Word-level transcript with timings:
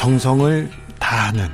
정성을 0.00 0.70
다하는 0.98 1.46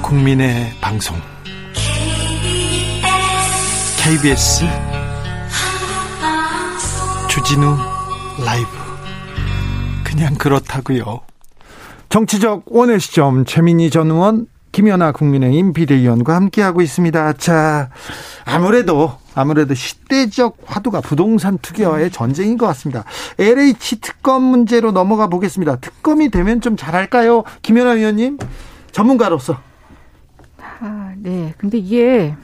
국민의 0.00 0.70
방송 0.80 1.14
KBS 4.02 4.64
주진우 7.28 7.76
라이브 8.42 8.66
그냥 10.04 10.36
그렇다고요. 10.36 11.20
정치적 12.08 12.62
원의 12.70 12.98
시점 12.98 13.44
최민희 13.44 13.90
전 13.90 14.10
의원 14.10 14.46
김연아 14.72 15.12
국민의힘 15.12 15.74
비대위원과 15.74 16.34
함께하고 16.34 16.80
있습니다. 16.80 17.34
자, 17.34 17.90
아무래도 18.46 19.18
아무래도 19.34 19.74
시대적 19.74 20.58
화두가 20.64 21.00
부동산 21.00 21.58
투기와의 21.58 22.10
전쟁인 22.10 22.58
것 22.58 22.66
같습니다. 22.68 23.04
LH 23.38 24.00
특검 24.00 24.42
문제로 24.42 24.92
넘어가 24.92 25.28
보겠습니다. 25.28 25.76
특검이 25.76 26.30
되면 26.30 26.60
좀 26.60 26.76
잘할까요? 26.76 27.44
김연아 27.62 27.92
위원님 27.92 28.38
전문가로서. 28.92 29.58
아, 30.80 31.12
네. 31.16 31.54
근데 31.58 31.78
이게 31.78 32.34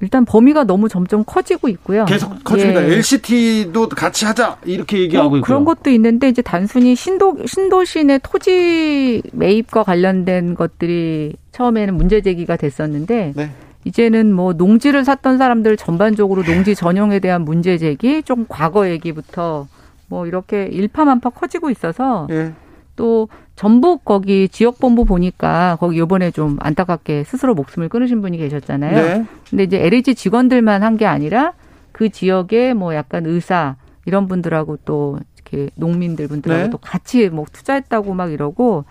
일단 0.00 0.24
범위가 0.24 0.64
너무 0.64 0.88
점점 0.88 1.24
커지고 1.26 1.68
있고요. 1.68 2.04
계속 2.04 2.44
커집니다. 2.44 2.82
예. 2.84 2.94
LCT도 2.94 3.88
같이 3.88 4.24
하자 4.24 4.58
이렇게 4.64 5.00
얘기하고 5.00 5.30
뭐, 5.30 5.38
있고 5.38 5.46
그런 5.46 5.64
것도 5.64 5.90
있는데 5.90 6.28
이제 6.28 6.40
단순히 6.40 6.94
신도 6.94 7.46
신도시의 7.46 8.20
토지 8.22 9.22
매입과 9.32 9.82
관련된 9.82 10.54
것들이 10.54 11.34
처음에는 11.50 11.96
문제 11.96 12.20
제기가 12.20 12.56
됐었는데 12.56 13.32
네. 13.34 13.50
이제는 13.88 14.34
뭐 14.34 14.52
농지를 14.52 15.04
샀던 15.04 15.38
사람들 15.38 15.78
전반적으로 15.78 16.42
농지 16.42 16.74
전용에 16.74 17.20
대한 17.20 17.42
문제 17.42 17.78
제기, 17.78 18.22
좀 18.22 18.44
과거 18.46 18.88
얘기부터 18.90 19.66
뭐 20.08 20.26
이렇게 20.26 20.64
일파만파 20.64 21.30
커지고 21.30 21.70
있어서 21.70 22.26
예. 22.30 22.52
또 22.96 23.28
전북 23.56 24.04
거기 24.04 24.48
지역본부 24.48 25.06
보니까 25.06 25.78
거기 25.80 25.98
요번에 25.98 26.30
좀 26.30 26.58
안타깝게 26.60 27.24
스스로 27.24 27.54
목숨을 27.54 27.88
끊으신 27.88 28.20
분이 28.20 28.36
계셨잖아요. 28.36 28.94
네. 28.94 29.24
근데 29.48 29.62
이제 29.64 29.78
LH 29.78 30.14
직원들만 30.14 30.82
한 30.82 30.98
게 30.98 31.06
아니라 31.06 31.52
그 31.92 32.10
지역에 32.10 32.74
뭐 32.74 32.94
약간 32.94 33.24
의사 33.24 33.76
이런 34.04 34.28
분들하고 34.28 34.78
또 34.84 35.18
이렇게 35.36 35.70
농민들 35.76 36.28
분들하고 36.28 36.62
네. 36.64 36.70
또 36.70 36.76
같이 36.78 37.28
뭐 37.30 37.46
투자했다고 37.50 38.12
막 38.12 38.32
이러고 38.32 38.84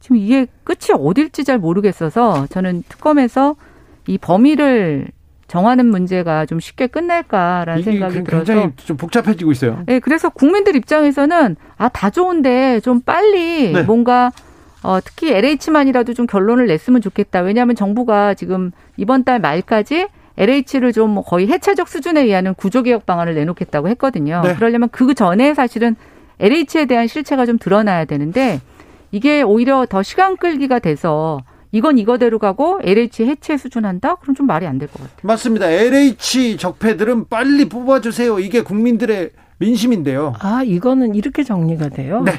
지금 0.00 0.16
이게 0.16 0.46
끝이 0.64 0.98
어딜지 0.98 1.44
잘 1.44 1.58
모르겠어서 1.58 2.46
저는 2.48 2.82
특검에서 2.88 3.54
이 4.06 4.18
범위를 4.18 5.06
정하는 5.48 5.86
문제가 5.86 6.44
좀 6.46 6.58
쉽게 6.58 6.88
끝날까라는 6.88 7.82
생각이 7.82 8.24
들어서 8.24 8.44
굉장히 8.44 8.72
좀 8.76 8.96
복잡해지고 8.96 9.52
있어요. 9.52 9.82
네, 9.86 10.00
그래서 10.00 10.28
국민들 10.28 10.74
입장에서는 10.76 11.56
아 11.78 11.88
다 11.88 12.10
좋은데 12.10 12.80
좀 12.80 13.00
빨리 13.00 13.72
네. 13.72 13.82
뭔가 13.82 14.32
어, 14.82 14.98
특히 15.04 15.32
LH만이라도 15.32 16.14
좀 16.14 16.26
결론을 16.26 16.66
냈으면 16.66 17.00
좋겠다. 17.00 17.40
왜냐하면 17.40 17.76
정부가 17.76 18.34
지금 18.34 18.72
이번 18.96 19.24
달 19.24 19.38
말까지 19.40 20.08
LH를 20.36 20.92
좀 20.92 21.22
거의 21.24 21.48
해체적 21.48 21.88
수준에 21.88 22.22
의한 22.22 22.54
구조개혁 22.54 23.06
방안을 23.06 23.34
내놓겠다고 23.34 23.88
했거든요. 23.88 24.42
네. 24.44 24.54
그러려면 24.54 24.88
그 24.90 25.14
전에 25.14 25.54
사실은 25.54 25.96
LH에 26.40 26.84
대한 26.86 27.06
실체가 27.06 27.46
좀 27.46 27.56
드러나야 27.58 28.04
되는데 28.04 28.60
이게 29.12 29.42
오히려 29.42 29.86
더 29.88 30.02
시간 30.02 30.36
끌기가 30.36 30.78
돼서 30.80 31.40
이건 31.76 31.98
이거대로 31.98 32.38
가고 32.38 32.78
LH 32.82 33.24
해체 33.26 33.56
수준한다? 33.58 34.14
그럼 34.16 34.34
좀 34.34 34.46
말이 34.46 34.66
안 34.66 34.78
될 34.78 34.88
것 34.88 35.02
같아요. 35.02 35.18
맞습니다. 35.22 35.70
LH 35.70 36.56
적폐들은 36.56 37.28
빨리 37.28 37.68
뽑아주세요. 37.68 38.38
이게 38.38 38.62
국민들의 38.62 39.30
민심인데요. 39.58 40.32
아, 40.40 40.62
이거는 40.64 41.14
이렇게 41.14 41.42
정리가 41.42 41.90
돼요? 41.90 42.22
네. 42.22 42.32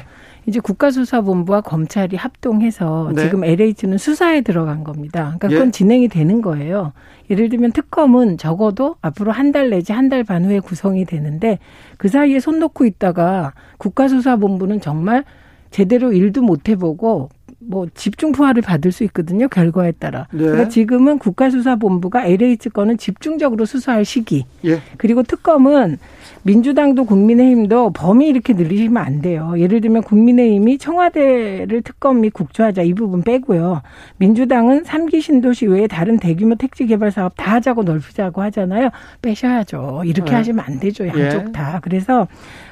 이제 0.46 0.60
국가수사본부와 0.60 1.60
검찰이 1.60 2.16
합동해서 2.16 3.12
네. 3.14 3.22
지금 3.24 3.44
LH는 3.44 3.98
수사에 3.98 4.40
들어간 4.40 4.82
겁니다. 4.82 5.34
그러니까 5.38 5.48
그건 5.48 5.66
예. 5.68 5.70
진행이 5.70 6.08
되는 6.08 6.40
거예요. 6.40 6.92
예를 7.30 7.48
들면 7.50 7.72
특검은 7.72 8.38
적어도 8.38 8.96
앞으로 9.02 9.30
한 9.30 9.52
달 9.52 9.68
내지 9.70 9.92
한 9.92 10.08
달 10.08 10.24
반 10.24 10.44
후에 10.46 10.58
구성이 10.60 11.04
되는데 11.04 11.58
그 11.98 12.08
사이에 12.08 12.40
손 12.40 12.58
놓고 12.60 12.86
있다가 12.86 13.52
국가수사본부는 13.76 14.80
정말 14.80 15.24
제대로 15.70 16.12
일도 16.12 16.40
못 16.42 16.68
해보고 16.70 17.28
뭐 17.68 17.86
집중 17.94 18.32
포화를 18.32 18.62
받을 18.62 18.92
수 18.92 19.04
있거든요. 19.04 19.46
결과에 19.46 19.92
따라. 19.92 20.26
네. 20.32 20.38
그러니까 20.38 20.68
지금은 20.68 21.18
국가수사본부가 21.18 22.24
LH 22.24 22.70
건은 22.70 22.96
집중적으로 22.96 23.66
수사할 23.66 24.06
시기. 24.06 24.46
예. 24.64 24.80
그리고 24.96 25.22
특검은 25.22 25.98
민주당도 26.44 27.04
국민의힘도 27.04 27.90
범위 27.90 28.28
이렇게 28.28 28.54
늘리시면 28.54 29.02
안 29.02 29.20
돼요. 29.20 29.52
예를 29.58 29.82
들면 29.82 30.02
국민의힘이 30.04 30.78
청와대를 30.78 31.82
특검 31.82 32.22
및 32.22 32.30
국조하자 32.32 32.82
이 32.82 32.94
부분 32.94 33.22
빼고요. 33.22 33.82
민주당은 34.16 34.84
삼기 34.84 35.20
신도시 35.20 35.66
외에 35.66 35.86
다른 35.86 36.18
대규모 36.18 36.54
택지 36.54 36.86
개발 36.86 37.10
사업 37.10 37.34
다 37.36 37.52
하자고 37.52 37.82
넓히자고 37.82 38.40
하잖아요. 38.42 38.88
빼셔야죠. 39.20 40.02
이렇게 40.06 40.30
네. 40.30 40.36
하시면 40.36 40.64
안 40.66 40.80
되죠. 40.80 41.06
양쪽 41.06 41.48
예. 41.48 41.52
다. 41.52 41.80
그래서 41.82 42.28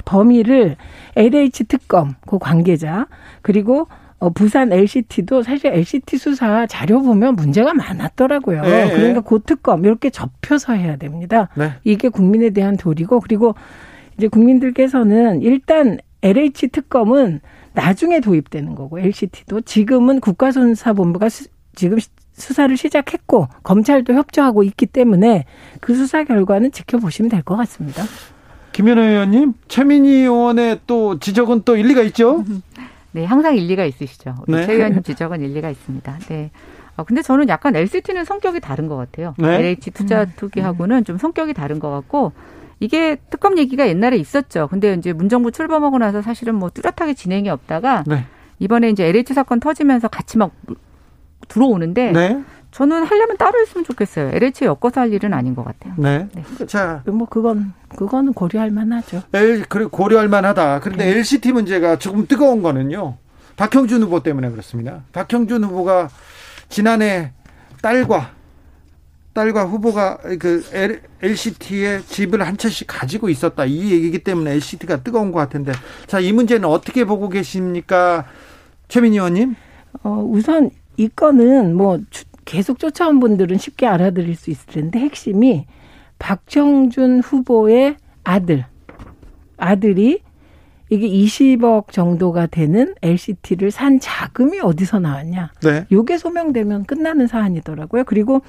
범위를 0.07 0.77
LH 1.17 1.65
특검 1.65 2.15
그 2.27 2.39
관계자 2.39 3.07
그리고 3.43 3.89
어, 4.19 4.31
부산 4.31 4.73
LCT도 4.73 5.43
사실 5.43 5.67
LCT 5.67 6.17
수사 6.19 6.67
자료 6.67 7.03
보면 7.03 7.35
문제가 7.37 7.75
많았더라고요. 7.75 8.63
네, 8.63 8.91
그러니까 8.91 9.21
고특검 9.21 9.85
이렇게 9.85 10.09
접혀서 10.11 10.73
해야 10.73 10.97
됩니다. 10.97 11.49
네. 11.55 11.73
이게 11.85 12.09
국민에 12.09 12.51
대한 12.51 12.77
도리고 12.77 13.21
그리고 13.21 13.55
이제 14.17 14.29
국민들께서는 14.29 15.43
일단 15.43 15.99
LH 16.23 16.69
특검은 16.69 17.41
나중에 17.75 18.21
도입되는 18.21 18.75
거고 18.75 18.99
LCT도 18.99 19.61
지금은 19.61 20.21
국가수사본부가 20.21 21.29
수, 21.29 21.45
지금 21.75 21.99
수사를 22.33 22.75
시작했고 22.75 23.49
검찰도 23.63 24.15
협조하고 24.15 24.63
있기 24.63 24.87
때문에 24.87 25.45
그 25.81 25.95
수사 25.95 26.25
결과는 26.25 26.73
지켜보시면 26.73 27.29
될 27.31 27.43
것 27.43 27.57
같습니다. 27.57 28.03
김현우 28.73 29.01
의원님, 29.01 29.55
최민희 29.69 30.11
의원의 30.11 30.81
또 30.87 31.19
지적은 31.19 31.63
또 31.65 31.77
일리가 31.77 32.03
있죠? 32.03 32.45
네, 33.17 33.25
항상 33.25 33.57
일리가 33.57 33.87
있으시죠. 33.87 34.35
네. 34.47 34.67
최 34.67 34.75
의원님 34.75 35.03
지적은 35.03 35.41
일리가 35.41 35.71
있습니다. 35.71 36.19
네. 36.29 36.51
어, 36.97 37.05
근데 37.05 37.23
저는 37.23 37.49
약간 37.49 37.75
LCT는 37.75 38.27
성격이 38.27 38.61
다른 38.61 38.89
것 38.89 38.97
같아요. 38.97 39.35
네. 39.39 39.55
LH 39.55 39.93
투자 39.93 40.25
음. 40.25 40.33
투기하고는 40.37 41.05
좀 41.05 41.17
성격이 41.17 41.55
다른 41.55 41.79
것 41.79 41.91
같고 41.91 42.33
이게 42.79 43.17
특검 43.31 43.57
얘기가 43.57 43.89
옛날에 43.89 44.19
있었죠. 44.19 44.69
근데 44.69 44.93
이제 44.93 45.15
문정부 45.15 45.51
출범하고 45.51 45.97
나서 45.97 46.21
사실은 46.21 46.57
뭐 46.57 46.69
뚜렷하게 46.69 47.15
진행이 47.15 47.49
없다가 47.49 48.05
네. 48.07 48.27
이번에 48.59 48.91
이제 48.91 49.07
LH 49.07 49.33
사건 49.33 49.61
터지면서 49.61 50.09
같이 50.09 50.37
막 50.37 50.51
들어오는데 51.49 52.13
네. 52.13 52.45
저는 52.77 53.05
하려면 53.05 53.39
따로 53.39 53.59
했으면 53.59 53.85
좋겠어요. 53.85 54.33
LH에 54.35 54.67
엮어서 54.67 55.01
할 55.01 55.11
일은 55.11 55.33
아닌 55.33 55.55
것 55.55 55.65
같아요. 55.65 55.95
네. 55.97 56.29
네. 56.35 56.67
자, 56.67 57.03
뭐 57.07 57.27
그건 57.27 57.73
그거는 57.97 58.35
고려할 58.35 58.71
만하죠. 58.71 59.23
L 59.33 59.65
그래 59.67 59.87
고려할 59.91 60.29
만하다. 60.29 60.81
그런데 60.81 61.07
네. 61.07 61.13
LCT 61.13 61.53
문제가 61.53 61.97
조금 61.97 62.27
뜨거운 62.27 62.61
거는요. 62.61 63.17
박형준 63.57 64.03
후보 64.03 64.23
때문에 64.23 64.51
그렇습니다. 64.51 65.05
박형준 65.15 65.65
후보가 65.65 66.11
지난해 66.69 67.33
딸과 67.81 68.33
딸과 69.33 69.65
후보가 69.65 70.19
그 70.39 70.63
LCT에 71.23 72.03
집을 72.03 72.47
한 72.47 72.59
채씩 72.59 72.89
가지고 72.89 73.31
있었다. 73.31 73.65
이 73.65 73.91
얘기기 73.91 74.19
때문에 74.19 74.51
LCT가 74.53 75.03
뜨거운 75.03 75.33
것 75.33 75.39
같은데. 75.39 75.73
자, 76.07 76.21
이 76.21 76.31
문제는 76.31 76.69
어떻게 76.69 77.07
보고 77.07 77.31
계십니까? 77.31 78.27
최민희 78.89 79.17
의원님? 79.17 79.55
어, 80.03 80.23
우선 80.31 80.69
이 80.99 81.09
건은 81.09 81.75
뭐 81.75 81.99
계속 82.47 82.79
쫓아온 82.79 83.21
분들은 83.21 83.59
쉽게 83.59 83.87
알아들을 83.87 84.35
수 84.35 84.51
있을 84.51 84.67
텐데 84.67 84.99
핵심이 85.01 85.67
박정준 86.19 87.21
후보의 87.21 87.97
아들, 88.25 88.65
아들이 89.59 90.21
이게 90.89 91.09
20억 91.09 91.91
정도가 91.91 92.47
되는 92.47 92.95
LCT를 93.03 93.71
산 93.71 93.99
자금이 93.99 94.61
어디서 94.61 95.01
나왔냐. 95.01 95.51
네. 95.63 95.85
요게 95.91 96.17
소명되면 96.17 96.85
끝나는 96.85 97.27
사안이더라고요. 97.27 98.05
그리고 98.05 98.43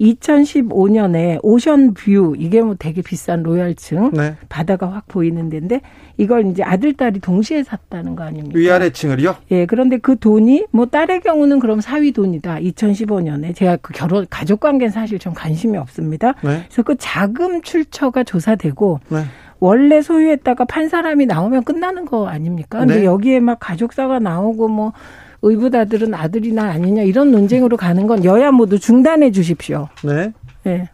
2015년에 0.00 1.38
오션뷰 1.42 2.36
이게 2.38 2.62
뭐 2.62 2.74
되게 2.78 3.02
비싼 3.02 3.42
로얄층 3.42 4.12
네. 4.12 4.34
바다가 4.48 4.90
확 4.90 5.06
보이는 5.08 5.50
데인데 5.50 5.82
이걸 6.16 6.46
이제 6.46 6.62
아들 6.62 6.94
딸이 6.94 7.20
동시에 7.20 7.62
샀다는 7.62 8.16
거 8.16 8.24
아닙니까? 8.24 8.58
위아래 8.58 8.90
층을요? 8.90 9.36
예. 9.50 9.66
그런데 9.66 9.98
그 9.98 10.18
돈이 10.18 10.66
뭐 10.70 10.86
딸의 10.86 11.20
경우는 11.20 11.60
그럼 11.60 11.80
사위 11.80 12.12
돈이다. 12.12 12.56
2015년에 12.56 13.54
제가 13.54 13.76
그 13.76 13.92
결혼 13.92 14.26
가족 14.30 14.60
관계는 14.60 14.90
사실 14.90 15.18
좀 15.18 15.34
관심이 15.34 15.76
없습니다. 15.76 16.34
네. 16.42 16.64
그래서 16.64 16.82
그 16.82 16.96
자금 16.98 17.62
출처가 17.62 18.24
조사되고 18.24 19.00
네. 19.10 19.24
원래 19.60 20.00
소유했다가 20.00 20.64
판 20.64 20.88
사람이 20.88 21.26
나오면 21.26 21.64
끝나는 21.64 22.06
거 22.06 22.26
아닙니까? 22.26 22.78
근데 22.80 23.00
네. 23.00 23.04
여기에 23.04 23.40
막 23.40 23.58
가족사가 23.60 24.18
나오고 24.18 24.68
뭐 24.68 24.92
의붓아들은 25.42 26.14
아들이나 26.14 26.64
아니냐 26.64 27.02
이런 27.02 27.30
논쟁으로 27.30 27.76
가는 27.76 28.06
건 28.06 28.24
여야 28.24 28.50
모두 28.50 28.78
중단해 28.78 29.32
주십시오. 29.32 29.88
네. 30.04 30.32
네. 30.64 30.88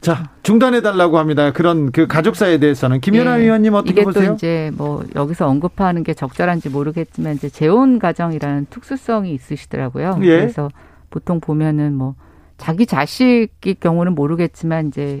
자, 0.00 0.30
중단해 0.42 0.80
달라고 0.80 1.18
합니다. 1.18 1.52
그런 1.52 1.92
그 1.92 2.06
가족사에 2.06 2.58
대해서는 2.58 3.00
김연아 3.00 3.36
네. 3.36 3.44
의원님 3.44 3.74
어떻게 3.74 3.92
이게 3.92 4.02
보세요? 4.02 4.28
또 4.28 4.34
이제 4.34 4.70
뭐 4.74 5.04
여기서 5.14 5.46
언급하는 5.46 6.02
게 6.02 6.14
적절한지 6.14 6.70
모르겠지만 6.70 7.34
이제 7.34 7.48
재혼 7.48 7.98
가정이라는 7.98 8.66
특수성이 8.70 9.34
있으시더라고요. 9.34 10.18
예. 10.22 10.38
그래서 10.38 10.70
보통 11.10 11.40
보면은 11.40 11.94
뭐 11.94 12.14
자기 12.56 12.86
자식일 12.86 13.74
경우는 13.78 14.14
모르겠지만 14.14 14.88
이제 14.88 15.20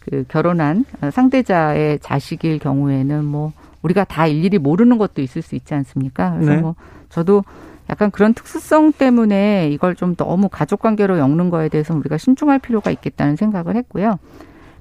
그 0.00 0.24
결혼한 0.28 0.84
상대자의 1.10 1.98
자식일 2.00 2.58
경우에는 2.58 3.24
뭐 3.24 3.52
우리가 3.82 4.04
다 4.04 4.26
일일이 4.26 4.58
모르는 4.58 4.98
것도 4.98 5.22
있을 5.22 5.42
수 5.42 5.54
있지 5.54 5.74
않습니까? 5.74 6.34
그래서 6.34 6.52
네. 6.52 6.58
뭐 6.58 6.74
저도 7.08 7.44
약간 7.92 8.10
그런 8.10 8.32
특수성 8.32 8.92
때문에 8.92 9.68
이걸 9.70 9.94
좀 9.94 10.16
너무 10.16 10.48
가족 10.48 10.80
관계로 10.80 11.18
엮는 11.18 11.50
거에 11.50 11.68
대해서 11.68 11.94
우리가 11.94 12.16
신중할 12.16 12.58
필요가 12.58 12.90
있겠다는 12.90 13.36
생각을 13.36 13.76
했고요. 13.76 14.18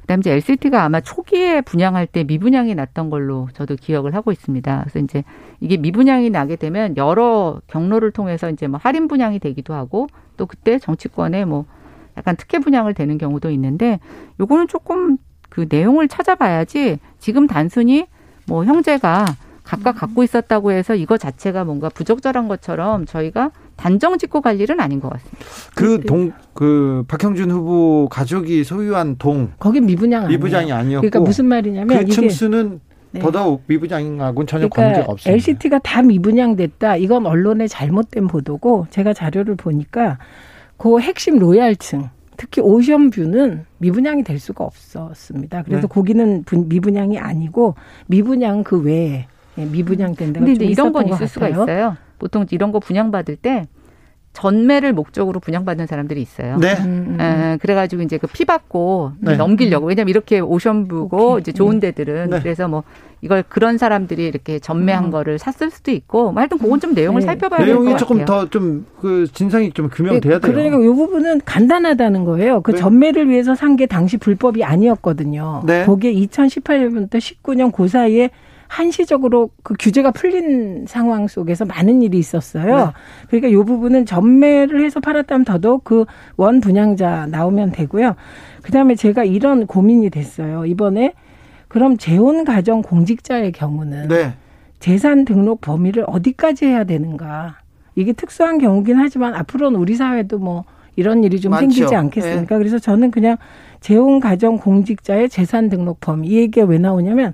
그다음에 0.01 0.21
이제 0.21 0.31
LCT가 0.31 0.85
아마 0.85 1.01
초기에 1.01 1.59
분양할 1.59 2.07
때 2.07 2.23
미분양이 2.23 2.73
났던 2.73 3.09
걸로 3.09 3.49
저도 3.53 3.75
기억을 3.75 4.15
하고 4.15 4.31
있습니다. 4.31 4.79
그래서 4.79 4.99
이제 4.99 5.25
이게 5.59 5.75
미분양이 5.75 6.29
나게 6.29 6.55
되면 6.55 6.95
여러 6.95 7.59
경로를 7.67 8.11
통해서 8.11 8.49
이제 8.49 8.67
뭐 8.67 8.79
할인 8.81 9.09
분양이 9.09 9.39
되기도 9.39 9.73
하고 9.73 10.07
또 10.37 10.45
그때 10.45 10.79
정치권에 10.79 11.43
뭐 11.43 11.65
약간 12.15 12.37
특혜 12.37 12.59
분양을 12.59 12.93
되는 12.93 13.17
경우도 13.17 13.51
있는데 13.51 13.99
요거는 14.39 14.69
조금 14.69 15.17
그 15.49 15.65
내용을 15.69 16.07
찾아봐야지 16.07 16.99
지금 17.19 17.45
단순히 17.45 18.07
뭐 18.47 18.63
형제가 18.63 19.25
각각 19.71 19.93
갖고 19.93 20.21
있었다고 20.21 20.73
해서 20.73 20.95
이거 20.95 21.17
자체가 21.17 21.63
뭔가 21.63 21.87
부적절한 21.87 22.49
것처럼 22.49 23.05
저희가 23.05 23.51
단정 23.77 24.17
짓고 24.17 24.41
갈 24.41 24.59
일은 24.59 24.81
아닌 24.81 24.99
것 24.99 25.07
같습니다. 25.13 25.45
그 25.73 26.01
동, 26.01 26.33
그 26.53 27.05
박형준 27.07 27.49
후보 27.49 28.09
가족이 28.09 28.65
소유한 28.65 29.15
동. 29.17 29.53
거기 29.59 29.79
미분양 29.79 30.27
미분양이 30.27 30.73
아니었고. 30.73 31.07
그러니까 31.07 31.21
무슨 31.21 31.45
말이냐면. 31.45 31.99
그 31.99 32.05
층수는 32.05 32.81
네. 33.11 33.21
더더욱 33.21 33.63
미분양하고는 33.67 34.45
전혀 34.45 34.67
그러니까 34.67 34.81
관계가 34.81 35.11
없습니다. 35.13 35.31
LCT가 35.31 35.79
다 35.79 36.01
미분양됐다. 36.01 36.97
이건 36.97 37.25
언론의 37.25 37.69
잘못된 37.69 38.27
보도고 38.27 38.87
제가 38.89 39.13
자료를 39.13 39.55
보니까 39.55 40.17
그 40.75 40.99
핵심 40.99 41.39
로얄층 41.39 42.09
특히 42.35 42.61
오션뷰는 42.61 43.65
미분양이 43.77 44.23
될 44.23 44.37
수가 44.37 44.65
없었습니다. 44.65 45.63
그래서 45.63 45.83
네. 45.83 45.87
거기는 45.87 46.43
미분양이 46.65 47.17
아니고 47.17 47.75
미분양 48.07 48.65
그 48.65 48.81
외에 48.81 49.27
예, 49.57 49.65
미분양된 49.65 50.33
데가 50.33 50.45
근데 50.45 50.65
이런 50.65 50.91
건 50.93 51.07
있을 51.09 51.27
수가 51.27 51.49
있어요. 51.49 51.97
보통 52.19 52.45
이런 52.51 52.71
거 52.71 52.79
분양받을 52.79 53.35
때 53.35 53.67
전매를 54.33 54.93
목적으로 54.93 55.41
분양받는 55.41 55.87
사람들이 55.87 56.21
있어요. 56.21 56.55
네. 56.57 56.73
음, 56.79 57.17
음. 57.19 57.21
에, 57.21 57.57
그래가지고 57.61 58.01
이제 58.03 58.17
그 58.17 58.27
피 58.27 58.45
받고 58.45 59.11
네. 59.19 59.35
넘기려고 59.35 59.87
왜냐면 59.87 60.07
이렇게 60.09 60.39
오션뷰고 60.39 61.39
이제 61.39 61.51
좋은 61.51 61.81
네. 61.81 61.91
데들은 61.91 62.29
네. 62.29 62.39
그래서 62.39 62.69
뭐 62.69 62.83
이걸 63.19 63.43
그런 63.49 63.77
사람들이 63.77 64.25
이렇게 64.25 64.59
전매한 64.59 65.05
음. 65.05 65.11
거를 65.11 65.37
샀을 65.37 65.69
수도 65.69 65.91
있고 65.91 66.31
뭐 66.31 66.39
하여튼 66.39 66.59
그건 66.59 66.79
좀 66.79 66.93
내용을 66.93 67.19
네. 67.19 67.25
살펴봐야 67.25 67.59
될것 67.59 67.75
같아요. 67.75 67.83
내용이 67.83 67.99
조금 67.99 68.23
더 68.23 68.47
좀 68.49 68.85
그 69.01 69.27
진상이 69.33 69.73
좀 69.73 69.89
규명돼야 69.89 70.39
돼요. 70.39 70.53
그러니까 70.53 70.77
이 70.79 70.87
부분은 70.87 71.41
간단하다는 71.43 72.23
거예요. 72.23 72.61
그 72.61 72.71
네. 72.71 72.77
전매를 72.77 73.29
위해서 73.29 73.53
산 73.53 73.75
게 73.75 73.85
당시 73.85 74.15
불법이 74.15 74.63
아니었거든요. 74.63 75.63
네. 75.65 75.85
거기에 75.85 76.13
2018년부터 76.13 77.15
19년 77.17 77.73
그 77.73 77.89
사이에 77.89 78.29
한시적으로 78.71 79.49
그 79.63 79.73
규제가 79.77 80.11
풀린 80.11 80.85
상황 80.87 81.27
속에서 81.27 81.65
많은 81.65 82.01
일이 82.01 82.17
있었어요. 82.17 82.77
네. 82.77 82.85
그러니까 83.27 83.49
이 83.49 83.55
부분은 83.65 84.05
전매를 84.05 84.81
해서 84.81 85.01
팔았다면 85.01 85.43
더더욱 85.43 85.83
그 85.83 86.05
원 86.37 86.61
분양자 86.61 87.27
나오면 87.29 87.73
되고요. 87.73 88.15
그다음에 88.61 88.95
제가 88.95 89.25
이런 89.25 89.67
고민이 89.67 90.09
됐어요. 90.09 90.65
이번에 90.65 91.13
그럼 91.67 91.97
재혼 91.97 92.45
가정 92.45 92.81
공직자의 92.81 93.51
경우는 93.51 94.07
네. 94.07 94.33
재산 94.79 95.25
등록 95.25 95.59
범위를 95.59 96.05
어디까지 96.07 96.65
해야 96.65 96.85
되는가? 96.85 97.57
이게 97.95 98.13
특수한 98.13 98.57
경우긴 98.57 98.97
하지만 98.97 99.35
앞으로는 99.35 99.77
우리 99.79 99.95
사회도 99.95 100.39
뭐 100.39 100.63
이런 100.95 101.25
일이 101.25 101.41
좀 101.41 101.51
많죠. 101.51 101.71
생기지 101.73 101.93
않겠습니까? 101.93 102.55
네. 102.55 102.57
그래서 102.57 102.79
저는 102.79 103.11
그냥 103.11 103.35
재혼 103.81 104.21
가정 104.21 104.57
공직자의 104.57 105.27
재산 105.27 105.69
등록 105.69 105.99
범위 105.99 106.29
이 106.29 106.37
얘기가 106.37 106.65
왜 106.65 106.77
나오냐면 106.77 107.33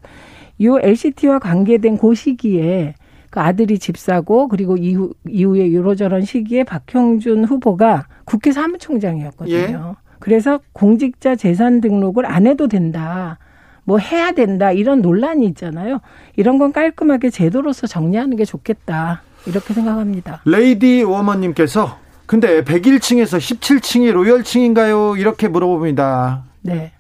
요 0.64 0.80
LCT와 0.80 1.40
관계된 1.40 1.98
그 1.98 2.16
시기에 2.16 2.96
그 3.30 3.40
아들이 3.40 3.78
집 3.78 3.98
사고 3.98 4.48
그리고 4.48 4.78
이후 4.78 5.14
이후에 5.28 5.74
요러저런 5.74 6.24
시기에 6.24 6.64
박형준 6.64 7.46
후보가 7.46 8.08
국회 8.26 8.52
사무총장이었거든요. 8.52 9.56
예. 9.56 9.78
그래서 10.20 10.60
공직자 10.74 11.36
재산 11.36 11.82
등록을 11.82 12.26
안 12.26 12.48
해도 12.48 12.68
된다. 12.68 13.38
뭐 13.84 14.00
해야 14.00 14.32
된다. 14.32 14.72
이런 14.72 15.02
논란이 15.02 15.46
있잖아요. 15.48 16.00
이런 16.36 16.58
건 16.58 16.74
깔끔하게 16.74 17.30
제도로서 17.30 17.88
정리하는 17.88 18.36
게 18.36 18.44
좋겠다. 18.44 19.22
이렇게 19.46 19.74
생각합니다. 19.74 20.42
레이디 20.46 21.04
워머님께서 21.04 21.98
근데 22.26 22.64
101층에서 22.64 23.38
17층이 23.38 24.12
로열층인가요? 24.12 25.16
이렇게 25.16 25.48
물어봅니다. 25.48 26.44
네. 26.64 26.92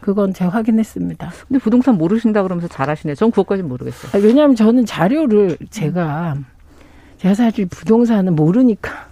그건 0.00 0.32
제가 0.32 0.50
확인했습니다. 0.50 1.32
근데 1.48 1.58
부동산 1.60 1.96
모르신다 1.96 2.42
그러면서 2.42 2.68
잘하시네. 2.68 3.14
전 3.14 3.30
그것까지는 3.30 3.68
모르겠어요. 3.68 4.12
아, 4.14 4.24
왜냐하면 4.24 4.56
저는 4.56 4.86
자료를 4.86 5.56
제가 5.70 6.36
제가 7.18 7.34
사실 7.34 7.66
부동산은 7.66 8.34
모르니까 8.34 9.10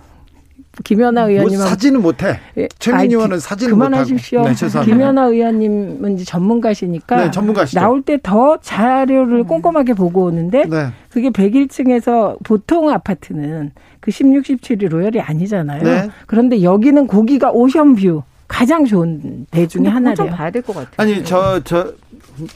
김연아 0.85 1.23
뭐 1.23 1.31
의원님 1.31 1.59
사진은 1.59 2.03
못해. 2.03 2.39
예, 2.57 2.69
최민희 2.79 3.15
의원은 3.15 3.41
사진은 3.41 3.73
그만하십시오. 3.73 4.45
네, 4.45 4.55
김연아 4.85 5.25
의원님은 5.27 6.15
이제 6.15 6.25
전문가시니까 6.25 7.17
네, 7.25 7.31
전문가시죠. 7.31 7.81
나올 7.81 8.03
때 8.03 8.17
더 8.23 8.59
자료를 8.61 9.45
꼼꼼하게 9.45 9.95
보고 9.95 10.25
오는데 10.25 10.67
네. 10.67 10.89
그게 11.11 11.31
101층에서 11.31 12.37
보통 12.45 12.91
아파트는 12.91 13.73
그 14.01 14.11
16, 14.11 14.45
17이 14.45 14.89
로열이 14.89 15.21
아니잖아요. 15.21 15.83
네. 15.83 16.09
그런데 16.27 16.63
여기는 16.63 17.07
고기가 17.07 17.51
오션뷰 17.51 18.23
가장 18.49 18.85
좋은 18.85 19.47
대 19.51 19.67
중에 19.67 19.87
하나래요. 19.87 20.15
좀 20.17 20.31
봐야 20.31 20.51
될 20.51 20.63
것 20.63 20.75
같아요. 20.75 20.95
아니 20.97 21.23
저 21.25 21.61
저 21.65 21.93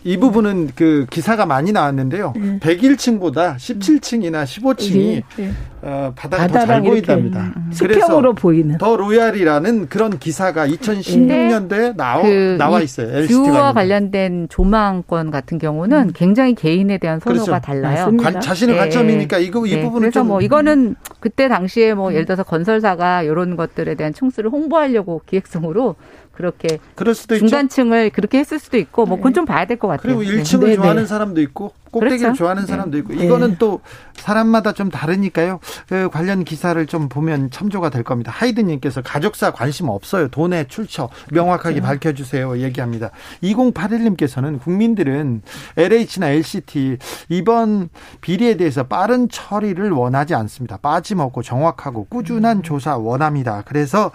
이 0.04 0.16
부분은 0.16 0.70
그 0.74 1.06
기사가 1.10 1.46
많이 1.46 1.72
나왔는데요. 1.72 2.32
네. 2.36 2.58
101층보다 2.60 3.56
17층이나 3.56 4.44
15층이 4.44 5.22
네. 5.36 5.52
어, 5.82 6.12
바다가 6.14 6.46
더 6.46 6.66
잘 6.66 6.80
보인답니다. 6.80 7.40
음, 7.40 7.52
음. 7.56 7.72
수평으로 7.72 8.34
보이는 8.34 8.78
더 8.78 8.96
로얄이라는 8.96 9.88
그런 9.88 10.18
기사가 10.18 10.66
2016년도에 10.68 11.96
나오, 11.96 12.22
그 12.22 12.56
나와 12.58 12.80
있어요. 12.80 13.26
뷰와 13.26 13.72
관련된 13.72 14.46
조망권 14.48 15.30
같은 15.30 15.58
경우는 15.58 16.08
음. 16.08 16.12
굉장히 16.14 16.54
개인에 16.54 16.98
대한 16.98 17.18
선호가 17.20 17.44
그렇죠. 17.44 17.60
달라요. 17.60 18.12
관, 18.20 18.40
자신의 18.40 18.76
네. 18.76 18.80
관점이니까 18.80 19.38
이거 19.38 19.66
이 19.66 19.74
네. 19.76 19.82
부분은 19.82 20.10
그래서 20.10 20.24
뭐 20.24 20.40
이거는 20.40 20.94
그때 21.20 21.48
당시에 21.48 21.94
뭐 21.94 22.12
예를 22.12 22.26
들어서 22.26 22.42
건설사가 22.44 23.22
이런 23.22 23.56
것들에 23.56 23.94
대한 23.94 24.12
층수를 24.12 24.50
홍보하려고 24.50 25.22
기획성으로 25.26 25.96
그렇게 26.32 26.78
그럴 26.94 27.14
수도 27.14 27.36
중간층을 27.36 28.06
있죠. 28.06 28.14
그렇게 28.16 28.38
했을 28.38 28.58
수도 28.58 28.76
있고 28.78 29.06
뭐 29.06 29.16
그건 29.18 29.34
좀 29.34 29.44
봐야 29.44 29.64
될 29.66 29.76
것 29.78 29.88
같아요. 29.88 30.16
그리고 30.16 30.22
1층을 30.30 30.66
네. 30.66 30.74
좋아하는 30.76 31.06
사람도 31.06 31.40
있고 31.42 31.72
꼭대기를 31.92 32.18
그렇죠. 32.18 32.38
좋아하는 32.38 32.66
사람도 32.66 32.98
있고 32.98 33.14
네. 33.14 33.24
이거는 33.24 33.56
또 33.58 33.80
사람마다 34.14 34.72
좀 34.72 34.90
다르니까요. 34.90 35.60
그 35.88 36.08
관련 36.10 36.42
기사를 36.44 36.84
좀 36.86 37.08
보면 37.08 37.50
참조가 37.50 37.90
될 37.90 38.02
겁니다. 38.02 38.32
하이드님께서 38.32 39.02
가족사 39.02 39.52
관심 39.52 39.88
없어요. 39.88 40.28
돈의 40.28 40.68
출처 40.68 41.08
명확하게 41.30 41.80
그렇죠. 41.80 41.86
밝혀주세요. 41.86 42.58
얘기합니다. 42.58 43.10
2081님께서는 43.42 44.60
국민들은 44.60 45.42
LH나 45.76 46.30
LCT 46.30 46.96
이번 47.28 47.90
비리에 48.20 48.56
대해서 48.56 48.84
빠른 48.84 49.28
처리를 49.28 49.90
원하지 49.90 50.34
않습니다. 50.34 50.78
빠짐없고 50.78 51.42
정확하고 51.42 52.06
꾸준한 52.06 52.58
음. 52.58 52.62
조사 52.62 52.96
원합니다. 52.96 53.62
그래서 53.66 54.10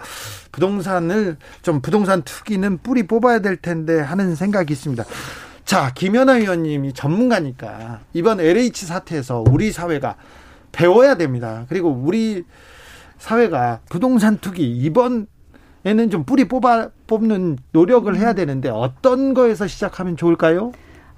부동산을 0.50 1.36
좀 1.62 1.80
부동산 1.80 2.22
투기는 2.22 2.78
뿌리 2.82 3.06
뽑아야 3.06 3.38
될 3.38 3.56
텐데 3.56 4.00
하는 4.00 4.34
생각이 4.34 4.72
있습니다. 4.72 5.04
자, 5.68 5.92
김연아 5.94 6.38
의원님이 6.38 6.94
전문가니까 6.94 8.00
이번 8.14 8.40
LH 8.40 8.86
사태에서 8.86 9.44
우리 9.50 9.70
사회가 9.70 10.16
배워야 10.72 11.16
됩니다. 11.16 11.66
그리고 11.68 11.90
우리 11.90 12.44
사회가 13.18 13.80
부동산 13.90 14.38
투기 14.38 14.66
이번에는 14.78 16.08
좀 16.10 16.24
뿌리 16.24 16.48
뽑아 16.48 16.88
뽑는 17.06 17.58
노력을 17.72 18.16
해야 18.16 18.32
되는데 18.32 18.70
어떤 18.70 19.34
거에서 19.34 19.66
시작하면 19.66 20.16
좋을까요? 20.16 20.72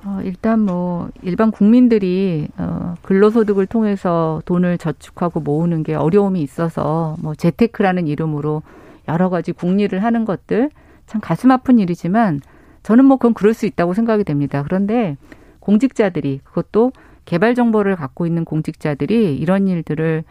어, 0.04 0.18
일단 0.24 0.58
뭐 0.62 1.10
일반 1.22 1.52
국민들이 1.52 2.48
어, 2.56 2.96
근로소득을 3.02 3.66
통해서 3.66 4.42
돈을 4.46 4.78
저축하고 4.78 5.38
모으는 5.38 5.84
게 5.84 5.94
어려움이 5.94 6.42
있어서 6.42 7.14
뭐 7.20 7.36
재테크라는 7.36 8.08
이름으로 8.08 8.64
여러 9.06 9.28
가지 9.28 9.52
국리를 9.52 9.96
하는 10.02 10.24
것들 10.24 10.70
참 11.06 11.20
가슴 11.20 11.52
아픈 11.52 11.78
일이지만 11.78 12.40
저는 12.82 13.04
뭐 13.04 13.16
그건 13.16 13.34
그럴 13.34 13.54
수 13.54 13.66
있다고 13.66 13.94
생각이 13.94 14.24
됩니다. 14.24 14.62
그런데 14.62 15.16
공직자들이 15.60 16.40
그것도 16.44 16.92
개발 17.24 17.54
정보를 17.54 17.96
갖고 17.96 18.26
있는 18.26 18.44
공직자들이 18.44 19.36
이런 19.36 19.68
일들을 19.68 20.24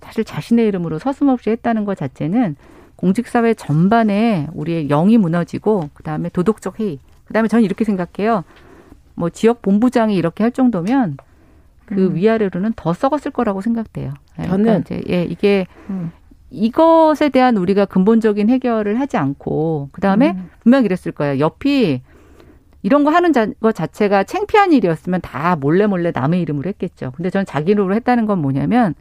사실 0.00 0.24
자신의 0.24 0.66
이름으로 0.68 0.98
서슴없이 0.98 1.50
했다는 1.50 1.84
것 1.84 1.96
자체는 1.96 2.56
공직사회 2.94 3.54
전반에 3.54 4.48
우리의 4.54 4.88
영이 4.88 5.18
무너지고 5.18 5.90
그다음에 5.94 6.28
도덕적 6.28 6.80
해이. 6.80 6.98
그다음에 7.26 7.48
저는 7.48 7.64
이렇게 7.64 7.84
생각해요. 7.84 8.44
뭐 9.14 9.30
지역 9.30 9.62
본부장이 9.62 10.14
이렇게 10.14 10.44
할 10.44 10.52
정도면 10.52 11.16
그 11.86 12.06
음. 12.06 12.14
위아래로는 12.14 12.74
더 12.76 12.92
썩었을 12.92 13.30
거라고 13.32 13.60
생각돼요. 13.60 14.12
예, 14.38 14.44
저는 14.44 14.64
그러니까 14.64 14.94
이제 14.94 15.02
예 15.08 15.24
이게 15.24 15.66
음. 15.90 16.12
이것에 16.50 17.28
대한 17.28 17.56
우리가 17.56 17.86
근본적인 17.86 18.48
해결을 18.48 19.00
하지 19.00 19.16
않고 19.16 19.90
그다음에 19.92 20.30
음. 20.30 20.50
분명 20.60 20.84
이랬을 20.84 21.12
거예요. 21.12 21.40
옆이 21.40 22.02
이런 22.82 23.02
거 23.04 23.10
하는 23.10 23.32
자, 23.32 23.46
것 23.60 23.74
자체가 23.74 24.24
창피한 24.24 24.72
일이었으면 24.72 25.20
다 25.20 25.56
몰래 25.56 25.86
몰래 25.86 26.12
남의 26.14 26.40
이름으로 26.40 26.68
했겠죠. 26.68 27.12
근데 27.16 27.30
저는 27.30 27.44
자기 27.44 27.72
이름으로 27.72 27.94
했다는 27.96 28.26
건 28.26 28.40
뭐냐면 28.40 28.94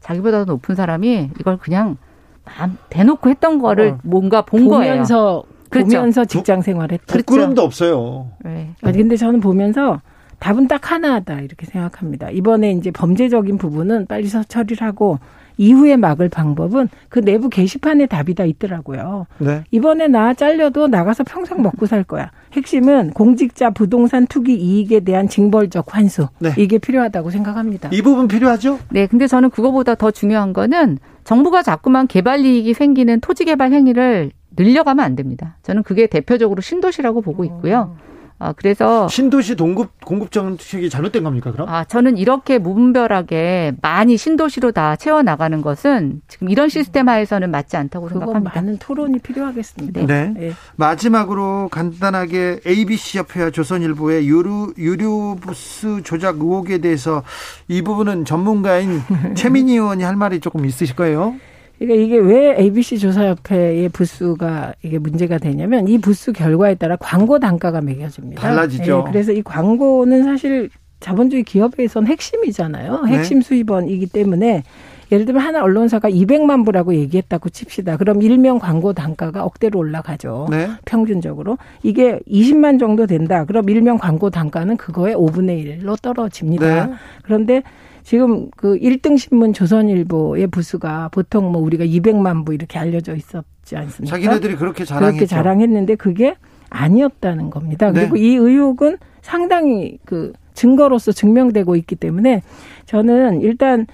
자기보다 0.00 0.44
더 0.44 0.52
높은 0.52 0.74
사람이 0.74 1.30
이걸 1.40 1.58
그냥 1.58 1.96
마음 2.44 2.76
대놓고 2.88 3.30
했던 3.30 3.58
거를 3.58 3.90
어. 3.90 3.98
뭔가 4.04 4.42
본 4.42 4.64
보면서, 4.64 5.16
거예요. 5.16 5.42
그렇죠. 5.70 5.96
보면서 5.96 6.24
직장 6.24 6.62
생활했다. 6.62 7.04
부끄럼도 7.06 7.62
그렇죠. 7.62 7.62
없어요. 7.62 8.30
네. 8.44 8.74
아니 8.82 8.98
근데 8.98 9.16
저는 9.16 9.40
보면서 9.40 10.00
답은 10.38 10.68
딱 10.68 10.90
하나다 10.90 11.40
이렇게 11.40 11.66
생각합니다. 11.66 12.30
이번에 12.30 12.72
이제 12.72 12.90
범죄적인 12.90 13.58
부분은 13.58 14.06
빨리 14.06 14.28
처리를 14.28 14.86
하고 14.86 15.18
이후에 15.56 15.96
막을 15.96 16.28
방법은 16.28 16.88
그 17.08 17.20
내부 17.20 17.48
게시판에 17.48 18.06
답이 18.06 18.34
다 18.34 18.44
있더라고요. 18.44 19.26
네. 19.38 19.64
이번에 19.70 20.08
나 20.08 20.34
잘려도 20.34 20.88
나가서 20.88 21.24
평생 21.24 21.62
먹고 21.62 21.86
살 21.86 22.04
거야. 22.04 22.30
핵심은 22.52 23.10
공직자 23.10 23.70
부동산 23.70 24.26
투기 24.26 24.54
이익에 24.54 25.00
대한 25.00 25.28
징벌적 25.28 25.94
환수. 25.94 26.28
네. 26.38 26.52
이게 26.58 26.78
필요하다고 26.78 27.30
생각합니다. 27.30 27.88
이 27.92 28.02
부분 28.02 28.28
필요하죠? 28.28 28.78
네. 28.90 29.06
근데 29.06 29.26
저는 29.26 29.50
그거보다 29.50 29.94
더 29.94 30.10
중요한 30.10 30.52
거는 30.52 30.98
정부가 31.24 31.62
자꾸만 31.62 32.06
개발 32.06 32.40
이익이 32.40 32.74
생기는 32.74 33.20
토지 33.20 33.44
개발 33.44 33.72
행위를 33.72 34.32
늘려가면 34.56 35.04
안 35.04 35.16
됩니다. 35.16 35.56
저는 35.62 35.82
그게 35.82 36.06
대표적으로 36.06 36.60
신도시라고 36.60 37.22
보고 37.22 37.44
있고요. 37.44 37.96
음. 37.98 38.11
아, 38.42 38.52
그래서 38.52 39.06
신도시 39.06 39.54
동급 39.54 40.00
공급 40.04 40.32
정책이 40.32 40.90
잘못된 40.90 41.22
겁니까, 41.22 41.52
그럼? 41.52 41.68
아, 41.68 41.84
저는 41.84 42.16
이렇게 42.16 42.58
무분별하게 42.58 43.74
많이 43.80 44.16
신도시로 44.16 44.72
다 44.72 44.96
채워 44.96 45.22
나가는 45.22 45.62
것은 45.62 46.22
지금 46.26 46.48
이런 46.48 46.68
시스템 46.68 47.08
하에서는 47.08 47.48
맞지 47.52 47.76
않다고 47.76 48.08
생각합니다. 48.08 48.52
많은 48.56 48.78
토론이 48.78 49.20
필요하겠습니다. 49.20 50.06
네. 50.06 50.34
네. 50.36 50.52
마지막으로 50.74 51.68
간단하게 51.70 52.60
ABC 52.66 53.18
협회와 53.18 53.50
조선일보의 53.50 54.26
유료 54.26 54.72
유료 54.76 55.36
부스 55.36 56.02
조작 56.02 56.38
의혹에 56.38 56.78
대해서 56.78 57.22
이 57.68 57.80
부분은 57.82 58.24
전문가인 58.24 59.00
최민희 59.36 59.74
의원이 59.74 60.02
할 60.02 60.16
말이 60.16 60.40
조금 60.40 60.64
있으실 60.64 60.96
거예요. 60.96 61.36
그러니까 61.82 62.04
이게 62.04 62.16
왜 62.16 62.56
ABC 62.58 62.98
조사협회의 62.98 63.88
부수가 63.88 64.74
이게 64.82 64.98
문제가 64.98 65.38
되냐면 65.38 65.88
이 65.88 65.98
부수 65.98 66.32
결과에 66.32 66.76
따라 66.76 66.96
광고 66.96 67.40
단가가 67.40 67.80
매겨집니다. 67.80 68.40
달라지죠. 68.40 69.04
예, 69.06 69.10
그래서 69.10 69.32
이 69.32 69.42
광고는 69.42 70.22
사실 70.22 70.70
자본주의 71.00 71.42
기업에선 71.42 72.06
핵심이잖아요. 72.06 73.02
네. 73.02 73.12
핵심 73.12 73.40
네. 73.40 73.44
수입원이기 73.44 74.06
때문에 74.06 74.62
예를 75.10 75.26
들면 75.26 75.42
하나 75.42 75.62
언론사가 75.62 76.08
200만 76.08 76.64
부라고 76.64 76.94
얘기했다고 76.94 77.50
칩시다. 77.50 77.96
그럼 77.96 78.22
일명 78.22 78.58
광고 78.58 78.92
단가가 78.92 79.44
억대로 79.44 79.80
올라가죠. 79.80 80.46
네. 80.50 80.68
평균적으로. 80.84 81.58
이게 81.82 82.20
20만 82.28 82.78
정도 82.78 83.06
된다. 83.06 83.44
그럼 83.44 83.68
일명 83.68 83.98
광고 83.98 84.30
단가는 84.30 84.76
그거의 84.76 85.14
5분의 85.16 85.82
1로 85.82 86.00
떨어집니다. 86.00 86.86
네. 86.86 86.92
그런데 87.24 87.62
지금 88.02 88.50
그 88.56 88.78
1등 88.78 89.18
신문 89.18 89.52
조선일보의 89.52 90.48
부수가 90.48 91.10
보통 91.12 91.52
뭐 91.52 91.62
우리가 91.62 91.84
200만 91.84 92.44
부 92.44 92.54
이렇게 92.54 92.78
알려져 92.78 93.14
있었지 93.14 93.76
않습니까? 93.76 94.16
자기네들이 94.16 94.56
그렇게 94.56 94.84
자랑했죠. 94.84 95.16
그렇게 95.16 95.26
자랑했는데 95.26 95.94
그게 95.94 96.34
아니었다는 96.70 97.50
겁니다. 97.50 97.90
네. 97.90 98.00
그리고 98.00 98.16
이 98.16 98.34
의혹은 98.34 98.98
상당히 99.20 99.98
그 100.04 100.32
증거로서 100.54 101.12
증명되고 101.12 101.76
있기 101.76 101.96
때문에 101.96 102.42
저는 102.86 103.40
일단 103.42 103.86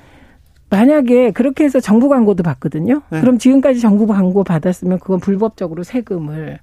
만약에 0.70 1.30
그렇게 1.30 1.64
해서 1.64 1.80
정부 1.80 2.08
광고도 2.08 2.42
받거든요. 2.42 3.02
네. 3.10 3.20
그럼 3.20 3.38
지금까지 3.38 3.80
정부 3.80 4.06
광고 4.06 4.44
받았으면 4.44 4.98
그건 4.98 5.20
불법적으로 5.20 5.82
세금을 5.82 6.58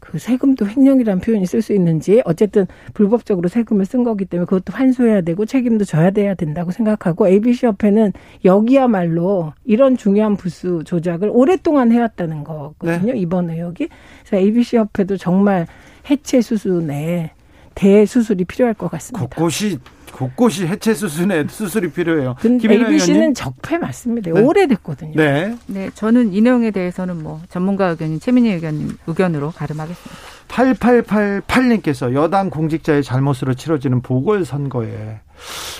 그 0.00 0.18
세금도 0.18 0.68
횡령이라는 0.68 1.20
표현이 1.20 1.46
쓸 1.46 1.62
수 1.62 1.72
있는지 1.72 2.22
어쨌든 2.24 2.66
불법적으로 2.94 3.48
세금을 3.48 3.84
쓴 3.84 4.04
거기 4.04 4.24
때문에 4.24 4.46
그것도 4.46 4.72
환수해야 4.72 5.22
되고 5.22 5.44
책임도 5.44 5.84
져야 5.84 6.10
돼야 6.10 6.34
된다고 6.34 6.70
생각하고 6.70 7.28
ABC 7.28 7.66
협회는 7.66 8.12
여기야말로 8.44 9.52
이런 9.64 9.96
중요한 9.96 10.36
부수 10.36 10.82
조작을 10.84 11.30
오랫동안 11.32 11.92
해왔다는 11.92 12.44
거거든요. 12.44 13.12
네. 13.12 13.18
이번 13.18 13.50
의혹이. 13.50 13.88
그래서 14.24 14.36
ABC 14.36 14.76
협회도 14.76 15.16
정말 15.16 15.66
해체 16.10 16.40
수순에 16.40 17.32
대수술이 17.74 18.44
필요할 18.44 18.74
것 18.74 18.90
같습니다. 18.90 19.36
곳곳이 19.36 19.78
곳곳이 20.12 20.66
해체 20.66 20.94
수순의 20.94 21.46
수술이 21.48 21.90
필요해요. 21.90 22.36
ABC는 22.44 23.34
적폐 23.34 23.78
맞습니다. 23.78 24.30
네. 24.30 24.40
오래됐거든요. 24.40 25.12
네. 25.14 25.56
네, 25.66 25.90
저는 25.94 26.32
이 26.32 26.40
내용에 26.40 26.70
대해서는 26.70 27.22
뭐 27.22 27.40
전문가 27.48 27.88
의견인 27.88 28.20
최민희 28.20 28.50
의견 28.52 28.96
의견으로 29.06 29.52
가름하겠습니다. 29.52 30.16
8888님께서 30.48 32.14
여당 32.14 32.50
공직자의 32.50 33.02
잘못으로 33.02 33.54
치러지는 33.54 34.00
보궐선거에 34.02 35.20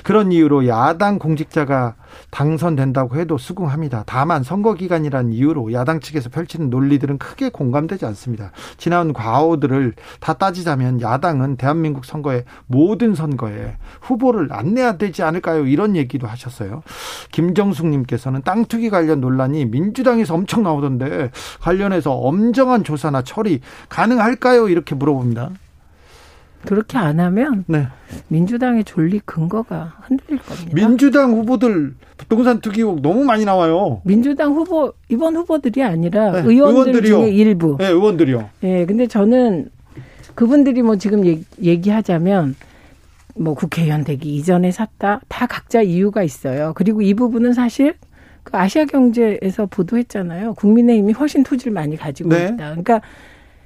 그런 0.03 0.33
이유로 0.33 0.67
야당 0.69 1.19
공직자가 1.19 1.95
당선된다고 2.31 3.17
해도 3.17 3.38
수긍합니다. 3.38 4.05
다만 4.07 4.43
선거 4.43 4.75
기간이란 4.75 5.33
이유로 5.33 5.73
야당 5.73 6.00
측에서 6.00 6.29
펼치는 6.31 6.71
논리들은 6.71 7.19
크게 7.19 7.49
공감되지 7.50 8.05
않습니다. 8.07 8.53
지난 8.77 9.12
과오들을 9.12 9.95
다 10.21 10.35
따지자면 10.35 11.00
야당은 11.00 11.57
대한민국 11.57 12.05
선거의 12.05 12.45
모든 12.67 13.15
선거에 13.15 13.77
후보를 14.00 14.49
안 14.53 14.75
내야 14.75 14.97
되지 14.97 15.23
않을까요? 15.23 15.67
이런 15.67 15.97
얘기도 15.97 16.27
하셨어요. 16.27 16.83
김정숙 17.33 17.87
님께서는 17.87 18.43
땅 18.45 18.65
투기 18.67 18.91
관련 18.91 19.21
논란이 19.21 19.67
민주당에서 19.67 20.35
엄청 20.35 20.62
나오던데 20.62 21.31
관련해서 21.61 22.12
엄정한 22.12 22.85
조사나 22.85 23.23
처리 23.23 23.61
가능할까요? 23.88 24.69
이렇게 24.69 24.95
물어봅니다. 24.95 25.50
그렇게 26.67 26.99
안 26.99 27.21
하면 27.21 27.65
네. 27.67 27.88
민주당의 28.28 28.84
존립 28.84 29.25
근거가 29.26 29.98
흔들릴 30.02 30.40
겁니다. 30.40 30.70
민주당 30.75 31.32
후보들 31.32 31.94
부동산 32.16 32.60
투기 32.60 32.80
의혹 32.80 33.00
너무 33.00 33.25
많이 33.25 33.44
나와요. 33.44 34.00
민주당 34.04 34.52
후보 34.52 34.92
이번 35.08 35.37
후보들이 35.37 35.82
아니라 35.82 36.32
네, 36.32 36.38
의원들 36.40 36.52
의원들이요. 36.52 37.16
중에 37.16 37.30
일부. 37.30 37.76
네, 37.78 37.87
의원들이요. 37.88 38.50
예, 38.64 38.66
네, 38.66 38.87
근데 38.87 39.06
저는 39.06 39.70
그분들이 40.34 40.82
뭐 40.82 40.96
지금 40.96 41.25
얘기, 41.25 41.90
하자면 41.90 42.54
뭐 43.37 43.54
국회의원 43.54 44.04
되기 44.04 44.37
이전에 44.37 44.70
샀다 44.70 45.20
다 45.28 45.46
각자 45.46 45.80
이유가 45.82 46.22
있어요. 46.22 46.72
그리고 46.75 47.02
이 47.02 47.14
부분은 47.14 47.52
사실 47.52 47.94
그 48.42 48.56
아시아 48.56 48.84
경제에서 48.84 49.66
보도했잖아요. 49.66 50.54
국민의힘이 50.54 51.12
훨씬 51.12 51.42
토지를 51.42 51.72
많이 51.72 51.96
가지고 51.96 52.30
네. 52.30 52.44
있다. 52.46 52.56
그러니까 52.56 53.00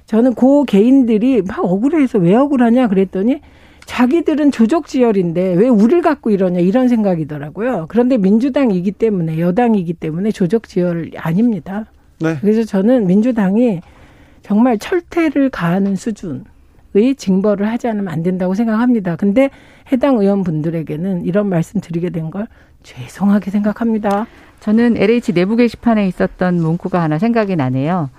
저는 0.05 0.33
고 0.35 0.63
개인들이 0.63 1.41
막 1.41 1.63
억울해서 1.63 2.19
왜 2.19 2.35
억울하냐 2.35 2.87
그랬더니 2.87 3.41
자기들은 3.85 4.51
조족지열인데 4.51 5.53
왜 5.55 5.67
우리를 5.67 6.01
갖고 6.01 6.29
이러냐 6.29 6.59
이런 6.59 6.87
생각이더라고요. 6.87 7.85
그런데 7.89 8.17
민주당이기 8.17 8.91
때문에 8.93 9.39
여당이기 9.39 9.93
때문에 9.93 10.31
조족지열 10.31 11.11
아닙니다. 11.17 11.85
네. 12.19 12.37
그래서 12.41 12.63
저는 12.63 13.07
민주당이 13.07 13.81
정말 14.41 14.77
철퇴를 14.77 15.49
가하는 15.49 15.95
수준의 15.95 16.43
징벌을 17.17 17.67
하지 17.69 17.87
않으면 17.87 18.07
안 18.09 18.23
된다고 18.23 18.53
생각합니다. 18.53 19.15
근데 19.15 19.49
해당 19.91 20.17
의원분들에게는 20.17 21.25
이런 21.25 21.47
말씀 21.49 21.79
드리게 21.79 22.09
된 22.09 22.29
걸 22.29 22.47
죄송하게 22.83 23.51
생각합니다. 23.51 24.27
저는 24.59 24.97
LH 24.97 25.33
내부 25.33 25.55
게시판에 25.55 26.07
있었던 26.07 26.55
문구가 26.55 27.01
하나 27.01 27.17
생각이 27.17 27.55
나네요. 27.55 28.09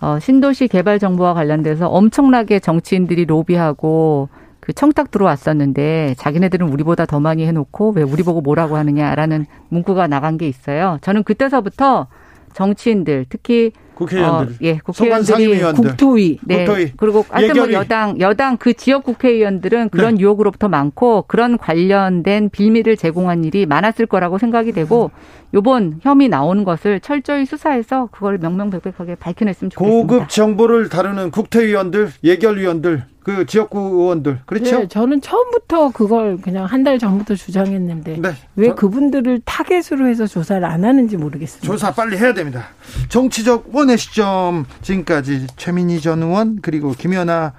어, 0.00 0.18
신도시 0.18 0.68
개발 0.68 0.98
정보와 0.98 1.34
관련돼서 1.34 1.88
엄청나게 1.88 2.58
정치인들이 2.60 3.24
로비하고 3.26 4.28
그 4.64 4.72
청탁 4.72 5.10
들어왔었는데 5.10 6.14
자기네들은 6.16 6.66
우리보다 6.70 7.04
더 7.04 7.20
많이 7.20 7.46
해놓고 7.46 7.92
왜 7.96 8.02
우리 8.02 8.22
보고 8.22 8.40
뭐라고 8.40 8.78
하느냐라는 8.78 9.44
문구가 9.68 10.06
나간 10.06 10.38
게 10.38 10.48
있어요. 10.48 10.96
저는 11.02 11.22
그때서부터 11.22 12.06
정치인들 12.54 13.26
특히 13.28 13.72
국회의원들, 13.94 14.54
어, 14.54 14.58
예, 14.62 14.78
국회의원들이 14.78 15.60
국토위, 15.74 16.38
네, 16.44 16.64
국토위. 16.64 16.92
그리고 16.96 17.26
하여튼 17.28 17.56
뭐 17.56 17.72
여당 17.72 18.18
여당 18.20 18.56
그 18.56 18.72
지역 18.72 19.04
국회의원들은 19.04 19.90
그런 19.90 20.14
네. 20.14 20.20
유혹으로부터 20.22 20.68
많고 20.68 21.24
그런 21.28 21.58
관련된 21.58 22.48
빌미를 22.48 22.96
제공한 22.96 23.44
일이 23.44 23.66
많았을 23.66 24.06
거라고 24.06 24.38
생각이 24.38 24.72
되고 24.72 25.10
요번 25.54 26.00
혐의 26.02 26.28
나오는 26.28 26.64
것을 26.64 27.00
철저히 27.00 27.46
수사해서 27.46 28.08
그걸 28.10 28.38
명명백백하게 28.38 29.14
밝혀냈으면 29.14 29.70
좋겠습니다. 29.70 30.06
고급 30.06 30.28
정보를 30.28 30.88
다루는 30.88 31.30
국회의원들, 31.30 32.10
예결위원들, 32.24 33.04
그 33.22 33.46
지역구 33.46 33.78
의원들 33.78 34.40
그렇죠? 34.44 34.80
네, 34.80 34.88
저는 34.88 35.20
처음부터 35.22 35.92
그걸 35.92 36.36
그냥 36.38 36.66
한 36.66 36.84
달 36.84 36.98
전부터 36.98 37.34
주장했는데 37.36 38.18
네, 38.20 38.32
왜 38.56 38.68
저, 38.68 38.74
그분들을 38.74 39.40
타겟으로 39.46 40.06
해서 40.06 40.26
조사를 40.26 40.62
안 40.62 40.84
하는지 40.84 41.16
모르겠습니다. 41.16 41.66
조사 41.66 41.90
빨리 41.94 42.18
해야 42.18 42.34
됩니다. 42.34 42.64
정치적 43.08 43.74
원의 43.74 43.96
시점 43.96 44.66
지금까지 44.82 45.46
최민희 45.56 46.00
전 46.02 46.22
의원 46.22 46.58
그리고 46.60 46.90
김연아 46.90 47.54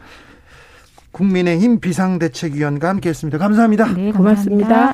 국민의힘 1.11 1.79
비상대책위원과 1.79 2.89
함께했습니다. 2.89 3.37
감사합니다. 3.39 3.93
네, 3.93 4.11
고맙습니다. 4.11 4.93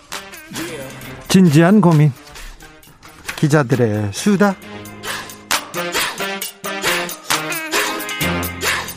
진지한 1.31 1.79
고민. 1.79 2.11
기자들의 3.37 4.09
수다. 4.11 4.53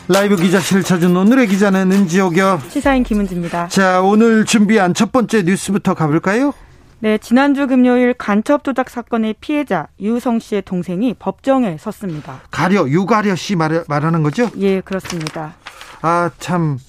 라이브 0.09 0.35
기자실을 0.35 0.83
찾은 0.83 1.15
오늘의 1.15 1.47
기자는 1.47 1.93
은지옥이요. 1.93 2.61
시사인 2.67 3.03
김은지입니다. 3.03 3.69
자, 3.69 4.01
오늘 4.01 4.43
준비한 4.43 4.93
첫 4.93 5.13
번째 5.13 5.43
뉴스부터 5.43 5.93
가볼까요? 5.93 6.53
네, 6.99 7.17
지난주 7.19 7.67
금요일 7.67 8.13
간첩 8.13 8.65
조작 8.65 8.89
사건의 8.89 9.35
피해자 9.39 9.87
유성 10.01 10.39
씨의 10.39 10.63
동생이 10.63 11.13
법정에 11.17 11.77
섰습니다. 11.79 12.41
가려, 12.51 12.85
유가려 12.89 13.37
씨 13.37 13.55
말, 13.55 13.85
말하는 13.87 14.23
거죠? 14.23 14.51
예, 14.57 14.81
그렇습니다. 14.81 15.53
아, 16.01 16.29
참. 16.39 16.79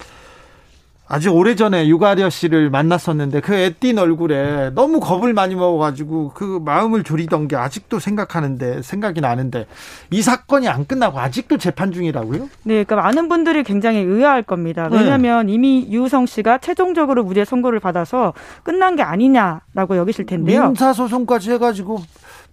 아주 1.09 1.29
오래전에 1.29 1.87
유가려 1.87 2.29
씨를 2.29 2.69
만났었는데 2.69 3.39
그 3.39 3.53
애띤 3.55 3.97
얼굴에 3.97 4.71
너무 4.75 4.99
겁을 4.99 5.33
많이 5.33 5.55
먹어가지고 5.55 6.31
그 6.33 6.59
마음을 6.63 7.03
졸이던 7.03 7.47
게 7.47 7.55
아직도 7.55 7.99
생각하는데 7.99 8.81
생각이 8.81 9.21
나는데 9.21 9.67
이 10.11 10.21
사건이 10.21 10.67
안 10.67 10.85
끝나고 10.85 11.19
아직도 11.19 11.57
재판 11.57 11.91
중이라고요? 11.91 12.49
네, 12.63 12.83
그러니까 12.83 12.97
많은 12.97 13.29
분들이 13.29 13.63
굉장히 13.63 13.99
의아할 13.99 14.43
겁니다. 14.43 14.89
네. 14.89 14.97
왜냐하면 14.97 15.47
네. 15.47 15.53
이미 15.53 15.87
유성 15.89 16.25
씨가 16.25 16.57
최종적으로 16.57 17.23
무죄 17.23 17.45
선고를 17.45 17.79
받아서 17.79 18.33
끝난 18.63 18.95
게 18.95 19.03
아니냐라고 19.03 19.95
여기실 19.95 20.25
텐데요. 20.25 20.65
민사 20.65 20.91
소송까지 20.91 21.51
해가지고 21.51 22.01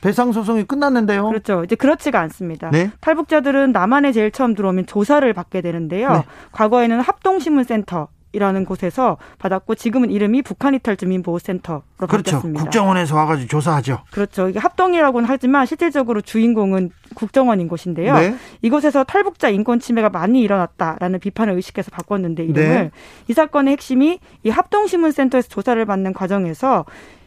배상 0.01 0.33
소송이 0.33 0.65
끝났는데요. 0.65 1.27
그렇죠. 1.29 1.65
이제 1.65 1.75
그렇지가 1.75 2.21
않습니다. 2.21 2.71
네? 2.71 2.91
탈북자들은 3.01 3.73
남한에 3.73 4.13
제일 4.13 4.31
처음 4.31 4.55
들어오면 4.55 4.87
조사를 4.87 5.33
받게 5.33 5.61
되는데요. 5.61 6.13
네. 6.13 6.25
과거에는 6.53 7.01
합동신문센터 7.01 8.09
이라는 8.35 8.65
곳에서 8.65 9.17
받았고 9.39 9.77
지금은 9.77 10.11
이름이 10.11 10.43
북한 10.43 10.75
이탈 10.75 10.97
주민 10.97 11.23
보호센터로 11.23 11.83
그렇죠. 11.97 12.17
바뀌었습니다. 12.17 12.63
국정원에서 12.65 13.17
와가지고 13.17 13.49
조사하죠. 13.49 14.01
그렇죠. 14.11 14.49
이게 14.49 14.59
합동이라고는 14.59 15.29
하지만 15.29 15.67
실질적으로 15.67 16.21
주인공은 16.21 16.91
국정원인 17.15 17.69
곳인데요. 17.69 18.15
네. 18.15 18.35
이곳에서 18.61 19.05
탈북자 19.05 19.49
인권 19.49 19.79
침해가 19.79 20.11
많이 20.11 20.43
일어났다라는 20.43 21.21
비판을 21.21 21.55
의식해서 21.55 21.91
바꿨는데 21.93 22.45
이름을 22.45 22.69
네. 22.69 22.91
이 23.29 23.33
사건의 23.33 23.73
핵심이 23.73 24.19
이 24.43 24.51
합동신문센터에서 24.51 25.49
조사를 25.49 25.83
받는 25.85 26.13
과정에서 26.13 26.85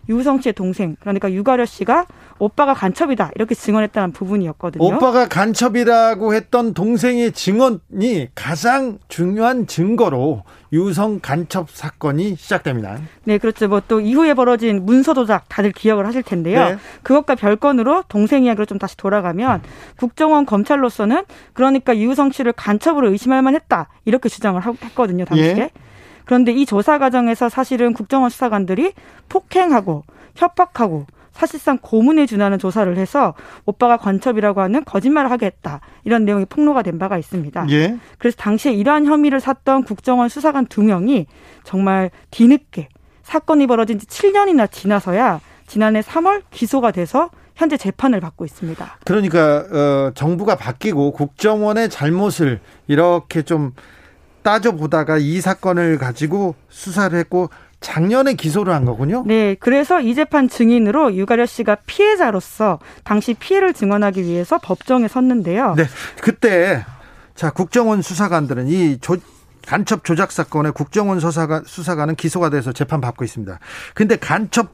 유성 0.10 0.42
씨의 0.42 0.54
동생 0.54 0.96
그러니까 1.00 1.32
유가려 1.32 1.66
씨가 1.66 2.06
오빠가 2.40 2.74
간첩이다 2.74 3.32
이렇게 3.36 3.56
증언했다는 3.56 4.12
부분이었거든요. 4.12 4.84
오빠가 4.84 5.28
간첩이라고 5.28 6.34
했던 6.34 6.74
동생의 6.74 7.32
증언이 7.32 8.30
가장 8.36 9.00
중요한 9.08 9.66
증거로 9.66 10.44
유성 10.74 11.20
간첩 11.22 11.70
사건이 11.70 12.36
시작됩니다. 12.36 13.00
네, 13.24 13.38
그렇죠. 13.38 13.68
뭐 13.68 13.82
또 13.88 14.00
이후에 14.02 14.34
벌어진 14.34 14.86
문서 14.86 15.14
조작 15.14 15.48
다들 15.50 15.72
기억을 15.72 16.06
하실 16.06 16.24
텐데요. 16.24 16.64
네. 16.64 16.78
그것과 17.04 17.36
별건으로 17.36 18.04
동생 18.08 18.44
이야기로 18.44 18.66
좀 18.66 18.78
다시 18.78 18.98
돌아가면 18.98 19.62
국정원 19.98 20.46
검찰로서는 20.46 21.24
그러니까 21.54 21.98
유성 21.98 22.32
씨를 22.32 22.54
간첩으로 22.54 23.10
의심할 23.12 23.42
만했다 23.42 23.88
이렇게 24.06 24.30
주장을 24.30 24.62
했거든요 24.66 25.26
당시에. 25.26 25.58
예. 25.58 25.70
그런데 26.28 26.52
이 26.52 26.66
조사 26.66 27.00
과정에서 27.00 27.48
사실은 27.48 27.94
국정원 27.94 28.30
수사관들이 28.30 28.94
폭행하고 29.30 30.04
협박하고 30.36 31.08
사실상 31.32 31.78
고문에 31.82 32.26
준하는 32.26 32.60
조사를 32.60 32.98
해서 32.98 33.34
오빠가 33.66 33.96
관첩이라고 33.96 34.60
하는 34.60 34.84
거짓말을 34.84 35.32
하게 35.32 35.46
했다. 35.46 35.80
이런 36.04 36.26
내용이 36.26 36.46
폭로가 36.46 36.82
된 36.82 37.00
바가 37.00 37.18
있습니다. 37.18 37.68
예. 37.70 37.98
그래서 38.18 38.36
당시에 38.38 38.74
이러한 38.74 39.06
혐의를 39.06 39.40
샀던 39.40 39.84
국정원 39.84 40.30
수사관 40.30 40.66
두 40.66 40.84
명이 40.84 41.28
정말 41.64 42.12
뒤늦게 42.32 42.90
사건이 43.24 43.68
벌어진 43.68 43.98
지 43.98 44.06
7년이나 44.08 44.70
지나서야 44.70 45.40
지난해 45.66 46.02
3월 46.02 46.42
기소가 46.52 46.92
돼서 46.92 47.30
현재 47.56 47.78
재판을 47.78 48.20
받고 48.20 48.44
있습니다. 48.44 48.98
그러니까 49.06 49.66
어, 49.72 50.12
정부가 50.14 50.56
바뀌고 50.56 51.12
국정원의 51.12 51.90
잘못을 51.90 52.60
이렇게 52.88 53.44
좀 53.44 53.74
따져보다가 54.48 55.18
이 55.18 55.42
사건을 55.42 55.98
가지고 55.98 56.56
수사를 56.70 57.20
했고 57.20 57.50
작년에 57.82 58.36
기소를 58.36 58.74
한 58.74 58.86
거군요. 58.86 59.24
네, 59.26 59.58
그래서 59.60 60.00
이 60.00 60.16
재판 60.16 60.48
증인으로 60.48 61.16
유가려 61.16 61.46
씨가 61.46 61.76
피해자로서 61.86 62.80
당시 63.04 63.34
피해를 63.34 63.74
증언하기 63.74 64.24
위해서 64.24 64.58
법정에 64.58 65.10
섰는데요. 65.10 65.76
네, 65.76 65.84
그때 66.22 66.86
자 67.36 67.52
국정원 67.52 68.02
수사관들은 68.02 68.68
이 68.70 69.00
조, 69.02 69.18
간첩 69.66 70.06
조작 70.06 70.32
사건에 70.32 70.70
국정원 70.70 71.20
수사관 71.20 71.66
수사관은 71.66 72.16
기소가 72.16 72.50
돼서 72.50 72.72
재판 72.72 73.02
받고 73.02 73.26
있습니다. 73.26 73.60
근데 73.94 74.16
간첩 74.16 74.72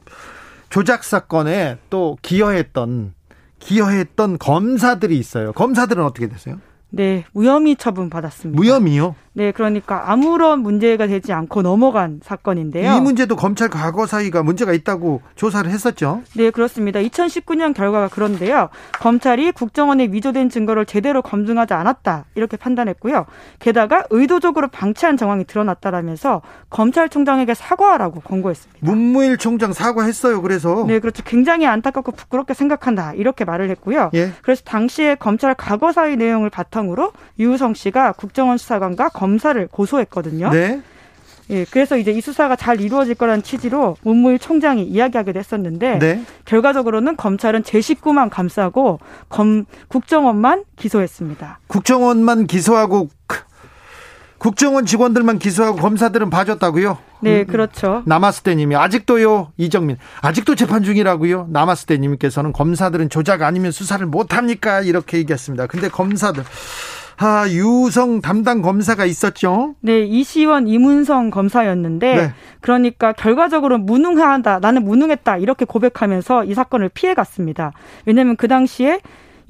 조작 0.70 1.02
사건에 1.02 1.78
또 1.90 2.16
기여했던 2.22 3.12
기여했던 3.58 4.38
검사들이 4.38 5.18
있어요. 5.18 5.52
검사들은 5.52 6.04
어떻게 6.04 6.28
됐어요? 6.28 6.60
네, 6.90 7.24
무혐의 7.32 7.74
처분 7.74 8.08
받았습니다. 8.08 8.56
무혐의요? 8.56 9.16
네, 9.36 9.50
그러니까 9.50 10.12
아무런 10.12 10.60
문제가 10.60 11.08
되지 11.08 11.32
않고 11.32 11.62
넘어간 11.62 12.20
사건인데요. 12.22 12.94
이 12.94 13.00
문제도 13.00 13.34
검찰 13.34 13.68
과거 13.68 14.06
사이가 14.06 14.44
문제가 14.44 14.72
있다고 14.72 15.22
조사를 15.34 15.68
했었죠. 15.68 16.22
네, 16.36 16.50
그렇습니다. 16.50 17.00
2019년 17.00 17.74
결과가 17.74 18.08
그런데요. 18.08 18.68
검찰이 19.00 19.50
국정원의 19.50 20.12
위조된 20.12 20.50
증거를 20.50 20.86
제대로 20.86 21.20
검증하지 21.20 21.74
않았다 21.74 22.26
이렇게 22.36 22.56
판단했고요. 22.56 23.26
게다가 23.58 24.04
의도적으로 24.10 24.68
방치한 24.68 25.16
정황이 25.16 25.44
드러났다라면서 25.44 26.42
검찰총장에게 26.70 27.54
사과하라고 27.54 28.20
권고했습니다. 28.20 28.78
문무일 28.82 29.38
총장 29.38 29.72
사과했어요. 29.72 30.42
그래서 30.42 30.84
네, 30.86 31.00
그렇죠. 31.00 31.24
굉장히 31.24 31.66
안타깝고 31.66 32.12
부끄럽게 32.12 32.54
생각한다 32.54 33.14
이렇게 33.14 33.44
말을 33.44 33.68
했고요. 33.70 34.10
예. 34.14 34.30
그래서 34.42 34.62
당시에 34.64 35.16
검찰 35.16 35.54
과거 35.54 35.90
사의 35.90 36.16
내용을 36.16 36.50
바탕으로 36.50 37.12
유우성 37.40 37.74
씨가 37.74 38.12
국정원 38.12 38.58
수사관과 38.58 39.08
검사를 39.24 39.66
고소했거든요. 39.68 40.50
네. 40.50 40.82
예, 41.48 41.64
그래서 41.70 41.96
이제 41.96 42.10
이 42.10 42.20
수사가 42.20 42.56
잘 42.56 42.82
이루어질 42.82 43.14
거라는 43.14 43.42
취지로 43.42 43.96
문무일 44.02 44.38
총장이 44.38 44.82
이야기하기도 44.82 45.38
했었는데 45.38 45.98
네. 45.98 46.22
결과적으로는 46.44 47.16
검찰은 47.16 47.64
제 47.64 47.80
식구만 47.80 48.28
감싸고 48.28 49.00
검 49.30 49.64
국정원만 49.88 50.64
기소했습니다. 50.76 51.60
국정원만 51.68 52.46
기소하고 52.46 53.08
국정원 54.36 54.84
직원들만 54.84 55.38
기소하고 55.38 55.78
검사들은 55.78 56.28
봐줬다고요? 56.28 56.98
네, 57.20 57.44
그렇죠. 57.44 58.02
남았스테님이 58.04 58.76
아직도요, 58.76 59.52
이정민 59.56 59.96
아직도 60.20 60.54
재판 60.54 60.82
중이라고요. 60.82 61.46
남았스테님께서는 61.48 62.52
검사들은 62.52 63.08
조작 63.08 63.40
아니면 63.40 63.72
수사를 63.72 64.04
못 64.04 64.36
합니까? 64.36 64.82
이렇게 64.82 65.16
얘기했습니다. 65.16 65.66
근데 65.68 65.88
검사들 65.88 66.44
아, 67.16 67.46
유성 67.48 68.20
담당 68.20 68.62
검사가 68.62 69.04
있었죠. 69.04 69.74
네, 69.80 70.00
이시원 70.00 70.66
이문성 70.66 71.30
검사였는데 71.30 72.14
네. 72.14 72.32
그러니까 72.60 73.12
결과적으로 73.12 73.78
무능하다. 73.78 74.60
나는 74.60 74.84
무능했다. 74.84 75.38
이렇게 75.38 75.64
고백하면서 75.64 76.44
이 76.44 76.54
사건을 76.54 76.90
피해 76.90 77.14
갔습니다. 77.14 77.72
왜냐면 78.06 78.36
그 78.36 78.48
당시에 78.48 79.00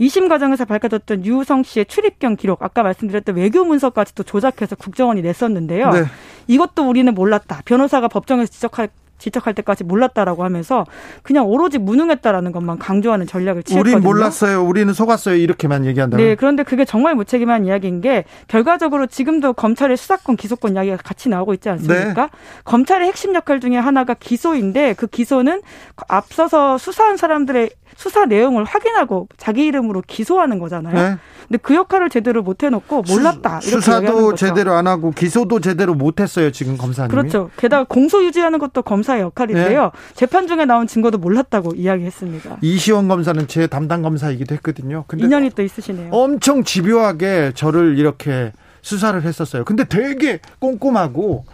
2심 0.00 0.28
과정에서 0.28 0.64
밝혀졌던 0.64 1.24
유성 1.24 1.62
씨의 1.62 1.86
출입경 1.86 2.36
기록, 2.36 2.62
아까 2.62 2.82
말씀드렸던 2.82 3.36
외교 3.36 3.64
문서까지 3.64 4.14
도 4.14 4.22
조작해서 4.24 4.76
국정원이 4.76 5.22
냈었는데요. 5.22 5.90
네. 5.90 6.04
이것도 6.48 6.88
우리는 6.88 7.12
몰랐다. 7.14 7.62
변호사가 7.64 8.08
법정에서 8.08 8.50
지적할 8.50 8.88
지적할 9.24 9.54
때까지 9.54 9.84
몰랐다라고 9.84 10.44
하면서 10.44 10.84
그냥 11.22 11.46
오로지 11.46 11.78
무능했다라는 11.78 12.52
것만 12.52 12.78
강조하는 12.78 13.26
전략을 13.26 13.62
취했거든요. 13.62 13.96
우린 13.96 14.04
몰랐어요. 14.04 14.62
우리는 14.62 14.92
속았어요. 14.92 15.36
이렇게만 15.36 15.86
얘기한다. 15.86 16.18
네, 16.18 16.34
그런데 16.34 16.62
그게 16.62 16.84
정말 16.84 17.14
무책임한 17.14 17.64
이야기인 17.64 18.02
게 18.02 18.24
결과적으로 18.48 19.06
지금도 19.06 19.54
검찰의 19.54 19.96
수사권, 19.96 20.36
기소권 20.36 20.74
이야기가 20.74 20.98
같이 20.98 21.28
나오고 21.30 21.54
있지 21.54 21.70
않습니까? 21.70 22.22
네. 22.22 22.28
검찰의 22.64 23.08
핵심 23.08 23.34
역할 23.34 23.60
중에 23.60 23.76
하나가 23.76 24.12
기소인데 24.14 24.94
그 24.94 25.06
기소는 25.06 25.62
앞서서 26.08 26.76
수사한 26.76 27.16
사람들의 27.16 27.70
수사 27.96 28.26
내용을 28.26 28.64
확인하고 28.64 29.28
자기 29.36 29.64
이름으로 29.66 30.02
기소하는 30.06 30.58
거잖아요. 30.58 30.94
네. 30.94 31.16
근데 31.46 31.58
그 31.58 31.74
역할을 31.74 32.10
제대로 32.10 32.42
못 32.42 32.62
해놓고 32.62 33.02
몰랐다. 33.02 33.60
수, 33.60 33.70
수사도 33.70 34.34
제대로 34.34 34.72
안 34.72 34.86
하고 34.86 35.10
기소도 35.10 35.60
제대로 35.60 35.94
못 35.94 36.20
했어요. 36.20 36.50
지금 36.50 36.76
검사님. 36.76 37.10
그렇죠. 37.10 37.50
게다가 37.56 37.84
공소 37.84 38.24
유지하는 38.24 38.58
것도 38.58 38.82
검사 38.82 39.13
의 39.16 39.22
역할인데요. 39.22 39.82
네. 39.84 40.14
재판 40.14 40.46
중에 40.46 40.64
나온 40.64 40.86
증거도 40.86 41.18
몰랐다고 41.18 41.74
이야기했습니다. 41.74 42.58
이시원 42.60 43.08
검사는 43.08 43.46
제 43.48 43.66
담당 43.66 44.02
검사이기도 44.02 44.54
했거든요. 44.56 45.04
근데 45.06 45.24
인연이 45.24 45.50
또 45.50 45.62
있으시네요. 45.62 46.10
엄청 46.12 46.64
집요하게 46.64 47.52
저를 47.54 47.98
이렇게 47.98 48.52
수사를 48.82 49.20
했었어요. 49.20 49.64
근데 49.64 49.84
되게 49.84 50.40
꼼꼼하고 50.58 51.44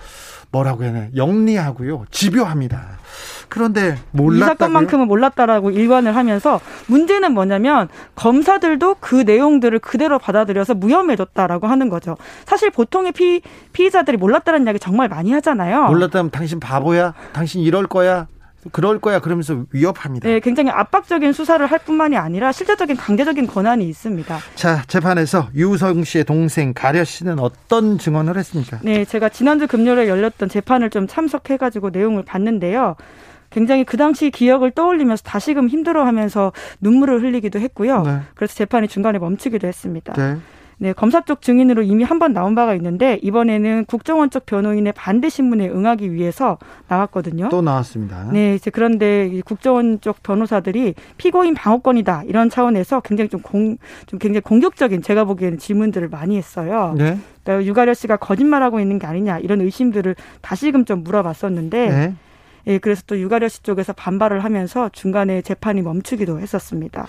뭐라고 0.52 0.84
해야 0.84 0.92
되나 0.92 1.06
영리하고요. 1.16 2.06
집요합니다. 2.10 2.98
그런데 3.48 3.98
몰랐다. 4.12 4.44
이 4.44 4.48
사건만큼은 4.48 5.08
몰랐다라고 5.08 5.70
일관을 5.70 6.14
하면서 6.14 6.60
문제는 6.86 7.32
뭐냐면 7.32 7.88
검사들도 8.14 8.96
그 9.00 9.16
내용들을 9.16 9.78
그대로 9.80 10.18
받아들여서 10.18 10.74
무혐의해줬다라고 10.74 11.66
하는 11.66 11.88
거죠. 11.88 12.16
사실 12.46 12.70
보통의 12.70 13.12
피, 13.12 13.42
피의자들이 13.72 14.16
몰랐다는 14.16 14.64
이야기 14.64 14.78
정말 14.78 15.08
많이 15.08 15.32
하잖아요. 15.32 15.86
몰랐다면 15.86 16.30
당신 16.30 16.60
바보야? 16.60 17.14
당신 17.32 17.60
이럴 17.62 17.86
거야? 17.86 18.28
그럴 18.73 18.99
거야 18.99 19.20
그러면서 19.20 19.64
위협합니다. 19.73 20.29
네, 20.29 20.40
굉장히 20.40 20.70
압박적인 20.70 21.33
수사를 21.33 21.64
할 21.66 21.79
뿐만이 21.79 22.16
아니라 22.16 22.53
실제적인 22.53 22.96
강제적인 22.96 23.46
권한이 23.46 23.88
있습니다. 23.88 24.38
자, 24.55 24.83
재판에서 24.87 25.49
유성 25.55 26.05
씨의 26.05 26.25
동생 26.25 26.75
가려 26.75 27.05
씨는 27.05 27.38
어떤 27.38 27.99
증언을 27.99 28.37
했습니까? 28.37 28.79
네, 28.83 29.05
제가 29.05 29.31
지난주 29.31 29.66
금요일에 29.66 30.09
열렸던 30.09 30.49
재판을 30.49 30.90
좀 30.90 31.07
참석해 31.07 31.57
가지고 31.57 31.90
내용을 31.90 32.23
봤는데요. 32.25 32.96
굉장히 33.51 33.85
그 33.85 33.96
당시 33.96 34.31
기억을 34.31 34.70
떠올리면서 34.70 35.25
다시금 35.25 35.68
힘들어하면서 35.68 36.53
눈물을 36.81 37.23
흘리기도 37.23 37.59
했고요. 37.59 38.03
네. 38.03 38.20
그래서 38.35 38.55
재판이 38.55 38.88
중간에 38.88 39.18
멈추기도 39.18 39.66
했습니다. 39.66 40.12
네. 40.12 40.37
네, 40.83 40.95
검사 40.95 41.21
쪽 41.21 41.43
증인으로 41.43 41.83
이미 41.83 42.05
한 42.05 42.19
번 42.19 42.33
나온 42.33 42.55
바가 42.55 42.75
있는데 42.75 43.19
이번에는 43.23 43.85
국정원 43.87 44.31
쪽 44.31 44.45
변호인의 44.47 44.93
반대 44.95 45.29
신문에 45.29 45.69
응하기 45.69 46.12
위해서 46.12 46.59
나왔거든요. 46.88 47.49
또 47.51 47.62
나왔습니다. 47.62 48.31
네, 48.33 48.55
이제 48.55 48.71
그런데 48.71 49.40
국정원 49.45 50.01
쪽 50.01 50.23
변호사들이 50.23 50.95
피고인 51.16 51.55
방어권이다 51.55 52.25
이런 52.27 52.51
차원에서 52.51 53.01
굉장히 53.01 53.29
좀 53.29 53.40
공, 53.40 53.77
좀 54.07 54.19
굉장히 54.19 54.40
공격적인 54.40 55.03
제가 55.03 55.25
보기에는 55.25 55.59
질문들을 55.59 56.09
많이 56.09 56.37
했어요. 56.37 56.95
네. 56.97 57.19
그러니까 57.43 57.66
유가려 57.66 57.95
씨가 57.95 58.16
거짓말하고 58.16 58.81
있는 58.81 58.99
게 58.99 59.07
아니냐 59.07 59.38
이런 59.38 59.61
의심들을 59.61 60.14
다시금 60.40 60.85
좀 60.85 61.05
물어봤었는데. 61.05 61.88
네. 61.88 62.14
예, 62.66 62.77
그래서 62.77 63.03
또 63.07 63.19
유가려 63.19 63.49
씨 63.49 63.62
쪽에서 63.62 63.95
반발을 63.95 64.45
하면서 64.45 64.90
중간에 64.93 65.40
재판이 65.40 65.81
멈추기도 65.81 66.40
했었습니다. 66.40 67.07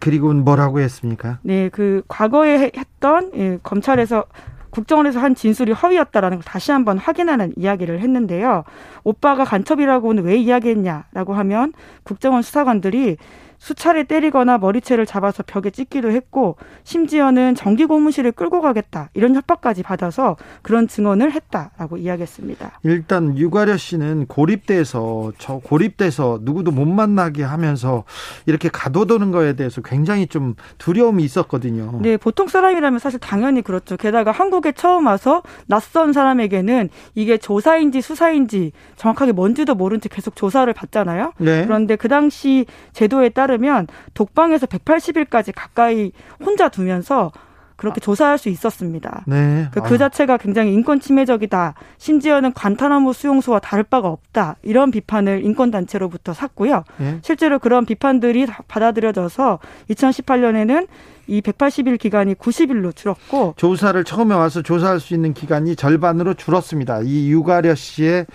그리고 0.00 0.32
뭐라고 0.32 0.80
했습니까? 0.80 1.38
네, 1.42 1.68
그 1.70 2.02
과거에 2.08 2.70
했던 2.76 3.30
예, 3.34 3.58
검찰에서 3.62 4.24
국정원에서 4.70 5.18
한 5.18 5.34
진술이 5.34 5.72
허위였다라는 5.72 6.38
걸 6.38 6.44
다시 6.44 6.72
한번 6.72 6.98
확인하는 6.98 7.52
이야기를 7.56 8.00
했는데요. 8.00 8.64
오빠가 9.02 9.44
간첩이라고는 9.44 10.24
왜 10.24 10.36
이야기했냐라고 10.36 11.34
하면 11.34 11.72
국정원 12.02 12.42
수사관들이 12.42 13.16
수차례 13.58 14.04
때리거나 14.04 14.58
머리채를 14.58 15.06
잡아서 15.06 15.42
벽에 15.46 15.70
찍기도 15.70 16.10
했고 16.10 16.56
심지어는 16.84 17.54
정기 17.54 17.84
고문실을 17.86 18.32
끌고 18.32 18.60
가겠다 18.60 19.10
이런 19.14 19.34
협박까지 19.34 19.82
받아서 19.82 20.36
그런 20.62 20.88
증언을 20.88 21.32
했다라고 21.32 21.96
이야기했습니다. 21.96 22.80
일단 22.84 23.36
유가려 23.36 23.76
씨는 23.76 24.26
고립돼서 24.26 25.32
저 25.38 25.58
고립돼서 25.58 26.40
누구도 26.42 26.70
못 26.70 26.86
만나게 26.86 27.42
하면서 27.42 28.04
이렇게 28.46 28.68
가둬두는 28.68 29.32
거에 29.32 29.54
대해서 29.54 29.80
굉장히 29.82 30.26
좀 30.26 30.54
두려움이 30.78 31.22
있었거든요. 31.24 31.98
네, 32.02 32.16
보통 32.16 32.48
사람이라면 32.48 32.98
사실 32.98 33.18
당연히 33.18 33.62
그렇죠. 33.62 33.96
게다가 33.96 34.30
한국에 34.30 34.72
처음 34.72 35.06
와서 35.06 35.42
낯선 35.66 36.12
사람에게는 36.12 36.88
이게 37.14 37.38
조사인지 37.38 38.00
수사인지 38.00 38.72
정확하게 38.96 39.32
뭔지도 39.32 39.74
모른 39.74 40.00
채 40.00 40.08
계속 40.08 40.36
조사를 40.36 40.72
받잖아요. 40.72 41.32
네. 41.38 41.64
그런데 41.64 41.96
그 41.96 42.08
당시 42.08 42.66
제도에 42.92 43.30
따라 43.30 43.47
따르면 43.48 43.86
독방에서 44.12 44.66
180일까지 44.66 45.52
가까이 45.56 46.12
혼자 46.44 46.68
두면서 46.68 47.32
그렇게 47.76 47.98
아. 48.00 48.04
조사할 48.04 48.38
수 48.38 48.48
있었습니다. 48.48 49.24
네. 49.26 49.68
그, 49.72 49.80
그 49.80 49.98
자체가 49.98 50.36
굉장히 50.36 50.74
인권 50.74 51.00
침해적이다. 51.00 51.74
심지어는 51.96 52.52
관타나무 52.52 53.12
수용소와 53.12 53.60
다를 53.60 53.84
바가 53.84 54.08
없다. 54.08 54.56
이런 54.62 54.90
비판을 54.90 55.44
인권 55.44 55.70
단체로부터 55.70 56.34
샀고요. 56.34 56.84
네. 56.98 57.18
실제로 57.22 57.58
그런 57.58 57.86
비판들이 57.86 58.46
받아들여져서 58.66 59.60
2018년에는 59.90 60.88
이 61.28 61.42
180일 61.42 61.98
기간이 61.98 62.34
90일로 62.34 62.96
줄었고 62.96 63.54
조사를 63.56 64.02
처음에 64.04 64.34
와서 64.34 64.62
조사할 64.62 64.98
수 64.98 65.14
있는 65.14 65.34
기간이 65.34 65.76
절반으로 65.76 66.34
줄었습니다. 66.34 67.02
이 67.04 67.30
유가려 67.30 67.74
씨의 67.74 68.26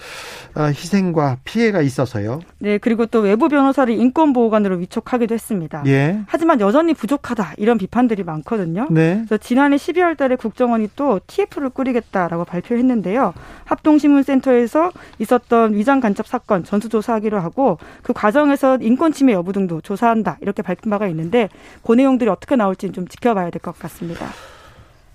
어, 0.55 0.61
희생과 0.65 1.37
피해가 1.43 1.81
있어서요. 1.81 2.39
네, 2.59 2.77
그리고 2.77 3.07
또 3.07 3.19
외부 3.19 3.49
변호사를 3.49 3.93
인권보호관으로 3.93 4.77
위촉하기도 4.77 5.33
했습니다. 5.33 5.83
예. 5.87 6.19
하지만 6.27 6.59
여전히 6.59 6.93
부족하다 6.93 7.53
이런 7.57 7.79
비판들이 7.79 8.23
많거든요. 8.23 8.87
네. 8.91 9.23
그래서 9.25 9.37
지난해 9.37 9.75
12월 9.77 10.15
달에 10.15 10.35
국정원이 10.35 10.89
또 10.95 11.19
TF를 11.25 11.71
꾸리겠다라고 11.71 12.45
발표했는데요. 12.45 13.33
합동신문센터에서 13.65 14.91
있었던 15.17 15.73
위장 15.73 15.99
간첩 15.99 16.27
사건 16.27 16.63
전수조사하기로 16.63 17.39
하고 17.39 17.79
그 18.03 18.13
과정에서 18.13 18.77
인권 18.81 19.11
침해 19.11 19.33
여부 19.33 19.51
등도 19.51 19.81
조사한다 19.81 20.37
이렇게 20.41 20.61
밝힌 20.61 20.91
바가 20.91 21.07
있는데 21.07 21.49
그 21.83 21.93
내용들이 21.93 22.29
어떻게 22.29 22.55
나올지 22.55 22.82
될지 22.83 22.91
좀 22.91 23.07
지켜봐야 23.07 23.49
될 23.49 23.61
것 23.61 23.77
같습니다. 23.79 24.27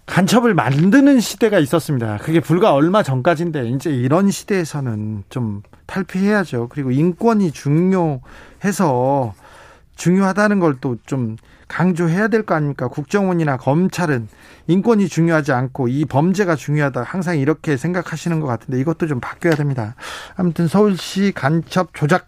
간첩을 0.06 0.54
만드는 0.54 1.20
시대가 1.20 1.58
있었습니다. 1.58 2.16
그게 2.18 2.40
불과 2.40 2.72
얼마 2.72 3.02
전까지인데 3.02 3.68
이제 3.68 3.90
이런 3.90 4.30
시대에서는 4.30 5.24
좀 5.28 5.62
탈피해야죠. 5.86 6.68
그리고 6.70 6.90
인권이 6.90 7.52
중요해서 7.52 9.34
중요하다는 9.96 10.60
걸 10.60 10.80
또 10.80 10.96
좀 11.04 11.36
강조해야 11.68 12.28
될 12.28 12.46
거 12.46 12.54
아닙니까? 12.54 12.88
국정원이나 12.88 13.58
검찰은 13.58 14.28
인권이 14.68 15.06
중요하지 15.08 15.52
않고 15.52 15.88
이 15.88 16.06
범죄가 16.06 16.56
중요하다. 16.56 17.02
항상 17.02 17.38
이렇게 17.38 17.76
생각하시는 17.76 18.40
것 18.40 18.46
같은데 18.46 18.80
이것도 18.80 19.06
좀 19.06 19.20
바뀌어야 19.20 19.54
됩니다. 19.54 19.94
아무튼 20.36 20.66
서울시 20.66 21.32
간첩 21.34 21.92
조작 21.92 22.26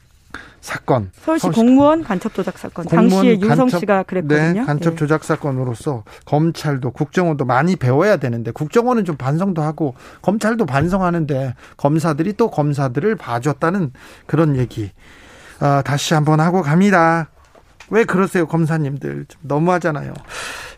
사건. 0.60 1.10
서울시, 1.14 1.42
서울시 1.42 1.60
공무원 1.60 2.02
간첩 2.02 2.34
조작 2.34 2.58
사건. 2.58 2.86
당시에 2.86 3.36
유성 3.40 3.56
간첩, 3.56 3.80
씨가 3.80 4.02
그랬거든요. 4.04 4.60
네, 4.60 4.66
간첩 4.66 4.92
예. 4.92 4.96
조작 4.96 5.24
사건으로서 5.24 6.04
검찰도 6.26 6.90
국정원도 6.92 7.44
많이 7.44 7.76
배워야 7.76 8.16
되는데 8.18 8.50
국정원은 8.50 9.04
좀 9.04 9.16
반성도 9.16 9.62
하고 9.62 9.94
검찰도 10.22 10.66
반성하는데 10.66 11.54
검사들이 11.76 12.34
또 12.34 12.50
검사들을 12.50 13.16
봐줬다는 13.16 13.92
그런 14.26 14.56
얘기 14.56 14.92
어, 15.60 15.82
다시 15.82 16.14
한번 16.14 16.40
하고 16.40 16.62
갑니다. 16.62 17.30
왜 17.90 18.04
그러세요, 18.04 18.46
검사님들? 18.46 19.26
좀 19.28 19.40
너무하잖아요. 19.42 20.14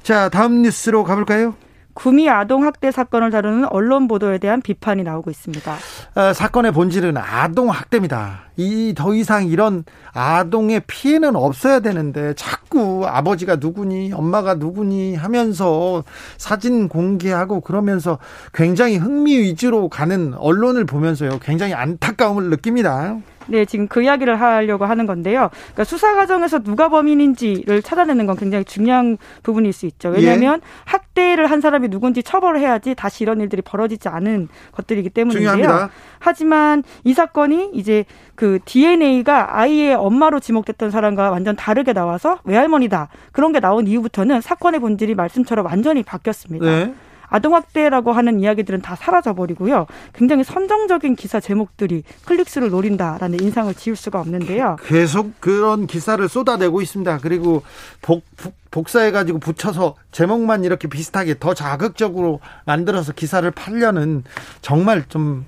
자, 0.03 0.29
다음 0.29 0.62
뉴스로 0.62 1.05
가볼까요? 1.05 1.55
구미 1.95 2.29
아동 2.31 2.65
학대 2.65 2.91
사건을 2.91 3.31
다루는 3.31 3.67
언론 3.71 4.09
보도에 4.09 4.39
대한 4.39 4.63
비판이 4.63 5.03
나오고 5.03 5.31
있습니다. 5.31 5.77
어, 6.15 6.33
사건의 6.33 6.73
본질은 6.73 7.17
아동 7.17 7.71
학대입니다. 7.71 8.45
이 8.57 8.95
더 8.97 9.15
이상 9.15 9.47
이런 9.47 9.85
아동의 10.13 10.83
피해는 10.87 11.37
없어야 11.37 11.81
되는데 11.81 12.35
자꾸 12.35 13.07
아버지가 13.07 13.57
누구니 13.57 14.13
엄마가 14.13 14.55
누구니 14.55 15.15
하면서 15.17 16.05
사진 16.37 16.89
공개하고 16.89 17.61
그러면서 17.61 18.19
굉장히 18.53 18.97
흥미 18.99 19.39
위주로 19.39 19.89
가는 19.89 20.35
언론을 20.35 20.85
보면서요. 20.85 21.39
굉장히 21.41 21.73
안타까움을 21.75 22.51
느낍니다. 22.51 23.17
네, 23.47 23.65
지금 23.65 23.89
그 23.89 24.03
이야기를 24.03 24.41
하려고 24.41 24.85
하는 24.85 25.07
건데요. 25.07 25.51
그러니까 25.53 25.85
수사 25.85 26.15
과정에서 26.15 26.61
누가 26.61 26.89
범인인지를 26.89 27.83
찾아내는 27.83 28.27
건 28.27 28.37
굉장히 28.37 28.65
중요한 28.65 29.19
부분일 29.43 29.73
수 29.73 29.87
있죠. 29.87 30.11
왜냐하면 30.11 30.61
예. 30.63 30.67
학대를 30.85 31.51
한 31.51 31.61
사람이 31.61 31.89
누군지 31.89 32.23
처벌을 32.23 32.61
해야지 32.61 32.95
다시 32.95 33.25
이런 33.25 33.41
일들이 33.41 33.63
벌어지지 33.63 34.09
않은 34.09 34.49
것들이기 34.73 35.11
때문인데요. 35.11 35.53
중요합니다. 35.53 35.91
하지만 36.19 36.83
이 37.05 37.15
사건이 37.15 37.71
이제 37.75 38.05
그 38.35 38.59
DNA가 38.65 39.59
아이의 39.59 39.95
엄마로 39.95 40.41
지목됐던 40.41 40.91
사람과 40.91 41.31
완전 41.31 41.57
다르게 41.57 41.93
나와서 41.93 42.39
외할머니다 42.45 43.09
그런 43.33 43.53
게 43.53 43.61
나온 43.61 43.87
이후부터는 43.87 44.41
사건의 44.41 44.81
본질이 44.81 45.15
말씀처럼 45.15 45.67
완전히 45.67 46.03
바뀌었습니다. 46.03 46.65
네. 46.65 46.95
아동학대라고 47.33 48.12
하는 48.12 48.40
이야기들은 48.40 48.83
다 48.83 48.95
사라져버리고요. 48.95 49.87
굉장히 50.12 50.45
선정적인 50.45 51.16
기사 51.16 51.40
제목들이 51.40 52.03
클릭수를 52.27 52.71
노린다라는 52.71 53.40
인상을 53.40 53.73
지울 53.75 53.97
수가 53.97 54.21
없는데요. 54.21 54.77
계속 54.85 55.40
그런 55.40 55.87
기사를 55.87 56.27
쏟아내고 56.29 56.83
있습니다. 56.83 57.18
그리고 57.23 57.62
복, 58.03 58.25
복사해가지고 58.71 59.38
붙여서 59.38 59.95
제목만 60.12 60.64
이렇게 60.64 60.88
비슷하게 60.88 61.37
더 61.40 61.55
자극적으로 61.55 62.40
만들어서 62.66 63.12
기사를 63.12 63.51
팔려는 63.51 64.25
정말 64.61 65.05
좀 65.09 65.47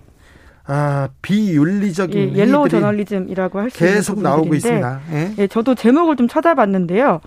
아, 0.66 1.08
비윤리적인 1.20 2.36
예, 2.36 2.40
옐로우 2.40 2.70
저널리즘이라고 2.70 3.58
할 3.60 3.70
수 3.70 3.84
있는 3.84 3.96
계속 3.96 4.22
나오고 4.22 4.54
있습니다. 4.54 5.00
예? 5.12 5.34
예, 5.36 5.46
저도 5.46 5.74
제목을 5.74 6.16
좀 6.16 6.26
찾아봤는데요. 6.26 7.20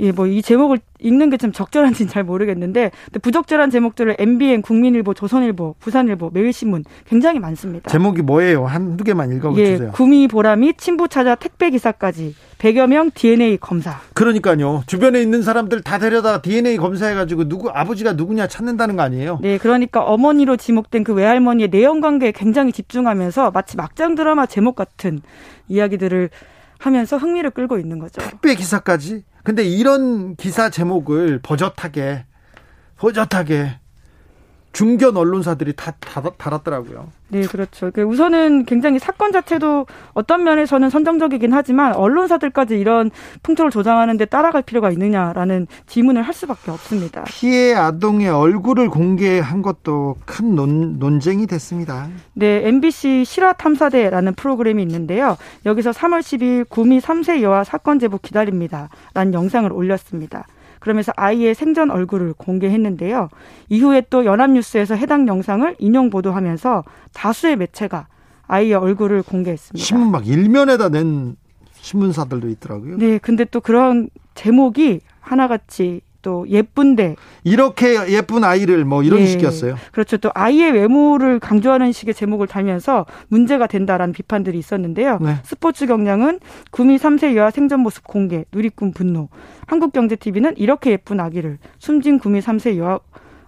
예, 0.00 0.12
뭐 0.12 0.26
이 0.26 0.42
제목을 0.42 0.78
읽는 1.00 1.30
게좀 1.30 1.52
적절한지는 1.52 2.10
잘 2.10 2.24
모르겠는데 2.24 2.90
부적절한 3.22 3.70
제목들을 3.70 4.16
MBN, 4.18 4.62
국민일보, 4.62 5.14
조선일보, 5.14 5.76
부산일보, 5.80 6.30
매일신문 6.32 6.84
굉장히 7.06 7.38
많습니다. 7.38 7.90
제목이 7.90 8.22
뭐예요? 8.22 8.66
한두 8.66 9.02
개만 9.04 9.32
읽어주세요. 9.32 9.88
예, 9.88 9.90
구미 9.92 10.28
보람이 10.28 10.74
친부 10.76 11.08
찾아 11.08 11.34
택배 11.34 11.70
기사까지 11.70 12.34
100여 12.58 12.86
명 12.86 13.10
DNA 13.14 13.56
검사. 13.56 13.98
그러니까요. 14.14 14.82
주변에 14.86 15.20
있는 15.22 15.42
사람들 15.42 15.80
다 15.82 15.98
데려다 15.98 16.42
DNA 16.42 16.76
검사해가지고 16.76 17.48
누구 17.48 17.70
아버지가 17.70 18.12
누구냐 18.12 18.46
찾는다는 18.46 18.96
거 18.96 19.02
아니에요? 19.02 19.38
네, 19.40 19.58
그러니까 19.58 20.02
어머니로 20.02 20.56
지목된 20.58 21.04
그 21.04 21.14
외할머니의 21.14 21.70
내연 21.70 22.00
관계에 22.00 22.32
굉장히 22.32 22.72
집중하면서 22.72 23.50
마치 23.52 23.76
막장 23.76 24.14
드라마 24.14 24.46
제목 24.46 24.76
같은 24.76 25.22
이야기들을 25.68 26.30
하면서 26.80 27.16
흥미를 27.16 27.50
끌고 27.50 27.78
있는 27.78 27.98
거죠. 27.98 28.20
택배 28.22 28.54
기사까지? 28.54 29.24
근데 29.44 29.62
이런 29.62 30.34
기사 30.36 30.70
제목을 30.70 31.40
버젓하게 31.42 32.24
버젓하게 32.96 33.78
중견 34.72 35.16
언론사들이 35.16 35.74
다 35.74 35.92
달았더라고요. 36.00 37.08
네, 37.28 37.42
그렇죠. 37.42 37.90
그 37.92 38.02
우선은 38.02 38.64
굉장히 38.64 38.98
사건 38.98 39.32
자체도 39.32 39.86
어떤 40.14 40.42
면에서는 40.42 40.90
선정적이긴 40.90 41.52
하지만 41.52 41.94
언론사들까지 41.94 42.78
이런 42.78 43.10
풍토를 43.42 43.70
조장하는데 43.70 44.24
따라갈 44.26 44.62
필요가 44.62 44.90
있느냐라는 44.90 45.66
질문을 45.86 46.22
할 46.22 46.34
수밖에 46.34 46.70
없습니다. 46.70 47.24
피해 47.26 47.74
아동의 47.74 48.28
얼굴을 48.28 48.88
공개한 48.90 49.62
것도 49.62 50.16
큰 50.24 50.54
논, 50.54 50.98
논쟁이 50.98 51.46
됐습니다. 51.46 52.08
네, 52.34 52.66
MBC 52.66 53.24
실화 53.24 53.52
탐사대라는 53.52 54.34
프로그램이 54.34 54.82
있는데요. 54.82 55.36
여기서 55.66 55.90
3월 55.90 56.20
10일 56.20 56.68
구미 56.68 57.00
3세 57.00 57.42
여아 57.42 57.64
사건 57.64 57.98
제보 57.98 58.18
기다립니다라는 58.18 59.34
영상을 59.34 59.72
올렸습니다. 59.72 60.46
그러면서 60.80 61.12
아이의 61.16 61.54
생전 61.54 61.90
얼굴을 61.90 62.32
공개했는데요. 62.32 63.28
이후에 63.68 64.02
또 64.10 64.24
연합뉴스에서 64.24 64.96
해당 64.96 65.28
영상을 65.28 65.76
인용 65.78 66.10
보도하면서 66.10 66.84
다수의 67.12 67.56
매체가 67.56 68.08
아이의 68.48 68.74
얼굴을 68.74 69.22
공개했습니다. 69.22 69.84
신문 69.84 70.10
막 70.10 70.26
일면에다 70.26 70.88
낸 70.88 71.36
신문사들도 71.74 72.48
있더라고요. 72.48 72.98
네, 72.98 73.18
근데 73.18 73.44
또 73.44 73.60
그런 73.60 74.08
제목이 74.34 75.00
하나같이 75.20 76.00
또 76.22 76.46
예쁜데 76.48 77.16
이렇게 77.44 78.12
예쁜 78.12 78.44
아이를 78.44 78.84
뭐 78.84 79.02
이런 79.02 79.20
네. 79.20 79.26
식이었어요. 79.26 79.76
그렇죠. 79.92 80.16
또 80.18 80.30
아이의 80.34 80.72
외모를 80.72 81.38
강조하는 81.38 81.92
식의 81.92 82.14
제목을 82.14 82.46
달면서 82.46 83.06
문제가 83.28 83.66
된다라는 83.66 84.12
비판들이 84.12 84.58
있었는데요. 84.58 85.18
네. 85.20 85.36
스포츠 85.44 85.86
경량은 85.86 86.40
구미 86.70 86.98
3세 86.98 87.34
여아 87.36 87.50
생전 87.50 87.80
모습 87.80 88.04
공개, 88.04 88.44
누리꾼 88.52 88.92
분노. 88.92 89.28
한국경제TV는 89.66 90.54
이렇게 90.56 90.90
예쁜 90.92 91.20
아기를 91.20 91.58
숨진 91.78 92.18
구미 92.18 92.40
3세 92.40 92.76
여아 92.76 92.98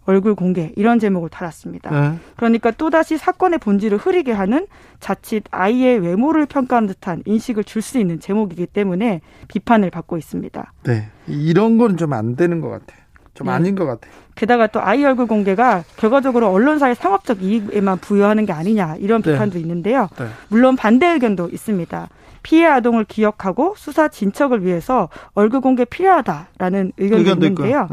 얼굴 0.05 0.35
공개 0.35 0.73
이런 0.77 0.99
제목을 0.99 1.29
달았습니다. 1.29 1.91
네. 1.91 2.19
그러니까 2.37 2.71
또다시 2.73 3.17
사건의 3.19 3.59
본질을 3.59 3.99
흐리게 3.99 4.33
하는 4.33 4.67
자칫 5.01 5.45
아이의 5.51 6.01
외모를 6.01 6.47
평가하는 6.47 6.89
듯한 6.89 7.23
인식을 7.25 7.65
줄 7.65 7.83
수 7.83 7.99
있는 7.99 8.21
제목이기 8.21 8.67
때문에 8.67 9.21
비판을 9.49 9.91
받고 9.91 10.17
있습니다. 10.19 10.73
네. 10.85 11.09
이런 11.27 11.79
건 11.79 11.97
좀 11.97 12.13
안 12.13 12.37
되는 12.37 12.61
것 12.61 12.69
같아요. 12.69 13.01
좀 13.35 13.47
네. 13.47 13.53
아닌 13.55 13.75
것 13.75 13.87
같아요. 13.87 14.13
게다가 14.35 14.67
또 14.67 14.81
아이 14.83 15.05
얼굴 15.05 15.27
공개가 15.27 15.85
결과적으로 15.97 16.51
언론사의 16.51 16.95
상업적 16.97 17.43
이익에만 17.43 17.99
부여하는 17.99 18.45
게 18.47 18.53
아니냐 18.53 18.97
이런 18.99 19.23
네. 19.23 19.33
비판도 19.33 19.55
네. 19.55 19.61
있는데요. 19.61 20.09
네. 20.19 20.27
물론 20.49 20.77
반대 20.77 21.07
의견도 21.09 21.49
있습니다. 21.49 22.09
피해 22.43 22.67
아동을 22.67 23.05
기억하고 23.05 23.75
수사 23.77 24.09
진척을 24.09 24.65
위해서 24.65 25.09
얼굴 25.35 25.61
공개 25.61 25.85
필요하다라는 25.85 26.93
의견도, 26.99 27.21
의견도 27.21 27.47
있는데요. 27.47 27.89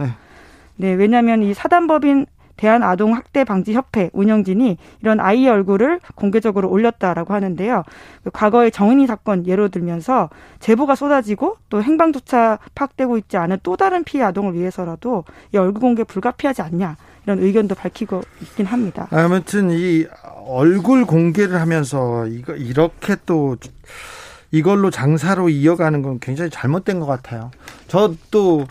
네. 0.80 0.88
네, 0.88 0.94
왜냐하면 0.94 1.44
이 1.44 1.54
사단법인 1.54 2.26
대한아동학대방지협회 2.56 4.10
운영진이 4.12 4.78
이런 5.02 5.20
아이의 5.20 5.50
얼굴을 5.50 6.00
공개적으로 6.15 6.70
올렸다라고 6.70 7.34
하는데요. 7.34 7.84
그 8.24 8.32
과거의 8.32 8.72
정은이 8.72 9.08
사건 9.08 9.48
예로 9.48 9.70
들면서 9.70 10.30
제보가 10.60 10.96
쏟아지고 10.96 11.56
또 11.70 11.82
행방조차 11.82 12.60
파악되고 12.76 13.18
있지 13.18 13.38
않은 13.38 13.60
또 13.63 13.78
다른 13.78 14.04
피해 14.04 14.24
아동을 14.24 14.56
위해서라도 14.56 15.24
이 15.54 15.58
얼굴 15.58 15.80
공개 15.80 16.04
불가피하지 16.04 16.62
않냐 16.62 16.98
이런 17.24 17.39
의견도 17.39 17.76
밝히고 17.76 18.22
있긴 18.42 18.65
합니다. 18.65 19.08
아무튼 19.12 19.72
이 19.72 20.06
얼굴 20.46 21.06
공개를 21.06 21.62
하면서 21.62 22.26
이거 22.28 22.56
이렇게 22.56 23.15
또 23.26 23.56
이걸로 24.52 24.89
장사로 24.89 25.48
이어가는 25.50 26.02
건 26.02 26.20
굉장히 26.20 26.50
잘못된 26.50 27.00
것 27.00 27.06
같아요. 27.06 27.52
저도 27.88 28.65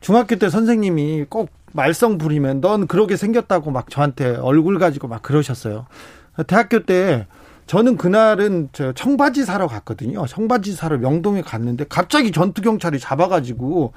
중학교 0.00 0.36
때 0.36 0.48
선생님이 0.48 1.26
꼭 1.28 1.50
말썽 1.72 2.18
부리면 2.18 2.60
넌 2.60 2.86
그러게 2.86 3.16
생겼다고 3.16 3.70
막 3.70 3.90
저한테 3.90 4.36
얼굴 4.36 4.78
가지고 4.78 5.08
막 5.08 5.22
그러셨어요. 5.22 5.86
대학교 6.46 6.84
때 6.84 7.26
저는 7.66 7.96
그날은 7.96 8.70
저 8.72 8.92
청바지 8.92 9.44
사러 9.44 9.68
갔거든요. 9.68 10.26
청바지 10.26 10.74
사러 10.74 10.98
명동에 10.98 11.42
갔는데 11.42 11.84
갑자기 11.88 12.32
전투 12.32 12.62
경찰이 12.62 12.98
잡아가지고 12.98 13.92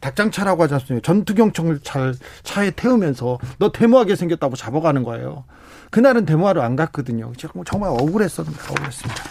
닭장차라고 0.00 0.64
하지 0.64 0.74
않습니까? 0.74 1.06
전투 1.06 1.34
경찰을 1.34 1.78
잘 1.84 2.14
차에 2.42 2.72
태우면서 2.72 3.38
너 3.58 3.70
데모하게 3.70 4.16
생겼다고 4.16 4.56
잡아가는 4.56 5.04
거예요. 5.04 5.44
그날은 5.90 6.26
데모하러 6.26 6.62
안 6.62 6.74
갔거든요. 6.74 7.30
정말 7.64 7.90
억울했었습니다. 7.90 8.72
억울했습니다. 8.72 9.22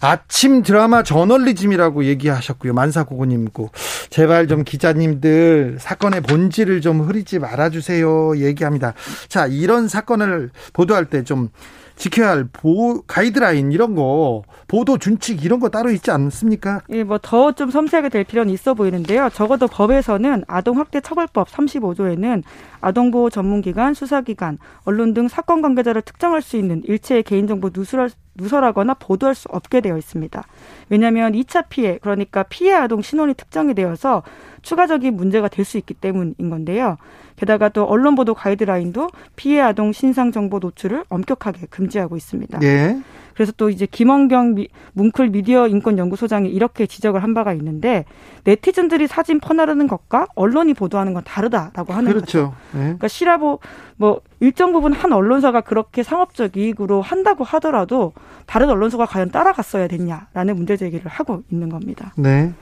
아침 0.00 0.62
드라마 0.62 1.02
저널리즘이라고 1.02 2.04
얘기하셨고요. 2.04 2.72
만사고고님고 2.72 3.70
제발 4.10 4.48
좀 4.48 4.64
기자님들 4.64 5.76
사건의 5.78 6.22
본질을 6.22 6.80
좀 6.80 7.00
흐리지 7.00 7.38
말아주세요. 7.38 8.38
얘기합니다. 8.38 8.94
자 9.28 9.46
이런 9.46 9.88
사건을 9.88 10.50
보도할 10.72 11.06
때 11.06 11.22
좀 11.22 11.48
지켜야 11.96 12.30
할 12.30 12.44
보, 12.50 13.02
가이드라인 13.02 13.72
이런 13.72 13.94
거 13.94 14.42
보도 14.68 14.96
준칙 14.96 15.44
이런 15.44 15.60
거 15.60 15.68
따로 15.68 15.90
있지 15.90 16.10
않습니까? 16.10 16.80
예, 16.88 17.04
뭐 17.04 17.18
더 17.18 17.52
좀 17.52 17.70
섬세하게 17.70 18.08
될 18.08 18.24
필요는 18.24 18.50
있어 18.54 18.72
보이는데요. 18.72 19.28
적어도 19.34 19.68
법에서는 19.68 20.44
아동학대처벌법 20.48 21.50
35조에는 21.50 22.42
아동보호 22.80 23.28
전문기관, 23.28 23.92
수사기관, 23.92 24.56
언론 24.84 25.12
등 25.12 25.28
사건 25.28 25.60
관계자를 25.60 26.00
특정할 26.00 26.40
수 26.40 26.56
있는 26.56 26.80
일체의 26.86 27.22
개인정보 27.22 27.68
누설, 27.74 28.08
누설하거나 28.36 28.94
보도할 28.94 29.34
수 29.34 29.48
없게 29.50 29.80
되어 29.80 29.96
있습니다. 29.96 30.42
왜냐하면 30.88 31.32
2차 31.32 31.66
피해, 31.68 31.98
그러니까 31.98 32.42
피해 32.44 32.72
아동 32.74 33.02
신원이 33.02 33.34
특정이 33.34 33.74
되어서 33.74 34.22
추가적인 34.62 35.16
문제가 35.16 35.48
될 35.48 35.64
수 35.64 35.78
있기 35.78 35.94
때문인 35.94 36.34
건데요. 36.50 36.96
게다가 37.36 37.68
또 37.68 37.84
언론 37.84 38.14
보도 38.14 38.34
가이드라인도 38.34 39.10
피해 39.36 39.60
아동 39.60 39.92
신상 39.92 40.32
정보 40.32 40.58
노출을 40.58 41.04
엄격하게 41.08 41.66
금지하고 41.70 42.16
있습니다. 42.16 42.58
네. 42.58 43.00
그래서 43.40 43.54
또 43.56 43.70
이제 43.70 43.86
김원경 43.86 44.52
미, 44.52 44.68
뭉클 44.92 45.30
미디어 45.30 45.66
인권 45.66 45.96
연구소장이 45.96 46.50
이렇게 46.50 46.86
지적을 46.86 47.22
한 47.22 47.32
바가 47.32 47.54
있는데 47.54 48.04
네티즌들이 48.44 49.06
사진 49.06 49.40
퍼나르는 49.40 49.86
것과 49.86 50.26
언론이 50.34 50.74
보도하는 50.74 51.14
건 51.14 51.22
다르다라고 51.24 51.94
하는 51.94 52.12
그렇죠. 52.12 52.26
거죠. 52.26 52.54
네. 52.72 52.80
그러니까 52.80 53.08
시라보 53.08 53.60
뭐 53.96 54.20
일정 54.40 54.74
부분 54.74 54.92
한 54.92 55.14
언론사가 55.14 55.62
그렇게 55.62 56.02
상업적 56.02 56.58
이익으로 56.58 57.00
한다고 57.00 57.42
하더라도 57.44 58.12
다른 58.44 58.68
언론사가 58.68 59.06
과연 59.06 59.30
따라갔어야 59.30 59.88
됐냐라는 59.88 60.56
문제 60.56 60.76
제기를 60.76 61.10
하고 61.10 61.42
있는 61.50 61.70
겁니다. 61.70 62.12
네. 62.18 62.52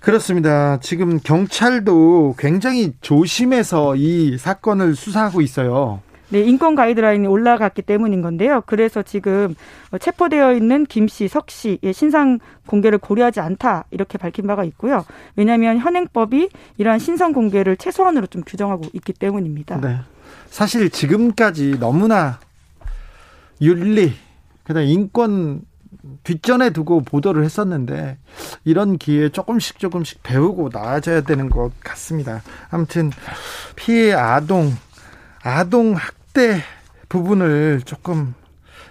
그렇습니다. 0.00 0.78
지금 0.80 1.18
경찰도 1.18 2.34
굉장히 2.38 2.92
조심해서 3.00 3.96
이 3.96 4.36
사건을 4.36 4.94
수사하고 4.94 5.40
있어요. 5.40 6.02
네, 6.28 6.40
인권 6.40 6.74
가이드라인이 6.74 7.26
올라갔기 7.26 7.82
때문인 7.82 8.20
건데요. 8.20 8.62
그래서 8.66 9.02
지금 9.02 9.54
체포되어 10.00 10.54
있는 10.54 10.84
김 10.84 11.06
씨, 11.08 11.28
석 11.28 11.50
씨의 11.50 11.92
신상 11.92 12.38
공개를 12.66 12.98
고려하지 12.98 13.40
않다 13.40 13.84
이렇게 13.90 14.18
밝힌 14.18 14.46
바가 14.46 14.64
있고요. 14.64 15.04
왜냐하면 15.36 15.78
현행법이 15.78 16.48
이러한 16.78 16.98
신상 16.98 17.32
공개를 17.32 17.76
최소한으로 17.76 18.26
좀 18.26 18.42
규정하고 18.44 18.86
있기 18.92 19.12
때문입니다. 19.12 19.80
네. 19.80 19.98
사실 20.50 20.90
지금까지 20.90 21.78
너무나 21.78 22.40
윤리, 23.60 24.12
그다음 24.64 24.86
인권 24.86 25.62
뒷전에 26.24 26.70
두고 26.70 27.02
보도를 27.02 27.44
했었는데 27.44 28.18
이런 28.64 28.98
기회에 28.98 29.28
조금씩 29.28 29.78
조금씩 29.78 30.22
배우고 30.22 30.70
나아져야 30.72 31.22
되는 31.22 31.48
것 31.48 31.72
같습니다. 31.80 32.42
아무튼 32.70 33.10
피해 33.76 34.12
아동 34.12 34.72
아동 35.42 35.94
학 35.94 36.15
대 36.36 36.62
부분을 37.08 37.80
조금 37.86 38.34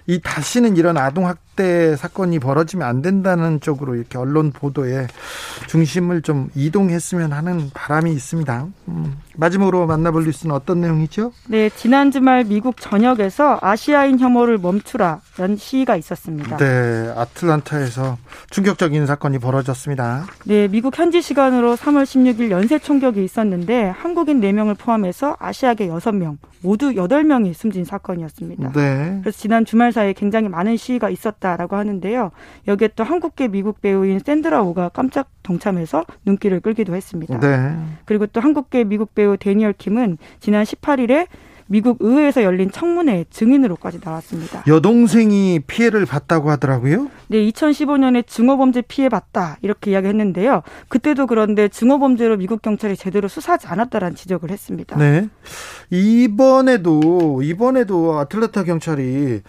이 0.07 0.19
다시는 0.19 0.77
이런 0.77 0.97
아동 0.97 1.27
학 1.27 1.44
대 1.55 1.95
사건이 1.95 2.39
벌어지면 2.39 2.87
안 2.87 3.01
된다는 3.01 3.59
쪽으로 3.61 3.95
이렇게 3.95 4.17
언론 4.17 4.51
보도에 4.51 5.07
중심을 5.67 6.21
좀 6.21 6.49
이동했으면 6.53 7.31
하는 7.31 7.69
바람이 7.73 8.11
있습니다. 8.11 8.67
음, 8.89 9.17
마지막으로 9.37 9.85
만나볼 9.87 10.25
뉴스는 10.25 10.53
어떤 10.53 10.81
내용이죠? 10.81 11.31
네, 11.47 11.69
지난 11.69 12.11
주말 12.11 12.43
미국 12.43 12.75
전역에서 12.79 13.59
아시아인 13.61 14.19
혐오를 14.19 14.57
멈추라는 14.57 15.55
시위가 15.57 15.95
있었습니다. 15.95 16.57
네, 16.57 17.13
아틀란타에서 17.15 18.17
충격적인 18.49 19.05
사건이 19.05 19.39
벌어졌습니다. 19.39 20.25
네, 20.45 20.67
미국 20.67 20.97
현지 20.97 21.21
시간으로 21.21 21.75
3월 21.75 22.03
16일 22.03 22.51
연쇄 22.51 22.79
총격이 22.79 23.23
있었는데 23.23 23.89
한국인 23.89 24.41
4명을 24.41 24.77
포함해서 24.77 25.37
아시아계 25.39 25.87
6명, 25.87 26.37
모두 26.61 26.91
8명이 26.91 27.53
숨진 27.53 27.85
사건이었습니다. 27.85 28.71
네. 28.73 29.19
그래서 29.21 29.37
지난 29.37 29.63
주말 29.65 29.91
사이에 29.91 30.13
굉장히 30.13 30.49
많은 30.49 30.77
시위가 30.77 31.09
있었다 31.09 31.44
라고 31.55 31.75
하는데요. 31.75 32.31
여기에 32.67 32.89
또 32.95 33.03
한국계 33.03 33.49
미국 33.49 33.81
배우인 33.81 34.19
샌드라 34.19 34.63
오가 34.63 34.89
깜짝 34.89 35.29
동참해서 35.43 36.05
눈길을 36.25 36.59
끌기도 36.61 36.95
했습니다. 36.95 37.39
네. 37.39 37.77
그리고 38.05 38.25
또 38.25 38.41
한국계 38.41 38.85
미국 38.85 39.13
배우 39.13 39.37
데니얼 39.37 39.73
킴은 39.73 40.17
지난 40.39 40.63
18일에 40.63 41.27
미국 41.67 41.97
의회에서 41.99 42.43
열린 42.43 42.69
청문회 42.69 43.25
증인으로까지 43.29 43.99
나왔습니다. 44.03 44.63
여동생이 44.67 45.61
피해를 45.65 46.05
봤다고 46.05 46.51
하더라고요? 46.51 47.09
네, 47.27 47.39
2015년에 47.49 48.27
증오범죄 48.27 48.83
피해 48.87 49.09
봤다 49.09 49.57
이렇게 49.61 49.91
이야기했는데요. 49.91 50.61
그때도 50.89 51.25
그런데 51.25 51.67
증오범죄로 51.67 52.37
미국 52.37 52.61
경찰이 52.61 52.95
제대로 52.95 53.27
수사하지 53.27 53.67
않았다라는 53.67 54.15
지적을 54.15 54.51
했습니다. 54.51 54.95
네, 54.97 55.27
이번에도 55.89 57.41
이번에도 57.41 58.19
아틀란타 58.19 58.63
경찰이 58.63 59.41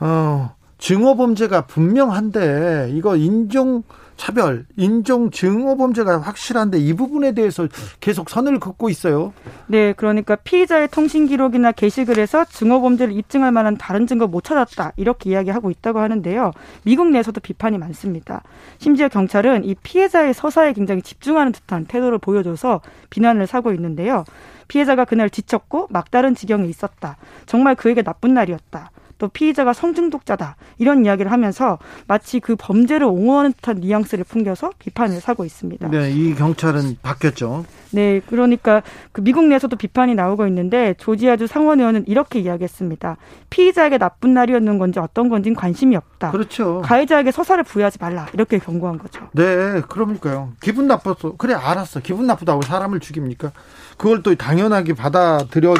어, 0.00 0.54
증오 0.84 1.16
범죄가 1.16 1.62
분명한데 1.62 2.90
이거 2.92 3.16
인종 3.16 3.84
차별, 4.16 4.66
인종 4.76 5.30
증오 5.30 5.78
범죄가 5.78 6.20
확실한데 6.20 6.78
이 6.78 6.92
부분에 6.92 7.32
대해서 7.32 7.66
계속 8.00 8.28
선을 8.28 8.60
긋고 8.60 8.90
있어요. 8.90 9.32
네, 9.66 9.94
그러니까 9.94 10.36
피의자의 10.36 10.88
통신 10.88 11.26
기록이나 11.26 11.72
게시글에서 11.72 12.44
증오 12.44 12.82
범죄를 12.82 13.14
입증할 13.14 13.50
만한 13.50 13.78
다른 13.78 14.06
증거 14.06 14.26
못 14.26 14.44
찾았다 14.44 14.92
이렇게 14.96 15.30
이야기하고 15.30 15.70
있다고 15.70 16.00
하는데요. 16.00 16.50
미국 16.82 17.08
내에서도 17.08 17.40
비판이 17.40 17.78
많습니다. 17.78 18.42
심지어 18.76 19.08
경찰은 19.08 19.64
이 19.64 19.74
피해자의 19.76 20.34
서사에 20.34 20.74
굉장히 20.74 21.00
집중하는 21.00 21.52
듯한 21.52 21.86
태도를 21.86 22.18
보여줘서 22.18 22.82
비난을 23.08 23.46
사고 23.46 23.72
있는데요. 23.72 24.24
피해자가 24.68 25.06
그날 25.06 25.30
지쳤고 25.30 25.86
막다른 25.88 26.34
지경에 26.34 26.68
있었다. 26.68 27.16
정말 27.46 27.74
그에게 27.74 28.02
나쁜 28.02 28.34
날이었다. 28.34 28.90
또 29.18 29.28
피의자가 29.28 29.72
성중독자다 29.72 30.56
이런 30.78 31.04
이야기를 31.04 31.30
하면서 31.30 31.78
마치 32.06 32.40
그 32.40 32.56
범죄를 32.56 33.06
옹호하는 33.06 33.52
듯한 33.52 33.76
뉘앙스를 33.80 34.24
풍겨서 34.24 34.70
비판을 34.78 35.20
사고 35.20 35.44
있습니다. 35.44 35.88
네, 35.88 36.10
이 36.10 36.34
경찰은 36.34 36.98
바뀌었죠. 37.02 37.64
네, 37.92 38.20
그러니까 38.26 38.82
그 39.12 39.20
미국 39.20 39.44
내에서도 39.46 39.76
비판이 39.76 40.16
나오고 40.16 40.46
있는데 40.48 40.94
조지아주 40.98 41.46
상원 41.46 41.78
의원은 41.78 42.06
이렇게 42.08 42.40
이야기했습니다. 42.40 43.16
피의자에게 43.50 43.98
나쁜 43.98 44.34
날이었는 44.34 44.78
건지 44.78 44.98
어떤 44.98 45.28
건지는 45.28 45.54
관심이 45.54 45.94
없다. 45.94 46.32
그렇죠. 46.32 46.82
가해자에게 46.84 47.30
서사를 47.30 47.62
부여하지 47.62 47.98
말라 48.00 48.26
이렇게 48.32 48.58
경고한 48.58 48.98
거죠. 48.98 49.28
네, 49.32 49.80
그러니까요. 49.88 50.52
기분 50.60 50.88
나빴어. 50.88 51.36
그래 51.38 51.54
알았어. 51.54 52.00
기분 52.00 52.26
나쁘다고 52.26 52.62
사람을 52.62 52.98
죽입니까? 52.98 53.52
그걸 53.96 54.22
또 54.22 54.34
당연하게 54.34 54.94
받아들여 54.94 55.74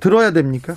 들어야 0.00 0.32
됩니까? 0.32 0.76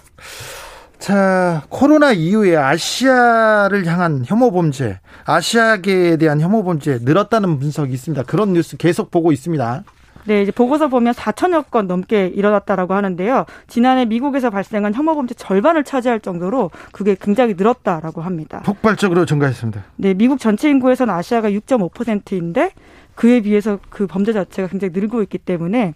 자, 0.99 1.63
코로나 1.69 2.11
이후에 2.11 2.55
아시아를 2.55 3.85
향한 3.85 4.23
혐오 4.25 4.51
범죄, 4.51 4.99
아시아계에 5.25 6.17
대한 6.17 6.41
혐오 6.41 6.63
범죄 6.63 6.99
늘었다는 7.01 7.59
분석이 7.59 7.93
있습니다. 7.93 8.23
그런 8.23 8.53
뉴스 8.53 8.77
계속 8.77 9.11
보고 9.11 9.31
있습니다. 9.31 9.83
네, 10.25 10.41
이제 10.41 10.51
보고서 10.51 10.87
보면 10.87 11.13
4천여 11.13 11.69
건 11.69 11.85
넘게 11.85 12.27
일어났다라고 12.27 12.95
하는데요. 12.95 13.45
지난해 13.67 14.05
미국에서 14.05 14.49
발생한 14.49 14.93
혐오 14.93 15.15
범죄 15.15 15.35
절반을 15.35 15.83
차지할 15.83 16.19
정도로 16.19 16.71
그게 16.91 17.15
굉장히 17.19 17.53
늘었다라고 17.55 18.21
합니다. 18.21 18.61
폭발적으로 18.65 19.25
증가했습니다. 19.25 19.83
네, 19.97 20.13
미국 20.15 20.39
전체 20.39 20.69
인구에서는 20.69 21.13
아시아가 21.13 21.51
6.5%인데 21.51 22.71
그에 23.13 23.41
비해서 23.41 23.79
그 23.89 24.07
범죄 24.07 24.33
자체가 24.33 24.67
굉장히 24.67 24.93
늘고 24.93 25.21
있기 25.23 25.37
때문에 25.37 25.93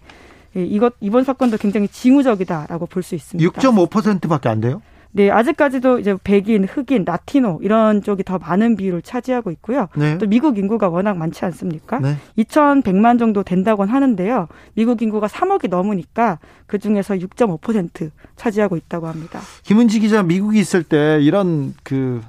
이것 0.54 0.94
이번 1.00 1.24
사건도 1.24 1.56
굉장히 1.58 1.88
징후적이다라고 1.88 2.86
볼 2.86 3.02
수 3.02 3.14
있습니다. 3.14 3.50
6.5%밖에 3.50 4.48
안 4.48 4.60
돼요? 4.60 4.82
네, 5.12 5.28
아직까지도 5.28 5.98
이제 5.98 6.16
백인, 6.22 6.64
흑인, 6.64 7.04
라티노 7.04 7.60
이런 7.62 8.00
쪽이 8.00 8.22
더 8.22 8.38
많은 8.38 8.76
비율을 8.76 9.02
차지하고 9.02 9.50
있고요. 9.50 9.88
네. 9.96 10.18
또 10.18 10.26
미국 10.26 10.56
인구가 10.56 10.88
워낙 10.88 11.16
많지 11.16 11.44
않습니까? 11.46 11.98
네. 11.98 12.16
2,100만 12.38 13.18
정도 13.18 13.42
된다곤 13.42 13.88
하는데요. 13.88 14.46
미국 14.74 15.02
인구가 15.02 15.26
3억이 15.26 15.68
넘으니까 15.68 16.38
그 16.66 16.78
중에서 16.78 17.14
6.5% 17.14 18.10
차지하고 18.36 18.76
있다고 18.76 19.08
합니다. 19.08 19.40
김은지 19.64 19.98
기자 19.98 20.22
미국에 20.22 20.60
있을 20.60 20.84
때 20.84 21.18
이런 21.20 21.74
그 21.82 22.20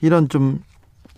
이런 0.00 0.28
좀 0.28 0.62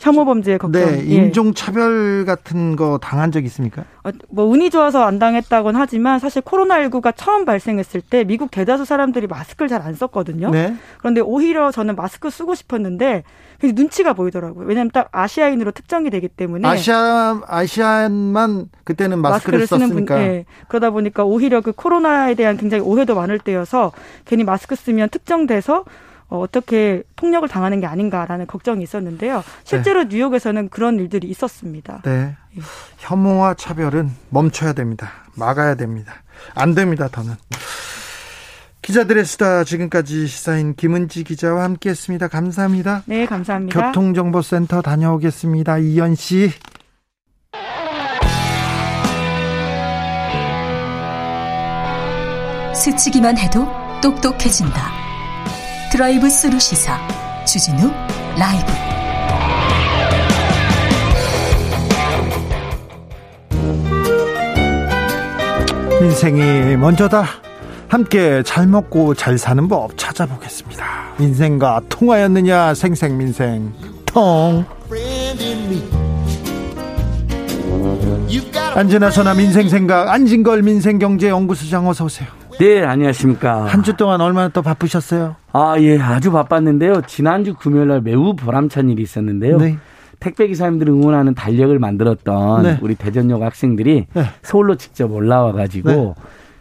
혐오 0.01 0.25
범죄 0.25 0.57
걱정. 0.57 0.83
네, 0.83 0.99
예. 1.11 1.15
인종 1.15 1.53
차별 1.53 2.25
같은 2.25 2.75
거 2.75 2.99
당한 3.03 3.31
적 3.33 3.45
있습니까? 3.45 3.85
어, 4.03 4.11
뭐 4.31 4.47
운이 4.47 4.71
좋아서 4.71 5.05
안 5.05 5.19
당했다곤 5.19 5.77
하지만 5.77 6.19
사실 6.19 6.41
코로나19가 6.41 7.13
처음 7.15 7.45
발생했을 7.45 8.01
때 8.01 8.25
미국 8.25 8.51
대다수 8.51 8.87
사람들이 8.87 9.27
마스크를 9.27 9.69
잘 9.69 9.81
안 9.81 9.95
썼거든요. 9.95 10.51
네. 10.51 10.75
그런데 10.99 11.23
오히려 11.23 11.71
저는 11.71 11.97
마스크 11.97 12.29
쓰고 12.29 12.55
싶었는데 12.55 13.25
눈치가 13.63 14.13
보이더라고요. 14.13 14.67
왜냐하면 14.67 14.91
딱 14.91 15.09
아시아인으로 15.13 15.71
특정이 15.71 16.11
되기 16.11 16.29
때문에 16.29 16.67
아시아 16.69 17.41
아시안만 17.47 18.69
그때는 18.85 19.21
마스크를, 19.21 19.61
마스크를 19.61 19.67
썼으니까 19.89 20.15
분, 20.17 20.25
예. 20.25 20.45
그러다 20.69 20.91
보니까 20.91 21.25
오히려 21.25 21.61
그 21.63 21.73
코로나에 21.73 22.35
대한 22.35 22.57
굉장히 22.59 22.83
오해도 22.83 23.15
많을 23.15 23.39
때여서 23.39 23.93
괜히 24.27 24.45
마스크 24.45 24.75
쓰면 24.77 25.09
특정돼서 25.11 25.85
어, 26.31 26.39
어떻게 26.39 27.03
폭력을 27.17 27.47
당하는 27.49 27.81
게 27.81 27.87
아닌가라는 27.87 28.47
걱정이 28.47 28.83
있었는데요. 28.83 29.43
실제로 29.65 30.05
네. 30.05 30.09
뉴욕에서는 30.15 30.69
그런 30.69 30.99
일들이 30.99 31.29
있었습니다. 31.29 32.03
네. 32.05 32.37
예. 32.57 32.61
혐오와 32.99 33.55
차별은 33.55 34.11
멈춰야 34.31 34.73
됩니다. 34.73 35.11
막아야 35.35 35.75
됩니다. 35.75 36.15
안 36.55 36.75
됩니다, 36.75 37.09
더는. 37.09 37.35
기자들의 38.83 39.25
수다 39.25 39.65
지금까지 39.65 40.27
시사인 40.27 40.75
김은지 40.75 41.23
기자와 41.25 41.65
함께했습니다. 41.65 42.29
감사합니다. 42.29 43.03
네, 43.07 43.27
감사합니다. 43.27 43.89
교통정보센터 43.89 44.81
다녀오겠습니다. 44.83 45.79
이현 45.79 46.15
씨. 46.15 46.51
스치기만 52.75 53.37
해도 53.37 53.67
똑똑해진다. 54.01 55.00
드라이브 56.01 56.31
스루 56.31 56.59
시사 56.59 56.99
주진우 57.45 57.93
라이브 58.39 58.73
인생이 66.01 66.79
먼저다. 66.79 67.27
함께 67.89 68.43
잘 68.45 68.67
먹고 68.67 69.13
잘 69.13 69.37
사는 69.37 69.69
법 69.69 69.99
찾아보겠습니다. 69.99 70.87
인생과 71.19 71.83
통하였느냐 71.91 72.73
생생민생 72.73 73.71
통. 74.07 74.65
안진아 78.75 79.11
선아 79.11 79.35
민생생각 79.35 80.09
안진걸 80.09 80.63
민생경제연구소장 80.63 81.87
어서 81.87 82.07
오세요. 82.07 82.40
네, 82.61 82.85
안녕하십니까. 82.85 83.65
한 83.65 83.83
주 83.83 83.95
동안 83.97 84.21
얼마나 84.21 84.49
또 84.49 84.61
바쁘셨어요? 84.61 85.37
아, 85.53 85.77
예, 85.79 85.99
아주 85.99 86.31
바빴는데요. 86.31 87.01
지난주 87.07 87.55
금요일 87.55 87.89
날 87.89 88.03
매우 88.03 88.37
보람찬 88.37 88.91
일이 88.91 89.03
있었는데요. 89.03 89.57
네. 89.57 89.79
택배 90.21 90.47
기사님들을 90.47 90.93
응원하는 90.93 91.35
달력을 91.35 91.77
만들었던 91.79 92.63
네. 92.63 92.79
우리 92.83 92.95
대전역 92.97 93.41
학생들이 93.41 94.07
네. 94.13 94.25
서울로 94.43 94.75
직접 94.77 95.11
올라와 95.11 95.53
가지고 95.53 95.91
네. 95.91 96.15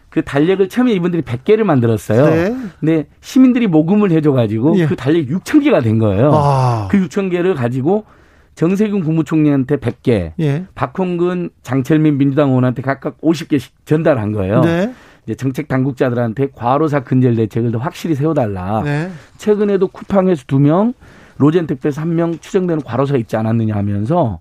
그 0.08 0.22
달력을 0.22 0.66
처음에 0.70 0.92
이분들이 0.92 1.22
100개를 1.22 1.64
만들었어요. 1.64 2.24
네. 2.24 2.56
근데 2.80 3.06
시민들이 3.20 3.66
모금을 3.66 4.10
해줘 4.12 4.32
가지고 4.32 4.78
예. 4.78 4.86
그 4.86 4.96
달력이 4.96 5.26
6,000개가 5.30 5.82
된 5.82 5.98
거예요. 5.98 6.30
아. 6.32 6.88
그 6.90 6.98
6,000개를 6.98 7.54
가지고 7.54 8.06
정세균 8.54 9.04
국무총리한테 9.04 9.76
100개, 9.76 10.32
예. 10.40 10.64
박홍근, 10.74 11.50
장철민 11.62 12.16
민주당 12.16 12.48
의원한테 12.48 12.80
각각 12.80 13.20
50개씩 13.20 13.70
전달한 13.84 14.32
거예요. 14.32 14.62
네. 14.62 14.92
정책 15.34 15.68
당국자들한테 15.68 16.48
과로사 16.54 17.00
근절 17.00 17.36
대책을 17.36 17.72
더 17.72 17.78
확실히 17.78 18.14
세워달라. 18.14 18.82
네. 18.82 19.10
최근에도 19.38 19.88
쿠팡에서 19.88 20.44
두 20.46 20.58
명, 20.58 20.92
로젠택배에서 21.38 22.00
한 22.02 22.14
명 22.14 22.38
추정되는 22.38 22.82
과로사가 22.82 23.18
있지 23.18 23.36
않았느냐 23.36 23.74
하면서 23.74 24.40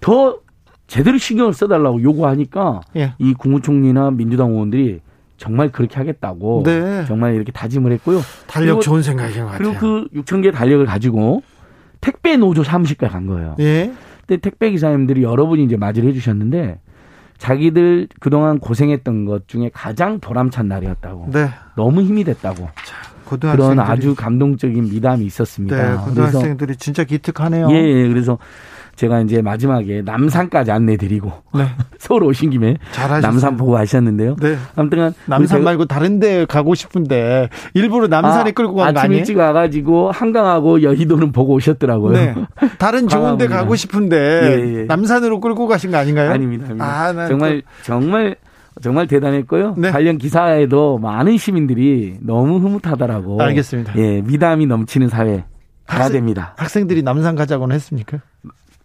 더 0.00 0.38
제대로 0.86 1.18
신경을 1.18 1.52
써달라고 1.54 2.02
요구하니까 2.02 2.80
예. 2.96 3.14
이 3.18 3.34
국무총리나 3.34 4.10
민주당 4.10 4.50
의원들이 4.50 5.00
정말 5.36 5.70
그렇게 5.72 5.96
하겠다고 5.96 6.62
네. 6.64 7.04
정말 7.06 7.34
이렇게 7.34 7.52
다짐을 7.52 7.90
했고요. 7.92 8.20
달력 8.46 8.80
좋은 8.82 9.02
생각인 9.02 9.44
것 9.44 9.50
같아요. 9.50 9.74
그리고 9.74 9.80
그 9.80 10.08
6천 10.22 10.42
개의 10.42 10.52
달력을 10.52 10.84
가지고 10.86 11.42
택배 12.00 12.36
노조 12.36 12.62
사무실까지 12.62 13.12
간 13.12 13.26
거예요. 13.26 13.56
예. 13.60 13.92
근데 14.26 14.40
택배 14.40 14.70
기사님들이 14.70 15.22
여러분이 15.22 15.64
이제 15.64 15.76
맞이를 15.76 16.08
해주셨는데 16.10 16.78
자기들 17.44 18.08
그동안 18.20 18.58
고생했던 18.58 19.26
것 19.26 19.48
중에 19.48 19.70
가장 19.74 20.18
보람찬 20.18 20.66
날이었다고. 20.66 21.28
네. 21.30 21.50
너무 21.76 22.00
힘이 22.00 22.24
됐다고. 22.24 22.70
자, 22.86 23.36
그런 23.36 23.80
아주 23.80 24.14
감동적인 24.14 24.84
미담이 24.84 25.26
있었습니다. 25.26 25.76
네, 25.76 25.96
고등학생들이 26.04 26.76
진짜 26.76 27.04
기특하네요. 27.04 27.68
예, 27.70 27.74
예. 27.74 28.08
그래서 28.08 28.38
제가 28.96 29.20
이제 29.20 29.42
마지막에 29.42 30.02
남산까지 30.02 30.70
안내 30.70 30.96
드리고 30.96 31.32
네. 31.54 31.66
서울 31.98 32.24
오신 32.24 32.50
김에 32.50 32.76
잘하셨어요. 32.92 33.20
남산 33.20 33.56
보고 33.56 33.76
하셨는데요. 33.76 34.36
네. 34.40 34.56
아무튼 34.76 35.12
남산 35.26 35.64
말고 35.64 35.86
다른 35.86 36.20
데 36.20 36.44
가고 36.44 36.74
싶은데 36.74 37.48
일부러 37.74 38.06
남산에 38.06 38.50
아, 38.50 38.52
끌고 38.52 38.74
간 38.76 38.94
거? 38.94 39.00
아침 39.00 39.12
일찍 39.12 39.36
와가지고 39.38 40.10
한강하고 40.10 40.82
여의도는 40.82 41.32
보고 41.32 41.54
오셨더라고요. 41.54 42.12
네. 42.12 42.34
다른 42.78 43.08
좋은 43.08 43.38
데 43.38 43.46
가고 43.46 43.76
싶은데 43.76 44.16
예, 44.16 44.80
예. 44.80 44.84
남산으로 44.84 45.40
끌고 45.40 45.66
가신 45.66 45.90
거 45.90 45.96
아닌가요? 45.96 46.30
아닙니다. 46.30 46.66
아닙니다. 46.66 46.84
아, 46.84 47.28
정말 47.28 47.62
또... 47.62 47.68
정말 47.82 48.36
정말 48.82 49.06
대단했고요. 49.06 49.74
네. 49.78 49.90
관련 49.90 50.18
기사에도 50.18 50.98
많은 50.98 51.36
시민들이 51.36 52.16
너무 52.20 52.58
흐뭇하더라고. 52.58 53.40
알겠습니다. 53.40 53.94
예, 53.96 54.20
미담이 54.20 54.66
넘치는 54.66 55.08
사회 55.08 55.44
가야 55.86 56.08
됩니다. 56.08 56.54
학생들이 56.56 57.02
남산 57.02 57.36
가자고는 57.36 57.74
했습니까? 57.74 58.18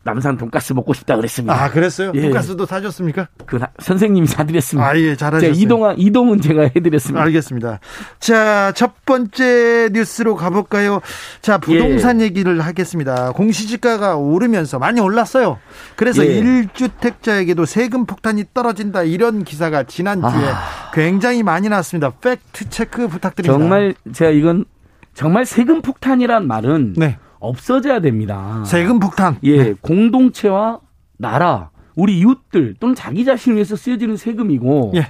남산 0.10 0.38
돈가스 0.38 0.74
먹고 0.74 0.94
싶다 0.94 1.16
그랬습니다. 1.16 1.54
아, 1.54 1.70
그랬어요? 1.70 2.12
예. 2.16 2.22
돈가스도 2.22 2.66
사줬습니까? 2.66 3.28
그 3.46 3.60
선생님이 3.80 4.28
사드렸습니다. 4.28 4.90
아, 4.90 4.98
예, 4.98 5.16
잘하셨어요. 5.16 5.52
이동 5.56 5.94
이동은 5.98 6.42
제가 6.42 6.70
해드렸습니다. 6.76 7.22
알겠습니다. 7.24 7.80
자, 8.20 8.72
첫 8.76 9.06
번째 9.06 9.90
뉴스로 9.94 10.36
가볼까요? 10.36 11.02
자, 11.42 11.58
부동산 11.58 12.22
예. 12.22 12.26
얘기를 12.26 12.60
하겠습니다. 12.62 13.32
공시지가가 13.32 14.16
오르면서 14.16 14.80
많이 14.80 15.00
올랐어요. 15.00 15.60
그래서 15.96 16.26
예. 16.26 16.42
1주택자에게도 16.42 17.66
세금 17.66 18.06
폭탄이 18.06 18.46
떨어진다 18.54 19.04
이런 19.04 19.44
기사가 19.44 19.84
지난주에 19.84 20.50
아. 20.50 20.92
굉장히 20.94 21.44
많이 21.44 21.70
나왔습니다. 21.70 22.12
팩트 22.22 22.70
체크 22.70 23.08
부탁드립니다. 23.08 23.58
정말 23.58 23.94
제가 24.12 24.32
이건 24.32 24.66
정말 25.14 25.46
세금 25.46 25.82
폭탄이란 25.82 26.48
말은 26.48 26.94
네. 26.98 27.18
없어져야 27.40 28.00
됩니다. 28.02 28.64
세금 28.66 29.00
폭탄. 29.00 29.38
예, 29.44 29.64
네. 29.64 29.74
공동체와 29.82 30.80
나라, 31.18 31.70
우리 31.96 32.20
이웃들 32.20 32.76
또는 32.80 32.96
자기 32.96 33.26
자신을 33.26 33.56
위해서 33.56 33.76
쓰여지는 33.76 34.18
세금이고 34.18 34.94
예. 34.96 35.08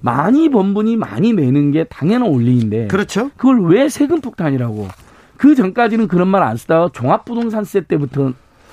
많이 0.00 0.50
번 0.50 0.74
분이 0.74 0.96
많이 0.96 1.32
내는 1.32 1.70
게 1.72 1.84
당연한 1.84 2.28
원리인데 2.30 2.88
그렇죠. 2.88 3.30
그걸 3.36 3.64
왜 3.64 3.88
세금 3.88 4.20
폭탄이라고? 4.20 4.88
그 5.36 5.54
전까지는 5.54 6.08
그런 6.08 6.28
말 6.28 6.42
안 6.42 6.56
쓰다가 6.56 6.90
종합부동산세 6.92 7.82
때부터 7.82 8.32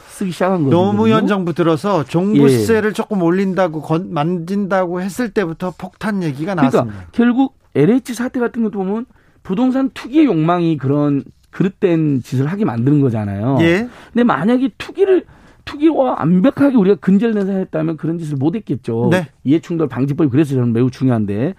쓰기 0.10 0.32
시작한 0.32 0.64
거죠. 0.64 0.76
노무현 0.76 1.28
정부 1.28 1.54
들어서 1.54 2.04
종부세를 2.04 2.90
예. 2.90 2.94
조금 2.94 3.22
올린다고 3.24 3.82
건, 3.82 4.14
만진다고 4.14 5.02
했을 5.02 5.30
때부터 5.32 5.74
폭탄 5.78 6.22
얘기가 6.22 6.54
그러니까 6.54 6.78
나왔습니다. 6.78 6.94
그러니까 6.94 7.12
결국 7.14 7.58
LH 7.76 8.14
사태 8.14 8.40
같은 8.40 8.62
것도 8.64 8.78
보면 8.78 9.06
부동산 9.42 9.90
투기의 9.94 10.26
욕망이 10.26 10.78
그런 10.78 11.24
그릇된 11.54 12.22
짓을 12.24 12.48
하게 12.48 12.66
만드는 12.66 13.00
거잖아요. 13.02 13.58
예. 13.62 13.88
근데 14.12 14.24
만약에 14.24 14.72
투기를 14.78 15.26
투기와 15.66 16.16
완벽하게 16.20 16.76
우리가 16.76 16.98
근절내서 17.00 17.54
했다면 17.54 17.98
그런 17.98 18.18
짓을 18.18 18.36
못 18.38 18.56
했겠죠. 18.56 19.08
네. 19.12 19.28
이해충돌 19.44 19.88
방지법이 19.88 20.30
그래서 20.30 20.56
저는 20.56 20.74
매우 20.74 20.92
중요한데 20.92 21.54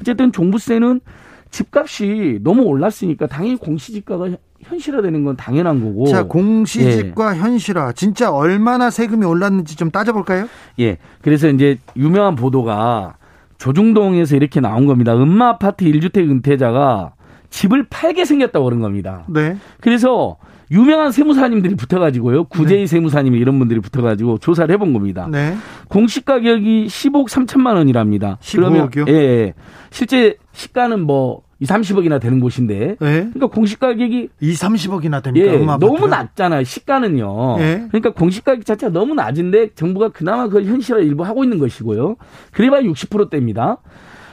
어쨌든 0.00 0.32
종부세는 0.32 1.00
집값이 1.50 2.40
너무 2.42 2.62
올랐으니까 2.62 3.26
당연히 3.26 3.56
공시지가가 3.56 4.30
현실화되는 4.62 5.24
건 5.24 5.36
당연한 5.36 5.84
거고. 5.84 6.06
자, 6.06 6.22
공시지가 6.22 7.36
예. 7.36 7.40
현실화. 7.40 7.92
진짜 7.92 8.32
얼마나 8.32 8.90
세금이 8.90 9.26
올랐는지 9.26 9.76
좀 9.76 9.90
따져볼까요? 9.90 10.46
예. 10.80 10.96
그래서 11.20 11.50
이제 11.50 11.78
유명한 11.96 12.36
보도가 12.36 13.16
조중동에서 13.58 14.36
이렇게 14.36 14.60
나온 14.60 14.86
겁니다. 14.86 15.14
음마 15.14 15.50
아파트 15.50 15.84
1주택 15.84 16.30
은퇴자가 16.30 17.12
집을 17.52 17.84
팔게 17.88 18.24
생겼다고 18.24 18.64
그런 18.64 18.80
겁니다. 18.80 19.24
네. 19.28 19.56
그래서 19.80 20.38
유명한 20.70 21.12
세무사님들이 21.12 21.74
붙어가지고요. 21.74 22.44
구제의 22.44 22.80
네. 22.80 22.86
세무사님 22.86 23.34
이런 23.36 23.58
분들이 23.58 23.78
붙어가지고 23.78 24.38
조사를 24.38 24.72
해본 24.72 24.94
겁니다. 24.94 25.28
네. 25.30 25.54
공시 25.88 26.24
가격이 26.24 26.86
10억 26.86 27.28
3천만 27.28 27.76
원이랍니다. 27.76 28.38
15억이요? 28.40 29.08
예, 29.08 29.12
예. 29.12 29.54
실제 29.90 30.36
시가는 30.52 31.00
뭐 31.00 31.42
2, 31.60 31.66
30억이나 31.66 32.18
되는 32.20 32.40
곳인데. 32.40 32.96
네. 32.98 32.98
그러니까 32.98 33.48
공시 33.48 33.78
가격이 33.78 34.30
2, 34.40 34.52
30억이나 34.54 35.22
됩니까? 35.22 35.52
예, 35.52 35.58
너무 35.58 36.08
낮잖아요. 36.08 36.64
시가는요. 36.64 37.56
네. 37.58 37.86
그러니까 37.88 38.12
공시 38.12 38.42
가격 38.42 38.64
자체가 38.64 38.90
너무 38.92 39.14
낮은데 39.14 39.74
정부가 39.74 40.08
그나마 40.08 40.46
그걸 40.46 40.64
현실화 40.64 41.00
일부 41.00 41.22
하고 41.24 41.44
있는 41.44 41.58
것이고요. 41.58 42.16
그래봐야 42.50 42.80
60%대입니다. 42.80 43.76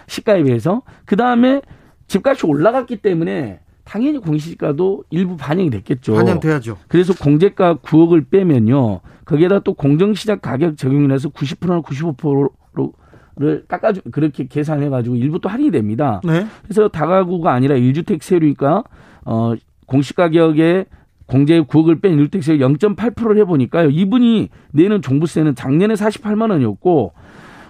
시가에 0.07 0.41
비해서. 0.43 0.83
그 1.03 1.17
다음에 1.17 1.61
집값이 2.09 2.45
올라갔기 2.45 2.97
때문에 2.97 3.59
당연히 3.85 4.19
공시지가도 4.19 5.05
일부 5.09 5.37
반영이 5.37 5.69
됐겠죠. 5.69 6.13
반영돼야죠. 6.13 6.77
그래서 6.87 7.13
공제가 7.13 7.75
9억을 7.75 8.29
빼면요. 8.29 8.99
거기에다 9.25 9.59
또 9.59 9.73
공정시장 9.73 10.39
가격 10.41 10.77
적용을 10.77 11.11
해서 11.11 11.29
90%나 11.29 11.81
95%를 11.81 13.65
깎아주 13.67 14.01
그렇게 14.11 14.47
계산해 14.47 14.89
가지고 14.89 15.15
일부 15.15 15.39
또 15.39 15.49
할인이 15.49 15.71
됩니다. 15.71 16.19
네. 16.23 16.45
그래서 16.63 16.87
다가구가 16.87 17.51
아니라 17.51 17.75
1주택 17.75 18.21
세율이니까 18.21 18.83
어 19.25 19.53
공시 19.85 20.13
가격에 20.13 20.85
공제 21.25 21.61
9억을 21.61 22.01
뺀 22.01 22.17
1주택 22.17 22.41
세율 22.41 22.59
0.8%를 22.59 23.37
해 23.37 23.45
보니까요. 23.45 23.89
이분이 23.89 24.49
내는 24.71 25.01
종부세는 25.01 25.55
작년에 25.55 25.93
48만 25.93 26.51
원이었고 26.51 27.13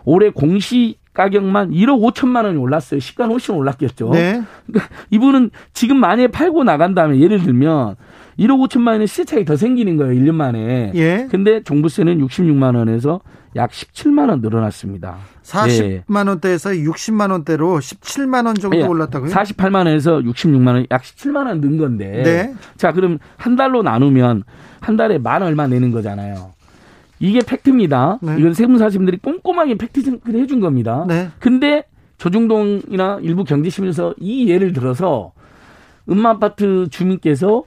올해 0.05 0.29
공시 0.29 0.97
가격만 1.19 1.71
1억 1.71 2.01
5천만 2.13 2.45
원이 2.45 2.57
올랐어요. 2.57 3.01
시가는 3.01 3.31
훨씬 3.31 3.53
올랐겠죠. 3.55 4.11
네. 4.11 4.41
그러니까 4.65 4.89
이분은 5.09 5.49
지금 5.73 5.97
만약에 5.97 6.27
팔고 6.27 6.63
나간 6.63 6.95
다음에 6.95 7.19
예를 7.19 7.43
들면 7.43 7.97
1억 8.39 8.69
5천만 8.69 8.93
원의 8.93 9.07
시세 9.07 9.25
차익이 9.25 9.43
더 9.43 9.57
생기는 9.57 9.97
거예요. 9.97 10.13
1년 10.13 10.35
만에. 10.35 10.93
예. 10.95 11.27
근데 11.29 11.61
종부세는 11.63 12.25
66만 12.25 12.77
원에서 12.77 13.19
약 13.57 13.71
17만 13.71 14.29
원 14.29 14.39
늘어났습니다. 14.39 15.17
40만 15.43 16.29
원대에서 16.29 16.69
60만 16.69 17.31
원대로 17.31 17.79
17만 17.79 18.45
원 18.45 18.55
정도 18.55 18.77
예. 18.77 18.83
올랐다고요? 18.83 19.29
48만 19.29 19.75
원에서 19.75 20.19
66만 20.19 20.67
원, 20.67 20.85
약 20.89 21.01
17만 21.01 21.47
원 21.47 21.59
는 21.59 21.77
건데. 21.77 22.23
네. 22.23 22.53
자, 22.77 22.93
그럼 22.93 23.17
한 23.35 23.57
달로 23.57 23.83
나누면 23.83 24.43
한 24.79 24.95
달에 24.95 25.17
만 25.17 25.43
얼마 25.43 25.67
내는 25.67 25.91
거잖아요. 25.91 26.51
이게 27.19 27.39
팩트입니다. 27.39 28.19
네. 28.21 28.37
이건 28.39 28.53
세무사님들이 28.53 29.17
꼼꼼하게 29.17 29.75
팩트 29.75 30.03
체크를 30.03 30.41
해준 30.41 30.59
겁니다. 30.59 31.05
네. 31.07 31.29
근데 31.39 31.83
조중동이나 32.17 33.19
일부 33.21 33.43
경제신문에서 33.43 34.15
이 34.19 34.49
예를 34.49 34.73
들어서 34.73 35.33
음마아파트 36.09 36.87
주민께서 36.89 37.63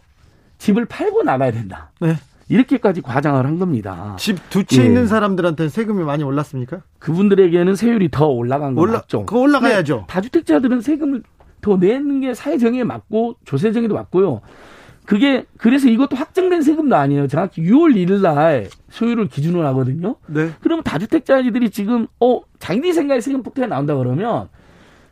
집을 0.59 0.87
팔고 0.87 1.23
나가야 1.23 1.53
된다. 1.53 1.91
네. 2.01 2.17
이렇게까지 2.49 3.01
과장을 3.01 3.45
한 3.47 3.59
겁니다. 3.59 4.15
집 4.19 4.39
두채 4.51 4.83
예. 4.83 4.87
있는 4.87 5.07
사람들한테 5.07 5.69
세금이 5.69 6.05
많이 6.05 6.23
올랐습니까? 6.23 6.83
그분들에게는 6.99 7.77
세율이 7.77 8.11
더 8.11 8.27
올라간 8.27 8.75
거 8.75 8.83
올라, 8.83 8.95
맞죠? 8.95 9.25
그 9.25 9.39
올라가야죠. 9.39 10.05
다주택자들은 10.09 10.83
세금을 10.83 11.23
더 11.63 11.77
내는 11.77 12.21
게 12.21 12.35
사회정의에 12.35 12.85
맞고 12.85 13.37
조세정의도 13.45 13.95
맞고요. 13.95 14.43
그게 15.13 15.45
그래서 15.59 15.89
이것도 15.91 16.17
확정된 16.17 16.63
세금도 16.63 16.97
아니에요. 16.97 17.29
정확히 17.29 17.61
6월 17.61 17.95
1일 17.95 18.23
날 18.23 18.71
소유를 18.89 19.29
기준으로 19.29 19.67
하거든요. 19.67 20.17
네. 20.27 20.49
그러면 20.63 20.83
다주택자들이 20.85 21.69
지금 21.69 22.07
어 22.19 22.41
자기들이 22.59 22.95
생각에 22.95 23.21
세금 23.21 23.43
폭탄이 23.43 23.69
나온다 23.69 23.95
그러면 23.95 24.49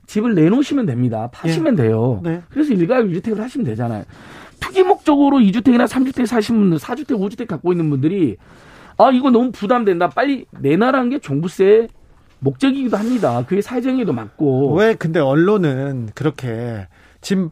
집을 0.07 0.35
내놓으시면 0.35 0.87
됩니다. 0.87 1.29
파시면 1.35 1.75
네. 1.75 1.83
돼요. 1.83 2.23
네. 2.25 2.41
그래서 2.49 2.73
일가구 2.73 3.09
1주택을 3.09 3.41
하시면 3.41 3.67
되잖아요. 3.67 4.05
투기 4.59 4.85
목적으로 4.85 5.37
2주택이나 5.37 5.87
3주택 5.87 6.25
사시는 6.25 6.59
분들, 6.61 6.79
4주택, 6.79 7.21
5주택 7.21 7.47
갖고 7.47 7.71
있는 7.71 7.91
분들이 7.91 8.39
아 8.97 9.11
이거 9.11 9.29
너무 9.29 9.53
부담된다. 9.53 10.09
빨리 10.09 10.47
내놔라는 10.61 11.11
게 11.11 11.19
종부세 11.19 11.89
목적이기도 12.39 12.97
합니다. 12.97 13.45
그게 13.47 13.61
사회정의도 13.61 14.15
맞고. 14.15 14.77
왜 14.77 14.95
근데 14.95 15.21
언론은 15.21 16.09
그렇게 16.15 16.89
지금 17.21 17.51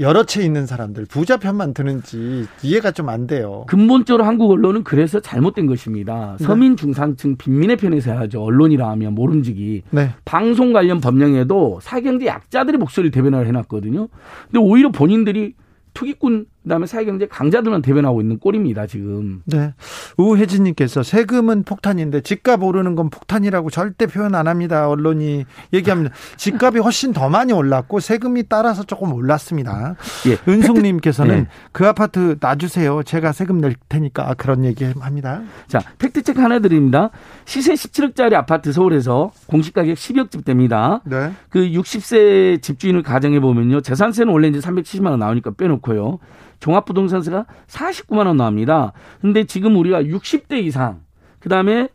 여러 0.00 0.24
채 0.24 0.42
있는 0.42 0.66
사람들 0.66 1.06
부자 1.06 1.38
편만 1.38 1.74
드는지 1.74 2.46
이해가 2.62 2.92
좀 2.92 3.08
안 3.08 3.26
돼요. 3.26 3.64
근본적으로 3.68 4.24
한국 4.24 4.50
언론은 4.50 4.84
그래서 4.84 5.18
잘못된 5.20 5.66
것입니다. 5.66 6.36
네. 6.38 6.44
서민 6.44 6.76
중산층 6.76 7.36
빈민의 7.36 7.76
편에서 7.76 8.12
해야죠. 8.12 8.42
언론이라 8.42 8.88
하면 8.90 9.14
모름지기. 9.14 9.82
네. 9.90 10.10
방송 10.24 10.72
관련 10.72 11.00
법령에도 11.00 11.78
사경제 11.82 12.26
약자들의 12.26 12.78
목소리를 12.78 13.10
대변을 13.10 13.46
해놨거든요. 13.46 14.08
근데 14.44 14.58
오히려 14.58 14.90
본인들이 14.90 15.54
투기꾼 15.94 16.46
그다음에 16.68 16.86
사회경제 16.86 17.26
강자들만 17.26 17.82
대변하고 17.82 18.20
있는 18.20 18.38
꼴입니다 18.38 18.86
지금. 18.86 19.42
네. 19.46 19.72
우혜진님께서 20.18 21.02
세금은 21.02 21.64
폭탄인데 21.64 22.20
집값 22.20 22.62
오르는 22.62 22.94
건 22.94 23.08
폭탄이라고 23.08 23.70
절대 23.70 24.06
표현 24.06 24.34
안 24.34 24.46
합니다. 24.46 24.88
언론이 24.88 25.46
얘기합니다. 25.72 26.14
집값이 26.36 26.78
훨씬 26.78 27.12
더 27.12 27.28
많이 27.30 27.52
올랐고 27.52 28.00
세금이 28.00 28.44
따라서 28.48 28.84
조금 28.84 29.12
올랐습니다. 29.14 29.96
예. 30.28 30.36
은숙님께서는 30.50 31.34
네. 31.34 31.46
그 31.72 31.86
아파트 31.86 32.36
놔주세요. 32.38 33.02
제가 33.02 33.32
세금 33.32 33.58
낼 33.58 33.74
테니까 33.88 34.34
그런 34.34 34.64
얘기합니다. 34.64 35.42
자 35.66 35.80
팩트 35.98 36.22
체크 36.22 36.40
하나 36.40 36.58
드립니다. 36.58 37.10
시세 37.46 37.72
17억짜리 37.72 38.34
아파트 38.34 38.72
서울에서 38.72 39.32
공시가격 39.46 39.96
10억집 39.96 40.44
됩니다. 40.44 41.00
네. 41.04 41.32
그 41.48 41.60
60세 41.60 42.60
집주인을 42.60 43.02
가정해 43.02 43.40
보면요 43.40 43.80
재산세는 43.80 44.30
원래 44.30 44.48
이제 44.48 44.58
370만 44.58 45.06
원 45.10 45.20
나오니까 45.20 45.52
빼놓고요. 45.52 46.18
종합부동산세가 46.60 47.46
49만 47.66 48.26
원 48.26 48.36
나옵니다. 48.36 48.92
근데 49.20 49.44
지금 49.44 49.76
우리가 49.76 50.02
60대 50.02 50.62
이상 50.64 51.00
그다음에 51.40 51.88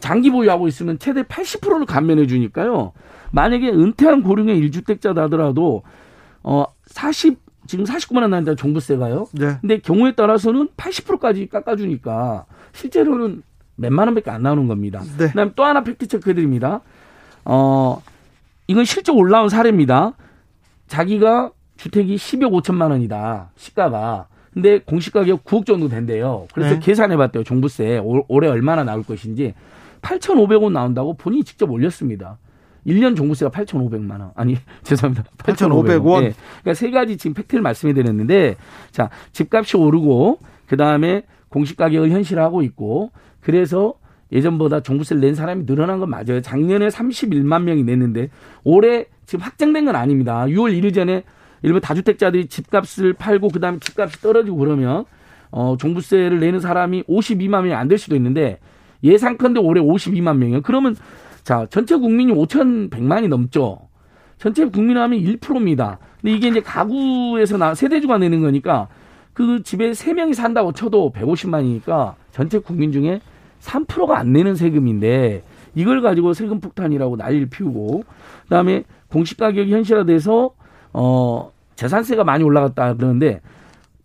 장기 0.00 0.30
보유하고 0.30 0.66
있으면 0.68 0.98
최대 0.98 1.22
80%를 1.22 1.86
감면해 1.86 2.26
주니까요. 2.26 2.92
만약에 3.32 3.68
은퇴한 3.68 4.22
고령의 4.22 4.60
1주택자다 4.62 5.16
하더라도 5.16 5.82
어 6.42 6.64
40 6.86 7.38
지금 7.66 7.84
49만 7.84 8.22
원 8.22 8.30
나는데 8.30 8.56
종부세가요. 8.56 9.26
네. 9.32 9.58
근데 9.60 9.78
경우에 9.78 10.12
따라서는 10.12 10.68
80%까지 10.76 11.46
깎아 11.48 11.76
주니까 11.76 12.46
실제로는 12.72 13.42
몇만 13.76 14.08
원밖에 14.08 14.30
안 14.30 14.42
나오는 14.42 14.66
겁니다. 14.66 15.00
네. 15.18 15.28
그다음에 15.28 15.52
또 15.54 15.64
하나 15.64 15.84
팩트 15.84 16.08
체크해 16.08 16.34
드립니다. 16.34 16.80
어 17.44 18.02
이건 18.66 18.84
실제 18.84 19.12
올라온 19.12 19.48
사례입니다. 19.48 20.14
자기가 20.88 21.52
주택이 21.80 22.16
10억 22.16 22.62
5천만 22.62 22.90
원이다. 22.90 23.52
시가가. 23.56 24.26
근데 24.52 24.80
공시 24.80 25.10
가격 25.10 25.44
9억 25.44 25.64
정도 25.64 25.88
된대요. 25.88 26.46
그래서 26.52 26.74
네. 26.74 26.80
계산해 26.80 27.16
봤대요. 27.16 27.42
종부세 27.42 28.02
올해 28.28 28.48
얼마나 28.48 28.84
나올 28.84 29.02
것인지 29.02 29.54
8,500원 30.02 30.72
나온다고 30.72 31.14
본인이 31.14 31.42
직접 31.42 31.70
올렸습니다. 31.70 32.36
1년 32.86 33.16
종부세가 33.16 33.50
8,500만 33.50 34.10
원. 34.20 34.32
아니, 34.34 34.56
죄송합니다. 34.82 35.30
8,500원. 35.38 36.20
네. 36.20 36.32
그러니까 36.60 36.74
세 36.74 36.90
가지 36.90 37.16
지금 37.16 37.32
팩트를 37.32 37.62
말씀해 37.62 37.94
드렸는데 37.94 38.56
자, 38.90 39.08
집값이 39.32 39.78
오르고 39.78 40.38
그다음에 40.66 41.22
공시 41.48 41.76
가격을 41.76 42.10
현실화하고 42.10 42.62
있고 42.62 43.10
그래서 43.40 43.94
예전보다 44.32 44.80
종부세를 44.80 45.22
낸 45.22 45.34
사람이 45.34 45.64
늘어난 45.64 45.98
건 45.98 46.10
맞아요. 46.10 46.42
작년에 46.42 46.88
31만 46.88 47.62
명이 47.62 47.84
냈는데 47.84 48.28
올해 48.64 49.06
지금 49.24 49.42
확정된 49.44 49.86
건 49.86 49.96
아닙니다. 49.96 50.44
6월 50.44 50.78
1일 50.78 50.92
전에 50.94 51.24
일본 51.62 51.80
다주택자들이 51.80 52.46
집값을 52.46 53.12
팔고 53.14 53.48
그다음에 53.48 53.78
집값이 53.80 54.20
떨어지고 54.20 54.56
그러면 54.58 55.04
어 55.50 55.76
종부세를 55.76 56.40
내는 56.40 56.60
사람이 56.60 57.04
52만 57.04 57.62
명이 57.62 57.74
안 57.74 57.88
될 57.88 57.98
수도 57.98 58.16
있는데 58.16 58.58
예상컨대 59.02 59.60
올해 59.60 59.80
52만 59.80 60.36
명이요. 60.36 60.62
그러면 60.62 60.96
자 61.42 61.66
전체 61.70 61.96
국민이 61.96 62.32
5,100만이 62.32 63.28
넘죠. 63.28 63.78
전체 64.38 64.64
국민 64.66 64.96
하면 64.96 65.18
1%입니다. 65.20 65.98
근데 66.20 66.34
이게 66.36 66.48
이제 66.48 66.60
가구에서 66.60 67.56
나 67.58 67.74
세대주가 67.74 68.18
내는 68.18 68.40
거니까 68.40 68.88
그 69.32 69.62
집에 69.62 69.90
3명이 69.92 70.34
산다고 70.34 70.72
쳐도 70.72 71.12
150만이니까 71.14 72.14
전체 72.30 72.58
국민 72.58 72.92
중에 72.92 73.20
3%가 73.60 74.18
안 74.18 74.32
내는 74.32 74.54
세금인데 74.54 75.42
이걸 75.74 76.00
가지고 76.02 76.32
세금 76.32 76.60
폭탄이라고 76.60 77.16
난리를 77.16 77.48
피우고 77.50 78.04
그다음에 78.44 78.84
공시 79.08 79.36
가격이 79.36 79.72
현실화돼서 79.72 80.52
어 80.92 81.52
재산세가 81.76 82.24
많이 82.24 82.44
올라갔다 82.44 82.94
그러는데 82.94 83.40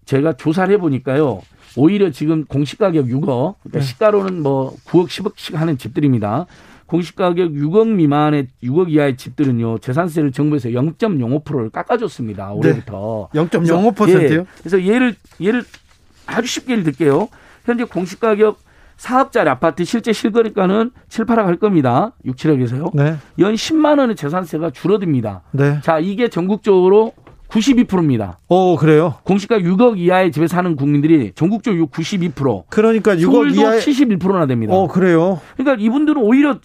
제가 0.05 0.33
조사를 0.33 0.73
해보니까요. 0.75 1.41
오히려 1.77 2.09
지금 2.09 2.45
공시가격 2.45 3.07
6억, 3.07 3.55
그러니까 3.61 3.79
네. 3.79 3.81
시가로는 3.81 4.41
뭐 4.41 4.73
9억, 4.85 5.07
10억씩 5.07 5.55
하는 5.55 5.77
집들입니다. 5.77 6.45
공시가격 6.85 7.51
6억 7.51 7.87
미만의 7.89 8.47
6억 8.63 8.89
이하의 8.91 9.17
집들은요 9.17 9.79
재산세를 9.79 10.31
정부에서 10.31 10.69
0.05%를 10.69 11.69
깎아줬습니다 11.71 12.53
올해부터. 12.53 13.29
네. 13.33 13.41
0.05%요? 13.41 14.21
예, 14.21 14.45
그래서 14.59 14.81
예를 14.83 15.15
예를 15.41 15.63
아주 16.27 16.47
쉽게 16.47 16.73
예를 16.73 16.83
들게요. 16.83 17.27
현재 17.65 17.83
공시가격 17.83 18.59
4억짜리 18.97 19.47
아파트 19.47 19.83
실제 19.83 20.13
실거래가는 20.13 20.91
7, 21.09 21.25
8억 21.25 21.45
할 21.45 21.57
겁니다. 21.57 22.13
6, 22.25 22.35
7억에서요. 22.35 22.91
네. 22.93 23.15
연 23.39 23.53
10만 23.53 23.99
원의 23.99 24.15
재산세가 24.15 24.71
줄어듭니다. 24.71 25.43
네. 25.51 25.79
자, 25.81 25.99
이게 25.99 26.29
전국적으로 26.29 27.13
92%입니다. 27.49 28.39
오, 28.47 28.75
그래요? 28.75 29.15
공시가 29.23 29.59
6억 29.59 29.97
이하의 29.97 30.31
집에 30.31 30.47
사는 30.47 30.75
국민들이 30.75 31.31
전국적으로 31.35 31.87
92%. 31.87 32.63
그러니까 32.69 33.15
6억 33.15 33.55
이하의 33.55 33.81
71%나 33.81 34.45
됩니다. 34.45 34.73
오, 34.73 34.87
그래요? 34.87 35.39
그러니까 35.55 35.81
이분들은 35.81 36.21
오히려 36.21 36.59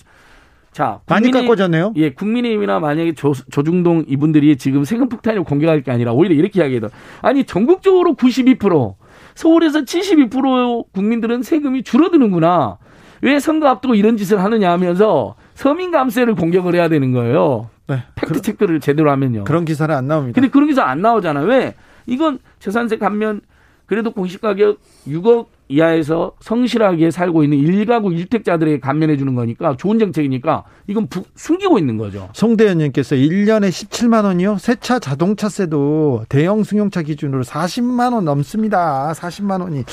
자, 0.72 1.00
많이 1.06 1.30
깎아졌네요. 1.30 1.94
예, 1.96 2.12
국민의힘이나 2.12 2.78
만약에 2.78 3.14
조, 3.14 3.32
조중동 3.32 4.04
이분들이 4.06 4.56
지금 4.56 4.84
세금 4.84 5.08
폭탄을 5.08 5.42
공격할 5.42 5.82
게 5.82 5.90
아니라 5.90 6.12
오히려 6.12 6.34
이렇게 6.34 6.60
이야기해도 6.60 6.88
아니 7.22 7.44
전국적으로 7.44 8.14
92% 8.14 8.94
서울에서 9.34 9.80
72% 9.82 10.92
국민들은 10.92 11.42
세금이 11.42 11.82
줄어드는구나. 11.82 12.78
왜 13.22 13.38
선거 13.38 13.68
앞두고 13.68 13.94
이런 13.94 14.16
짓을 14.16 14.42
하느냐 14.42 14.70
하면서 14.72 15.34
서민 15.54 15.90
감세를 15.90 16.34
공격을 16.34 16.74
해야 16.74 16.88
되는 16.88 17.12
거예요. 17.12 17.68
네. 17.86 18.02
팩트 18.14 18.40
체크를 18.40 18.80
제대로 18.80 19.10
하면요. 19.10 19.44
그런 19.44 19.64
기사는 19.64 19.94
안 19.94 20.06
나옵니다. 20.06 20.40
근데 20.40 20.50
그런 20.50 20.68
기사 20.68 20.84
안 20.84 21.02
나오잖아요. 21.02 21.46
왜? 21.46 21.74
이건 22.06 22.38
재산세 22.60 22.98
감면 22.98 23.40
그래도 23.86 24.12
공시가격 24.12 24.78
6억 25.06 25.46
이하에서 25.70 26.32
성실하게 26.40 27.12
살고 27.12 27.44
있는 27.44 27.58
일가구 27.58 28.12
일택자들에게 28.12 28.80
감면해 28.80 29.16
주는 29.16 29.34
거니까 29.36 29.76
좋은 29.76 30.00
정책이니까 30.00 30.64
이건 30.88 31.06
부, 31.06 31.22
숨기고 31.36 31.78
있는 31.78 31.96
거죠. 31.96 32.28
송대현님께서 32.32 33.14
1년에 33.14 33.68
17만 33.68 34.24
원이요? 34.24 34.58
새차 34.58 34.98
자동차세도 34.98 36.24
대형 36.28 36.64
승용차 36.64 37.02
기준으로 37.02 37.44
40만 37.44 38.12
원 38.12 38.24
넘습니다. 38.24 39.12
40만 39.14 39.62
원이. 39.62 39.84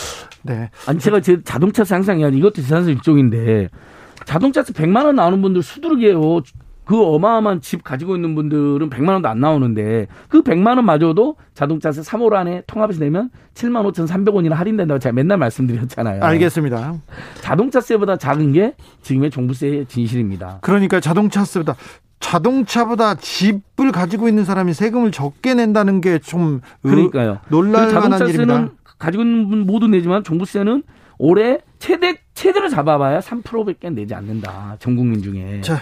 네. 0.42 0.72
아니 0.88 1.00
제가 1.00 1.22
제 1.22 1.42
자동차세 1.44 1.94
항상 1.94 2.20
이것도 2.20 2.56
재산세 2.56 2.92
일종인데 2.92 3.70
자동차세 4.26 4.74
100만 4.74 5.06
원 5.06 5.16
나오는 5.16 5.40
분들 5.42 5.62
수두룩이에요. 5.62 6.42
그 6.88 7.04
어마어마한 7.04 7.60
집 7.62 7.84
가지고 7.84 8.16
있는 8.16 8.34
분들은 8.34 8.90
100만 8.90 9.10
원도 9.10 9.28
안 9.28 9.40
나오는데 9.42 10.08
그 10.30 10.42
100만 10.42 10.78
원마저도 10.78 11.36
자동차세 11.54 12.02
3월 12.02 12.34
안에 12.34 12.64
통합해서 12.66 13.02
내면 13.02 13.30
7만 13.56 13.92
5,300원이나 13.92 14.54
할인된다고 14.54 14.98
제가 15.00 15.14
맨날 15.14 15.38
말씀드렸잖아요. 15.38 16.24
알겠습니다. 16.24 16.96
자동차세보다 17.42 18.16
작은 18.18 18.54
게 18.54 18.76
지금의 19.02 19.32
종부세의 19.32 19.88
진실입니다. 19.88 20.60
그러니까 20.62 21.00
자동차세보다 21.02 21.76
자동차보다 22.20 23.16
집을 23.16 23.92
가지고 23.92 24.28
있는 24.28 24.44
사람이 24.46 24.74
세금을 24.74 25.12
적게 25.12 25.54
낸다는 25.54 26.02
게 26.02 26.20
좀 26.20 26.62
그러니까요. 26.82 27.40
놀랄 27.50 27.94
만한 27.94 28.28
일입니다. 28.30 28.70
가지고 28.98 29.24
있는 29.24 29.50
분 29.50 29.66
모두 29.68 29.88
내지만 29.88 30.24
종부세는 30.24 30.84
올해 31.20 31.60
최대 31.80 32.18
최대로 32.34 32.70
잡아봐야 32.70 33.20
3%밖에 33.20 33.90
내지 33.90 34.14
않는다. 34.16 34.78
전 34.80 34.96
국민 34.96 35.22
중에. 35.22 35.62
자, 35.62 35.82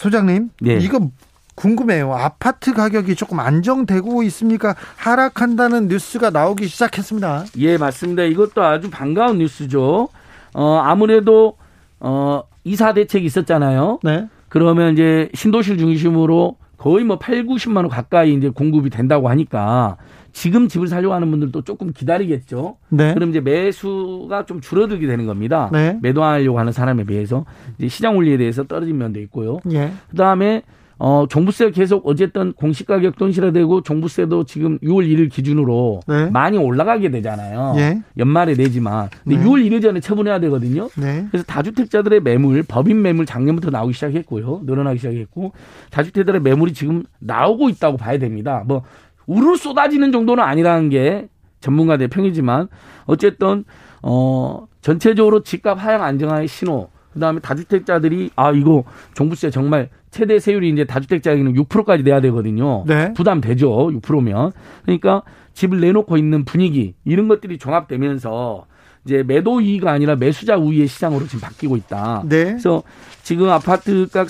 소장님, 0.00 0.48
네. 0.62 0.78
이거 0.80 1.10
궁금해요. 1.56 2.14
아파트 2.14 2.72
가격이 2.72 3.16
조금 3.16 3.38
안정되고 3.38 4.22
있습니까? 4.22 4.74
하락한다는 4.96 5.88
뉴스가 5.88 6.30
나오기 6.30 6.68
시작했습니다. 6.68 7.44
예, 7.58 7.76
맞습니다. 7.76 8.22
이것도 8.22 8.62
아주 8.64 8.88
반가운 8.88 9.36
뉴스죠. 9.38 10.08
어, 10.54 10.76
아무래도 10.82 11.58
어, 11.98 12.44
이사 12.64 12.94
대책이 12.94 13.26
있었잖아요. 13.26 13.98
네. 14.02 14.26
그러면 14.48 14.94
이제 14.94 15.28
신도시 15.34 15.76
중심으로 15.76 16.56
거의 16.78 17.04
뭐 17.04 17.18
8, 17.18 17.44
90만 17.44 17.76
원 17.76 17.88
가까이 17.88 18.32
이제 18.32 18.48
공급이 18.48 18.88
된다고 18.88 19.28
하니까 19.28 19.98
지금 20.32 20.68
집을 20.68 20.88
살려고 20.88 21.14
하는 21.14 21.30
분들도 21.30 21.62
조금 21.62 21.92
기다리겠죠. 21.92 22.76
네. 22.88 23.14
그럼 23.14 23.30
이제 23.30 23.40
매수가 23.40 24.46
좀 24.46 24.60
줄어들게 24.60 25.06
되는 25.06 25.26
겁니다. 25.26 25.70
네. 25.72 25.98
매도하려고 26.02 26.58
하는 26.58 26.72
사람에 26.72 27.04
비해서 27.04 27.44
이제 27.78 27.88
시장 27.88 28.16
원리에 28.16 28.36
대해서 28.36 28.64
떨어진 28.64 28.98
면도 28.98 29.20
있고요. 29.20 29.58
예. 29.72 29.92
그다음에 30.10 30.62
어, 31.02 31.26
종부세 31.26 31.70
계속 31.70 32.06
어쨌든 32.06 32.52
공시가격도 32.52 33.24
현실화되고 33.24 33.80
종부세도 33.80 34.44
지금 34.44 34.78
6월 34.80 35.08
1일 35.08 35.30
기준으로 35.30 36.00
네. 36.06 36.28
많이 36.28 36.58
올라가게 36.58 37.10
되잖아요. 37.10 37.72
예. 37.78 38.02
연말에 38.18 38.52
내지만. 38.54 39.08
근데 39.24 39.38
네. 39.38 39.44
6월 39.44 39.66
1일 39.66 39.80
전에 39.80 40.00
처분해야 40.00 40.40
되거든요. 40.40 40.90
네. 40.98 41.26
그래서 41.30 41.46
다주택자들의 41.46 42.20
매물, 42.20 42.64
법인 42.64 43.00
매물 43.00 43.24
작년부터 43.24 43.70
나오기 43.70 43.94
시작했고요. 43.94 44.60
늘어나기 44.66 44.98
시작했고 44.98 45.52
다주택자들의 45.90 46.42
매물이 46.42 46.74
지금 46.74 47.04
나오고 47.18 47.70
있다고 47.70 47.96
봐야 47.96 48.18
됩니다. 48.18 48.62
뭐 48.66 48.82
우르르 49.30 49.56
쏟아지는 49.56 50.10
정도는 50.10 50.42
아니라는 50.42 50.88
게 50.88 51.28
전문가들의 51.60 52.08
평이지만 52.08 52.68
어쨌든 53.06 53.64
어 54.02 54.66
전체적으로 54.80 55.42
집값 55.42 55.78
하향 55.78 56.02
안정화의 56.02 56.48
신호 56.48 56.88
그다음에 57.12 57.38
다주택자들이 57.40 58.30
아 58.34 58.50
이거 58.50 58.84
종부세 59.14 59.50
정말 59.50 59.88
최대 60.10 60.40
세율이 60.40 60.70
이제 60.70 60.84
다주택자에게는 60.84 61.54
6%까지 61.54 62.02
내야 62.02 62.20
되거든요. 62.20 62.84
네. 62.86 63.12
부담되죠. 63.12 63.68
6%면. 63.68 64.52
그러니까 64.82 65.22
집을 65.54 65.80
내놓고 65.80 66.16
있는 66.16 66.44
분위기 66.44 66.94
이런 67.04 67.28
것들이 67.28 67.58
종합되면서 67.58 68.66
이제 69.04 69.22
매도 69.22 69.56
우위가 69.56 69.92
아니라 69.92 70.16
매수자 70.16 70.56
우위의 70.56 70.88
시장으로 70.88 71.26
지금 71.26 71.40
바뀌고 71.40 71.76
있다. 71.76 72.24
네. 72.26 72.44
그래서 72.44 72.82
지금 73.22 73.48
아파트 73.48 74.08
가 74.08 74.24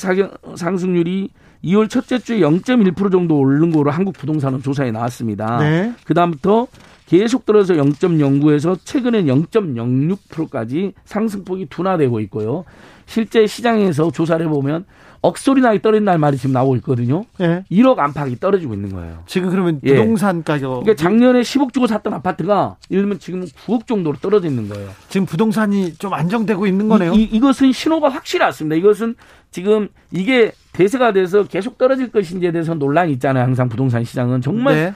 상승률이 0.57 1.31
2월 1.65 1.89
첫째 1.89 2.19
주에 2.19 2.41
0.1% 2.41 3.13
정도 3.13 3.39
오른 3.39 3.71
거로 3.71 3.91
한국 3.91 4.17
부동산은 4.17 4.63
조사에 4.63 4.91
나왔습니다. 4.91 5.59
네. 5.59 5.93
그다음부터 6.05 6.69
계속 7.07 7.45
떨어져 7.45 7.75
0.09에서 7.75 8.79
최근엔 8.85 9.27
0.06%까지 9.27 10.93
상승폭이 11.05 11.67
둔화되고 11.67 12.21
있고요. 12.21 12.65
실제 13.07 13.49
시장에서 13.49 14.13
조사를 14.13 14.47
해보면 14.47 14.85
억소리 15.23 15.61
나게 15.61 15.83
떨어진다는 15.83 16.21
말이 16.21 16.37
지금 16.37 16.53
나오고 16.53 16.77
있거든요. 16.77 17.25
예. 17.41 17.65
1억 17.71 17.99
안팎이 17.99 18.39
떨어지고 18.39 18.75
있는 18.75 18.93
거예요. 18.93 19.23
지금 19.27 19.51
그러면 19.51 19.81
예. 19.83 19.97
부동산 19.97 20.39
예. 20.39 20.43
가격. 20.43 20.85
그러니까 20.85 20.95
작년에 20.95 21.41
10억 21.41 21.75
주고 21.75 21.87
샀던 21.87 22.15
아파트가 22.15 22.77
예를 22.91 23.03
들면 23.03 23.19
지금 23.19 23.45
9억 23.67 23.87
정도로 23.87 24.17
떨어져 24.19 24.49
있는 24.49 24.69
거예요. 24.69 24.89
지금 25.09 25.27
부동산이 25.27 25.95
좀 25.95 26.15
안정되고 26.15 26.67
있는 26.67 26.89
거네요. 26.89 27.13
이, 27.13 27.25
이 27.25 27.41
것은 27.41 27.73
신호가 27.73 28.09
확실히 28.09 28.45
왔습니다. 28.45 28.77
이것은 28.77 29.17
지금 29.51 29.89
이게 30.13 30.53
대세가 30.73 31.13
돼서 31.13 31.45
계속 31.45 31.79
떨어질 31.79 32.11
것인지에 32.11 32.53
대해서 32.53 32.75
논란이 32.75 33.13
있잖아요. 33.15 33.45
항상 33.45 33.69
부동산 33.69 34.05
시장은 34.05 34.41
정말 34.41 34.75
네. 34.75 34.95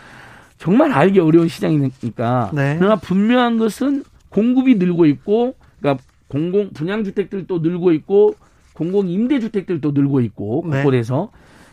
정말 0.58 0.92
알기 0.92 1.20
어려운 1.20 1.48
시장이니까. 1.48 2.50
네. 2.54 2.76
그러나 2.78 2.96
분명한 2.96 3.58
것은 3.58 4.04
공급이 4.28 4.76
늘고 4.76 5.06
있고, 5.06 5.54
그러니까 5.80 6.02
공공 6.28 6.70
분양주택들도 6.72 7.58
늘고 7.58 7.92
있고 7.92 8.34
공공 8.72 9.08
임대주택들도 9.08 9.92
늘고 9.92 10.20
있고 10.20 10.64
네. 10.66 10.82
곳곳에서 10.82 11.30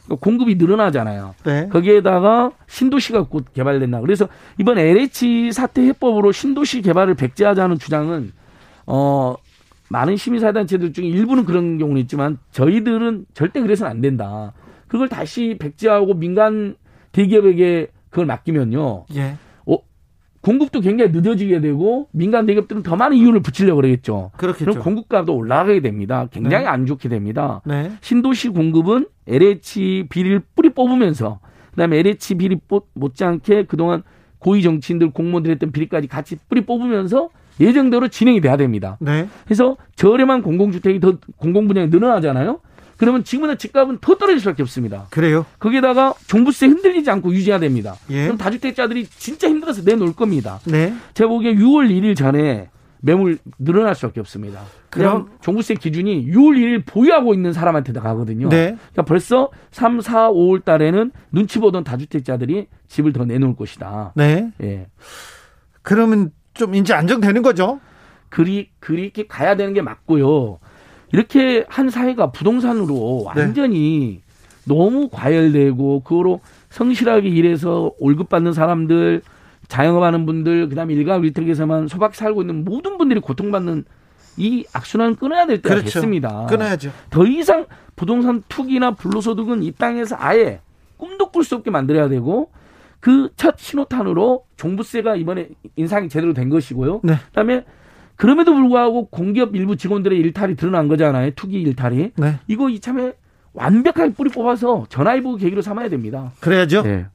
네. 0.09 0.15
공급이 0.19 0.55
늘어나잖아요. 0.55 1.35
네. 1.45 1.69
거기에다가 1.69 2.51
신도시가 2.67 3.23
곧 3.23 3.45
개발된다. 3.53 4.01
그래서 4.01 4.27
이번 4.57 4.77
LH 4.77 5.51
사태 5.51 5.81
해법으로 5.83 6.31
신도시 6.31 6.81
개발을 6.81 7.15
백제하자는 7.15 7.79
주장은 7.79 8.33
어 8.85 9.35
많은 9.91 10.15
시민사회단체들 10.15 10.93
중에 10.93 11.05
일부는 11.05 11.45
그런 11.45 11.77
경우는 11.77 12.01
있지만 12.01 12.37
저희들은 12.51 13.25
절대 13.33 13.61
그래서는 13.61 13.91
안 13.91 14.01
된다. 14.01 14.53
그걸 14.87 15.09
다시 15.09 15.57
백제하고 15.59 16.13
민간 16.13 16.75
대기업에게 17.11 17.87
그걸 18.09 18.25
맡기면요. 18.25 19.05
예. 19.15 19.35
공급도 20.41 20.81
굉장히 20.81 21.11
늦어지게 21.11 21.61
되고 21.61 22.07
민간 22.11 22.45
대기업들은 22.47 22.81
더 22.83 22.95
많은 22.95 23.15
이윤을 23.15 23.41
붙이려고 23.41 23.77
그러겠죠. 23.77 24.31
그렇겠죠. 24.37 24.71
그럼 24.71 24.83
공급값도 24.83 25.35
올라가게 25.35 25.81
됩니다. 25.81 26.27
굉장히 26.31 26.63
네. 26.63 26.69
안 26.69 26.85
좋게 26.85 27.09
됩니다. 27.09 27.61
네. 27.63 27.91
신도시 28.01 28.49
공급은 28.49 29.05
LH 29.27 30.07
비리를 30.09 30.41
뿌리 30.55 30.69
뽑으면서 30.71 31.39
그다음에 31.71 31.99
LH 31.99 32.35
비리 32.35 32.59
못지않게 32.93 33.65
그동안 33.65 34.01
고위 34.39 34.63
정치인들 34.63 35.11
공무원들 35.11 35.51
했던 35.51 35.71
비리까지 35.71 36.07
같이 36.07 36.37
뿌리 36.49 36.61
뽑으면서 36.61 37.29
예정대로 37.59 38.07
진행이 38.07 38.41
돼야 38.41 38.57
됩니다. 38.57 38.97
네. 38.99 39.27
그래서 39.45 39.77
저렴한 39.95 40.41
공공주택이 40.41 40.99
더 40.99 41.17
공공 41.37 41.67
분양이 41.67 41.87
늘어나잖아요. 41.89 42.59
그러면 42.97 43.23
지금은 43.23 43.57
집값은 43.57 43.97
더 43.99 44.15
떨어질 44.15 44.39
수밖에 44.39 44.61
없습니다. 44.61 45.07
그래요? 45.09 45.45
거기에다가 45.57 46.13
종부세 46.27 46.67
흔들리지 46.67 47.09
않고 47.09 47.33
유지해야 47.33 47.59
됩니다. 47.59 47.95
예. 48.11 48.25
그럼 48.25 48.37
다주택자들이 48.37 49.07
진짜 49.07 49.49
힘들어서 49.49 49.81
내놓을 49.81 50.13
겁니다. 50.13 50.59
네. 50.65 50.93
제가 51.15 51.27
보기에 51.27 51.55
6월 51.55 51.89
1일 51.89 52.15
전에 52.15 52.69
매물 52.99 53.39
늘어날 53.57 53.95
수밖에 53.95 54.19
없습니다. 54.19 54.61
그럼 54.91 55.29
종부세 55.41 55.73
기준이 55.75 56.27
6월 56.27 56.57
1일 56.57 56.83
보유하고 56.85 57.33
있는 57.33 57.53
사람한테 57.53 57.91
가거든요. 57.93 58.49
네. 58.49 58.75
그러니까 58.75 59.01
벌써 59.03 59.49
3, 59.71 60.01
4, 60.01 60.29
5월 60.29 60.63
달에는 60.63 61.11
눈치 61.31 61.57
보던 61.57 61.83
다주택자들이 61.83 62.67
집을 62.87 63.13
더 63.13 63.25
내놓을 63.25 63.55
것이다. 63.55 64.13
네. 64.15 64.51
예. 64.61 64.85
그러면 65.81 66.31
좀 66.53 66.75
이제 66.75 66.93
안정되는 66.93 67.41
거죠? 67.41 67.79
그리 68.29 68.69
그렇게 68.79 69.27
가야 69.27 69.55
되는 69.55 69.73
게 69.73 69.81
맞고요. 69.81 70.59
이렇게 71.11 71.65
한 71.67 71.89
사회가 71.89 72.31
부동산으로 72.31 73.31
네. 73.35 73.41
완전히 73.41 74.21
네. 74.25 74.31
너무 74.65 75.09
과열되고 75.09 76.01
그거로 76.03 76.39
성실하게 76.69 77.27
일해서 77.29 77.91
월급 77.99 78.29
받는 78.29 78.53
사람들, 78.53 79.21
자영업하는 79.67 80.25
분들, 80.25 80.69
그 80.69 80.75
다음에 80.75 80.93
일가구 80.93 81.25
일택에서만 81.25 81.87
소박 81.87 82.15
살고 82.15 82.41
있는 82.41 82.63
모든 82.63 82.97
분들이 82.97 83.19
고통받는 83.19 83.85
이 84.37 84.65
악순환 84.73 85.15
끊어야 85.15 85.45
될 85.45 85.61
때가 85.61 85.75
그렇죠. 85.75 85.85
됐습니다. 85.93 86.45
끊어야죠. 86.45 86.91
더 87.09 87.25
이상 87.25 87.65
부동산 87.95 88.43
투기나 88.47 88.91
불로소득은 88.91 89.63
이 89.63 89.71
땅에서 89.73 90.15
아예 90.17 90.61
꿈도 90.95 91.31
꿀 91.31 91.43
수 91.43 91.55
없게 91.55 91.69
만들어야 91.71 92.07
되고 92.07 92.49
그 93.01 93.29
첫 93.35 93.57
신호탄으로 93.57 94.45
종부세가 94.57 95.15
이번에 95.15 95.49
인상이 95.75 96.07
제대로 96.07 96.33
된 96.33 96.49
것이고요. 96.49 97.01
네. 97.03 97.15
그다음에 97.27 97.65
그럼에도 98.15 98.53
불구하고 98.53 99.07
공기업 99.07 99.55
일부 99.55 99.75
직원들의 99.75 100.17
일탈이 100.19 100.55
드러난 100.55 100.87
거잖아요. 100.87 101.31
투기 101.35 101.59
일탈이. 101.61 102.11
네. 102.15 102.39
이거 102.47 102.69
이참에 102.69 103.13
완벽하게 103.53 104.13
뿌리 104.13 104.29
뽑아서 104.29 104.85
전화위복 104.89 105.39
계기로 105.39 105.61
삼아야 105.61 105.89
됩니다. 105.89 106.31
그래야죠. 106.39 106.83
네. 106.83 107.07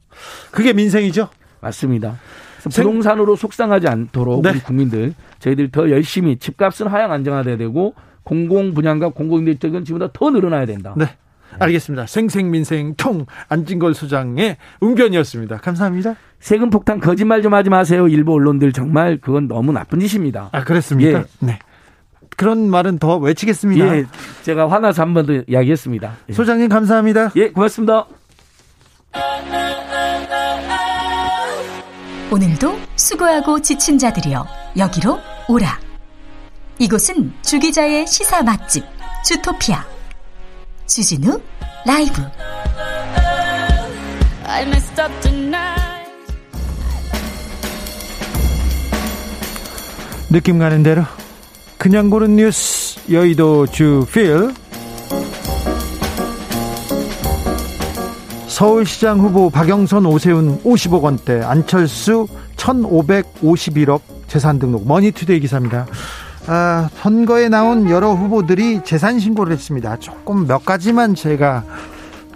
그게 0.50 0.72
민생이죠. 0.72 1.28
맞습니다. 1.60 2.16
부동산으로 2.64 3.36
속상하지 3.36 3.86
않도록 3.86 4.42
네. 4.42 4.50
우리 4.50 4.60
국민들 4.60 5.14
저희들 5.38 5.70
더 5.70 5.88
열심히 5.90 6.36
집값은 6.36 6.88
하향 6.88 7.12
안정화돼야 7.12 7.56
되고 7.56 7.94
공공 8.24 8.74
분양과 8.74 9.10
공공임대주택은 9.10 9.84
지금보다 9.84 10.10
더 10.12 10.30
늘어나야 10.30 10.66
된다. 10.66 10.94
네. 10.96 11.06
알겠습니다. 11.58 12.06
생생민생 12.06 12.94
통 12.96 13.26
안진걸 13.48 13.94
소장의 13.94 14.56
응변이었습니다. 14.82 15.58
감사합니다. 15.58 16.14
세금 16.40 16.70
폭탄 16.70 17.00
거짓말 17.00 17.42
좀 17.42 17.54
하지 17.54 17.70
마세요. 17.70 18.08
일부 18.08 18.32
언론들 18.34 18.72
정말 18.72 19.18
그건 19.20 19.48
너무 19.48 19.72
나쁜 19.72 20.00
짓입니다. 20.00 20.50
아 20.52 20.64
그렇습니까? 20.64 21.20
예. 21.20 21.24
네. 21.40 21.58
그런 22.36 22.68
말은 22.68 22.98
더 22.98 23.16
외치겠습니다. 23.16 23.96
예, 23.96 24.04
제가 24.42 24.70
화나서 24.70 25.00
한 25.02 25.14
번 25.14 25.24
더 25.26 25.42
이야기했습니다. 25.46 26.12
예. 26.28 26.32
소장님 26.34 26.68
감사합니다. 26.68 27.30
예, 27.36 27.50
고맙습니다. 27.50 28.06
오늘도 32.30 32.76
수고하고 32.96 33.60
지친 33.62 33.98
자들이여 33.98 34.46
여기로 34.76 35.18
오라. 35.48 35.78
이곳은 36.78 37.32
주기자의 37.42 38.06
시사 38.06 38.42
맛집 38.42 38.84
주토피아 39.24 39.84
주진우 40.86 41.40
라이브. 41.84 42.22
느낌 50.30 50.58
가는 50.58 50.82
대로 50.82 51.02
그냥 51.78 52.10
고른 52.10 52.36
뉴스 52.36 53.00
여의도 53.10 53.66
주필. 53.66 54.54
서울시장 58.48 59.20
후보 59.20 59.50
박영선 59.50 60.06
오세훈 60.06 60.62
50억 60.62 61.02
원대 61.02 61.42
안철수 61.42 62.26
1551억 62.56 64.00
재산 64.28 64.58
등록 64.58 64.86
머니투데이 64.88 65.40
기사입니다. 65.40 65.86
아, 66.48 66.88
선거에 66.94 67.48
나온 67.48 67.90
여러 67.90 68.12
후보들이 68.12 68.84
재산 68.84 69.18
신고를 69.18 69.52
했습니다. 69.52 69.96
조금 69.98 70.46
몇 70.46 70.64
가지만 70.64 71.16
제가 71.16 71.64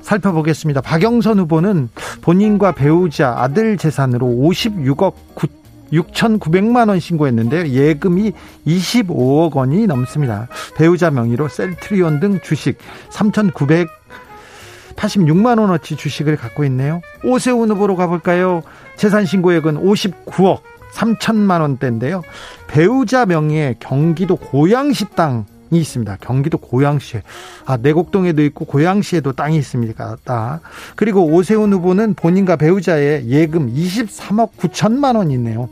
살펴보겠습니다. 0.02 0.80
박영선 0.80 1.38
후보는 1.40 1.90
본인과 2.20 2.72
배우자 2.72 3.36
아들 3.38 3.76
재산으로 3.76 4.26
56억 4.26 5.14
9, 5.34 5.46
6,900만 5.92 6.88
원 6.88 6.98
신고했는데요. 6.98 7.68
예금이 7.68 8.32
25억 8.66 9.54
원이 9.54 9.86
넘습니다. 9.86 10.48
배우자 10.76 11.12
명의로 11.12 11.46
셀트리온 11.48 12.18
등 12.18 12.40
주식 12.42 12.78
3,986만 13.11 15.61
원어치 15.61 15.94
주식을 15.94 16.36
갖고 16.36 16.64
있네요. 16.64 17.00
오세훈 17.24 17.70
후보로 17.70 17.94
가볼까요? 17.94 18.64
재산 18.96 19.24
신고액은 19.24 19.84
59억 19.84 20.62
3천만 20.95 21.61
원대인데요. 21.61 22.22
배우자 22.68 23.26
명의의 23.26 23.76
경기도 23.80 24.36
고양시 24.36 25.11
땅이 25.14 25.45
있습니다. 25.72 26.18
경기도 26.20 26.59
고양시에. 26.59 27.22
아, 27.66 27.76
내곡동에도 27.76 28.43
있고 28.45 28.64
고양시에도 28.64 29.32
땅이 29.32 29.57
있습니다. 29.57 30.61
그리고 30.97 31.26
오세훈 31.26 31.72
후보는 31.72 32.14
본인과 32.14 32.57
배우자의 32.57 33.28
예금 33.28 33.72
23억 33.72 34.53
9천만 34.57 35.16
원 35.16 35.30
있네요. 35.30 35.68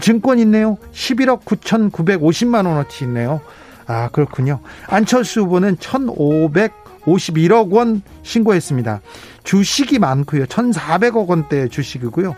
증권 0.00 0.38
있네요. 0.40 0.78
11억 0.92 1.44
9,950만 1.44 2.66
원어치 2.66 3.04
있네요. 3.04 3.40
아, 3.86 4.08
그렇군요. 4.10 4.60
안철수 4.86 5.42
후보는 5.42 5.76
1,551억 5.76 7.72
원 7.72 8.02
신고했습니다. 8.22 9.00
주식이 9.44 9.98
많고요. 9.98 10.46
1,400억 10.46 11.26
원대 11.26 11.68
주식이고요. 11.68 12.36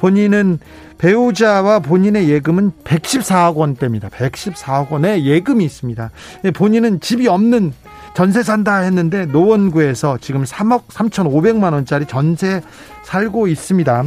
본인은 0.00 0.58
배우자와 0.98 1.80
본인의 1.80 2.28
예금은 2.28 2.72
114억 2.84 3.56
원대입니다. 3.56 4.08
114억 4.08 4.90
원의 4.90 5.26
예금이 5.26 5.64
있습니다. 5.64 6.10
본인은 6.54 7.00
집이 7.00 7.28
없는 7.28 7.72
전세 8.14 8.42
산다 8.42 8.78
했는데 8.78 9.26
노원구에서 9.26 10.18
지금 10.20 10.44
3억 10.44 10.86
3,500만 10.88 11.74
원짜리 11.74 12.06
전세 12.06 12.62
살고 13.04 13.46
있습니다. 13.48 14.04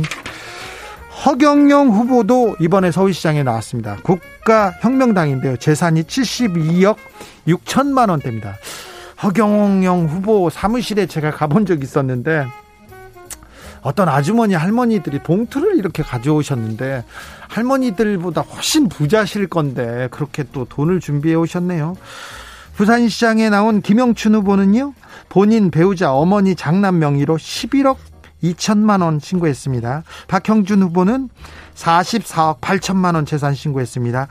허경영 1.25 1.89
후보도 1.89 2.55
이번에 2.59 2.91
서울시장에 2.91 3.43
나왔습니다. 3.43 3.97
국가혁명당인데요. 4.03 5.57
재산이 5.57 6.03
72억 6.03 6.95
6천만 7.47 8.09
원대입니다. 8.09 8.55
허경영 9.21 10.05
후보 10.05 10.49
사무실에 10.49 11.05
제가 11.05 11.31
가본 11.31 11.65
적이 11.65 11.83
있었는데 11.83 12.45
어떤 13.81 14.09
아주머니 14.09 14.53
할머니들이 14.53 15.19
봉투를 15.19 15.77
이렇게 15.77 16.03
가져오셨는데 16.03 17.03
할머니들보다 17.47 18.41
훨씬 18.41 18.89
부자실 18.89 19.47
건데 19.47 20.07
그렇게 20.11 20.43
또 20.51 20.65
돈을 20.65 20.99
준비해 20.99 21.35
오셨네요. 21.35 21.95
부산시장에 22.75 23.49
나온 23.49 23.81
김영춘 23.81 24.35
후보는요, 24.35 24.93
본인 25.27 25.69
배우자 25.69 26.13
어머니 26.13 26.55
장남 26.55 26.99
명의로 26.99 27.37
11억 27.37 27.97
2천만 28.43 29.01
원 29.01 29.19
신고했습니다. 29.19 30.03
박형준 30.27 30.83
후보는 30.83 31.29
44억 31.79 32.59
8천만 32.59 33.15
원 33.15 33.25
재산 33.25 33.53
신고했습니다. 33.55 34.27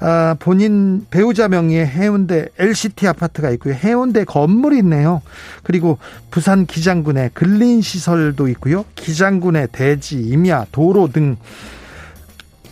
아, 0.00 0.36
본인 0.38 1.06
배우자 1.10 1.48
명의의 1.48 1.86
해운대 1.86 2.46
LCT 2.58 3.06
아파트가 3.08 3.50
있고요. 3.50 3.74
해운대 3.74 4.24
건물이 4.24 4.78
있네요. 4.78 5.22
그리고 5.62 5.98
부산 6.30 6.66
기장군에 6.66 7.30
근린 7.34 7.80
시설도 7.82 8.48
있고요. 8.48 8.84
기장군에 8.94 9.68
대지, 9.68 10.20
임야, 10.20 10.66
도로 10.72 11.08
등 11.08 11.36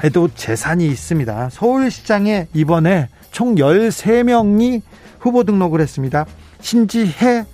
에도 0.03 0.29
재산이 0.35 0.87
있습니다. 0.87 1.51
서울시장에 1.51 2.49
이번에 2.55 3.09
총 3.31 3.57
13명이 3.57 4.81
후보 5.19 5.45
등록을 5.45 5.81
했습니다. 5.81 6.25
신지혜 6.61 7.45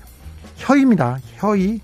혀입니다. 0.56 1.18
혀이 1.36 1.80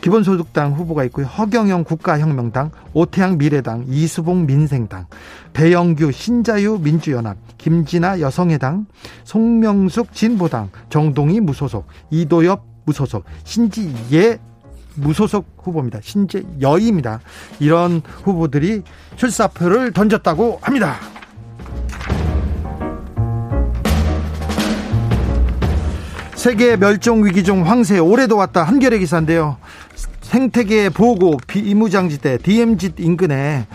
기본소득당 0.00 0.72
후보가 0.72 1.04
있고요. 1.04 1.26
허경영 1.26 1.84
국가혁명당, 1.84 2.70
오태양 2.94 3.38
미래당, 3.38 3.84
이수봉 3.88 4.46
민생당, 4.46 5.06
배영규 5.52 6.12
신자유 6.12 6.78
민주연합, 6.82 7.36
김진아 7.58 8.20
여성의당, 8.20 8.86
송명숙 9.24 10.12
진보당, 10.12 10.70
정동희 10.88 11.40
무소속, 11.40 11.86
이도엽 12.10 12.64
무소속, 12.84 13.24
신지예 13.44 14.38
무소속 14.94 15.46
후보입니다. 15.62 16.00
신재 16.02 16.42
여입니다. 16.60 17.20
이런 17.60 18.02
후보들이 18.24 18.82
출사표를 19.16 19.92
던졌다고 19.92 20.58
합니다. 20.62 20.96
세계 26.34 26.76
멸종 26.76 27.24
위기 27.24 27.42
중 27.42 27.68
황새 27.68 27.98
올해도 27.98 28.36
왔다 28.36 28.62
한겨레 28.62 28.98
기사인데요. 28.98 29.56
생태계 30.28 30.90
보고 30.90 31.38
비무장지대 31.46 32.36
DMZ 32.38 32.92
인근에 32.98 33.66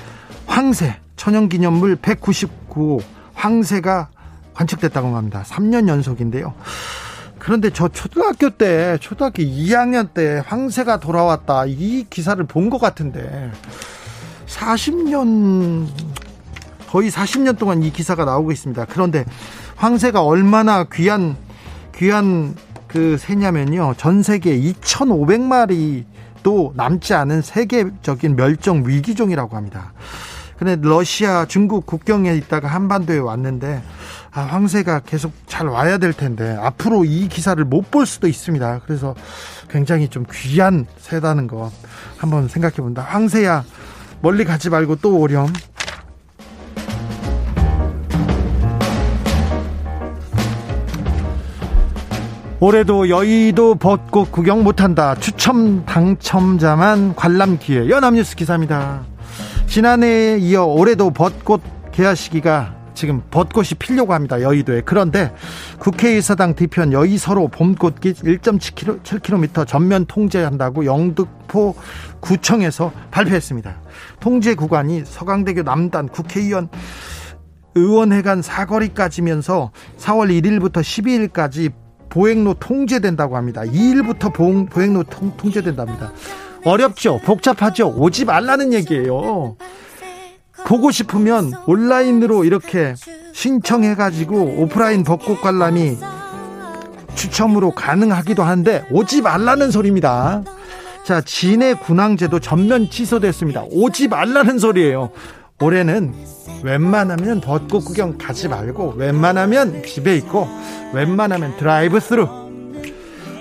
황새 0.46 0.98
천연기념물 1.16 1.96
199 1.96 3.00
황새가 3.34 4.10
관측됐다고 4.54 5.16
합니다. 5.16 5.44
3년 5.48 5.88
연속인데요. 5.88 6.54
그런데 7.40 7.72
저 7.72 7.88
초등학교 7.88 8.52
때 8.52 8.98
초등학교 9.02 9.42
2학년 9.42 10.14
때 10.14 10.44
황새가 10.46 11.00
돌아왔다 11.00 11.66
이 11.66 12.06
기사를 12.08 12.42
본 12.46 12.70
것 12.70 12.80
같은데 12.80 13.52
40년 14.46 15.88
거의 16.88 17.10
40년 17.10 17.58
동안 17.58 17.82
이 17.82 17.92
기사가 17.92 18.26
나오고 18.26 18.52
있습니다. 18.52 18.86
그런데 18.90 19.26
황새가 19.76 20.22
얼마나 20.22 20.84
귀한 20.84 21.36
귀한 21.96 22.56
그 22.88 23.18
새냐면요. 23.18 23.96
전 23.98 24.22
세계 24.22 24.56
2,500마리 24.60 26.04
도 26.44 26.74
남지 26.76 27.14
않은 27.14 27.42
세계적인 27.42 28.36
멸종 28.36 28.84
위기종이라고 28.86 29.56
합니다. 29.56 29.94
근데 30.58 30.78
러시아, 30.80 31.46
중국 31.46 31.86
국경에 31.86 32.36
있다가 32.36 32.68
한반도에 32.68 33.18
왔는데 33.18 33.82
아, 34.32 34.42
황새가 34.42 35.02
계속 35.02 35.32
잘 35.48 35.68
와야 35.68 35.98
될 35.98 36.14
텐데 36.14 36.58
앞으로 36.60 37.06
이 37.06 37.28
기사를 37.28 37.64
못 37.66 37.92
볼 37.92 38.06
수도 38.06 38.28
있습니다. 38.28 38.82
그래서 38.86 39.14
굉장히 39.70 40.08
좀 40.08 40.26
귀한 40.32 40.86
새다는 40.98 41.48
거 41.48 41.72
한번 42.18 42.48
생각해 42.48 42.76
본다. 42.78 43.02
황새야 43.04 43.64
멀리 44.22 44.46
가지 44.46 44.70
말고 44.70 44.98
또 44.98 45.18
오렴. 45.20 45.52
올해도 52.64 53.10
여의도 53.10 53.76
벚꽃 53.76 54.32
구경 54.32 54.64
못한다. 54.64 55.16
추첨 55.16 55.84
당첨자만 55.84 57.14
관람 57.14 57.60
기회. 57.60 57.90
연합뉴스 57.90 58.38
기사입니다. 58.38 59.04
지난해에 59.68 60.38
이어 60.38 60.64
올해도 60.64 61.12
벚꽃 61.12 61.62
개화 61.92 62.16
시기가 62.16 62.74
지금 62.94 63.22
벚꽃이 63.32 63.72
피려고 63.80 64.14
합니다. 64.14 64.42
여의도에. 64.42 64.84
그런데 64.86 65.34
국회의사당 65.80 66.56
뒤편 66.56 66.94
여의서로 66.94 67.50
봄꽃길 67.50 68.14
1.7km 68.14 69.68
전면 69.68 70.06
통제한다고 70.06 70.86
영등포 70.86 71.76
구청에서 72.22 72.94
발표했습니다. 73.12 73.76
통제 74.22 74.56
구간이 74.56 75.04
서강대교 75.04 75.64
남단 75.64 76.08
국회의원 76.08 76.70
의원회관 77.76 78.42
사거리까지면서 78.42 79.72
4월 79.98 80.42
1일부터 80.42 80.76
12일까지 80.78 81.83
보행로 82.14 82.54
통제된다고 82.60 83.36
합니다. 83.36 83.62
2일부터 83.62 84.32
보행, 84.32 84.68
보행로 84.68 85.04
통, 85.04 85.36
통제된답니다. 85.36 86.12
어렵죠? 86.64 87.20
복잡하죠? 87.26 87.88
오지 87.98 88.26
말라는 88.26 88.72
얘기예요. 88.74 89.58
보고 90.68 90.92
싶으면 90.92 91.54
온라인으로 91.66 92.46
이렇게 92.46 92.94
신청해가지고 93.34 94.58
오프라인 94.60 95.04
벚꽃 95.04 95.42
관람이 95.42 95.98
추첨으로 97.16 97.72
가능하기도 97.72 98.44
한데 98.44 98.86
오지 98.92 99.24
말라는 99.24 99.72
소리입니다. 99.72 100.44
자, 101.06 101.20
진해 101.20 101.74
군항제도 101.74 102.40
전면 102.40 102.92
취소됐습니다. 102.92 103.64
오지 103.72 104.08
말라는 104.08 104.60
소리예요. 104.60 105.10
올해는 105.64 106.14
웬만하면 106.62 107.40
벚꽃 107.40 107.86
구경 107.86 108.18
가지 108.18 108.50
말고 108.50 108.96
웬만하면 108.98 109.84
집에 109.84 110.16
있고 110.18 110.48
웬만하면 110.94 111.56
드라이브 111.58 112.02
스루 112.02 112.28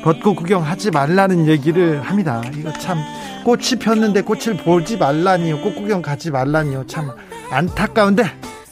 벚꽃 0.05 0.37
구경 0.37 0.63
하지 0.63 0.91
말라는 0.91 1.47
얘기를 1.47 2.01
합니다. 2.01 2.43
이거 2.57 2.73
참 2.73 2.99
꽃이 3.45 3.81
폈는데 3.81 4.23
꽃을 4.23 4.57
보지 4.65 4.99
말라니요. 4.99 5.61
꽃 5.63 5.75
구경 5.75 6.01
가지 6.01 6.31
말라니요. 6.31 6.87
참 6.87 7.11
안타까운데 7.51 8.25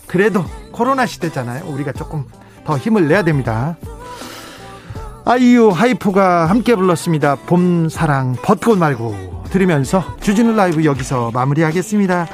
그래도 0.06 0.44
코로나 0.72 1.06
시대잖아요. 1.06 1.64
우리가 1.66 1.92
조금 1.92 2.24
더 2.64 2.76
힘을 2.76 3.08
내야 3.08 3.22
됩니다. 3.22 3.76
아이유 5.24 5.68
하이포가 5.68 6.46
함께 6.46 6.74
불렀습니다. 6.74 7.36
봄 7.46 7.88
사랑 7.88 8.36
벚꽃 8.42 8.78
말고 8.78 9.44
들으면서 9.50 10.04
주진우 10.20 10.54
라이브 10.54 10.84
여기서 10.84 11.30
마무리하겠습니다. 11.32 12.26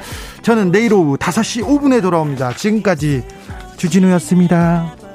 저는 0.43 0.71
내일 0.71 0.93
오후 0.95 1.17
5시 1.17 1.65
5분에 1.65 2.01
돌아옵니다. 2.01 2.53
지금까지 2.55 3.25
주진우였습니다. 3.77 5.06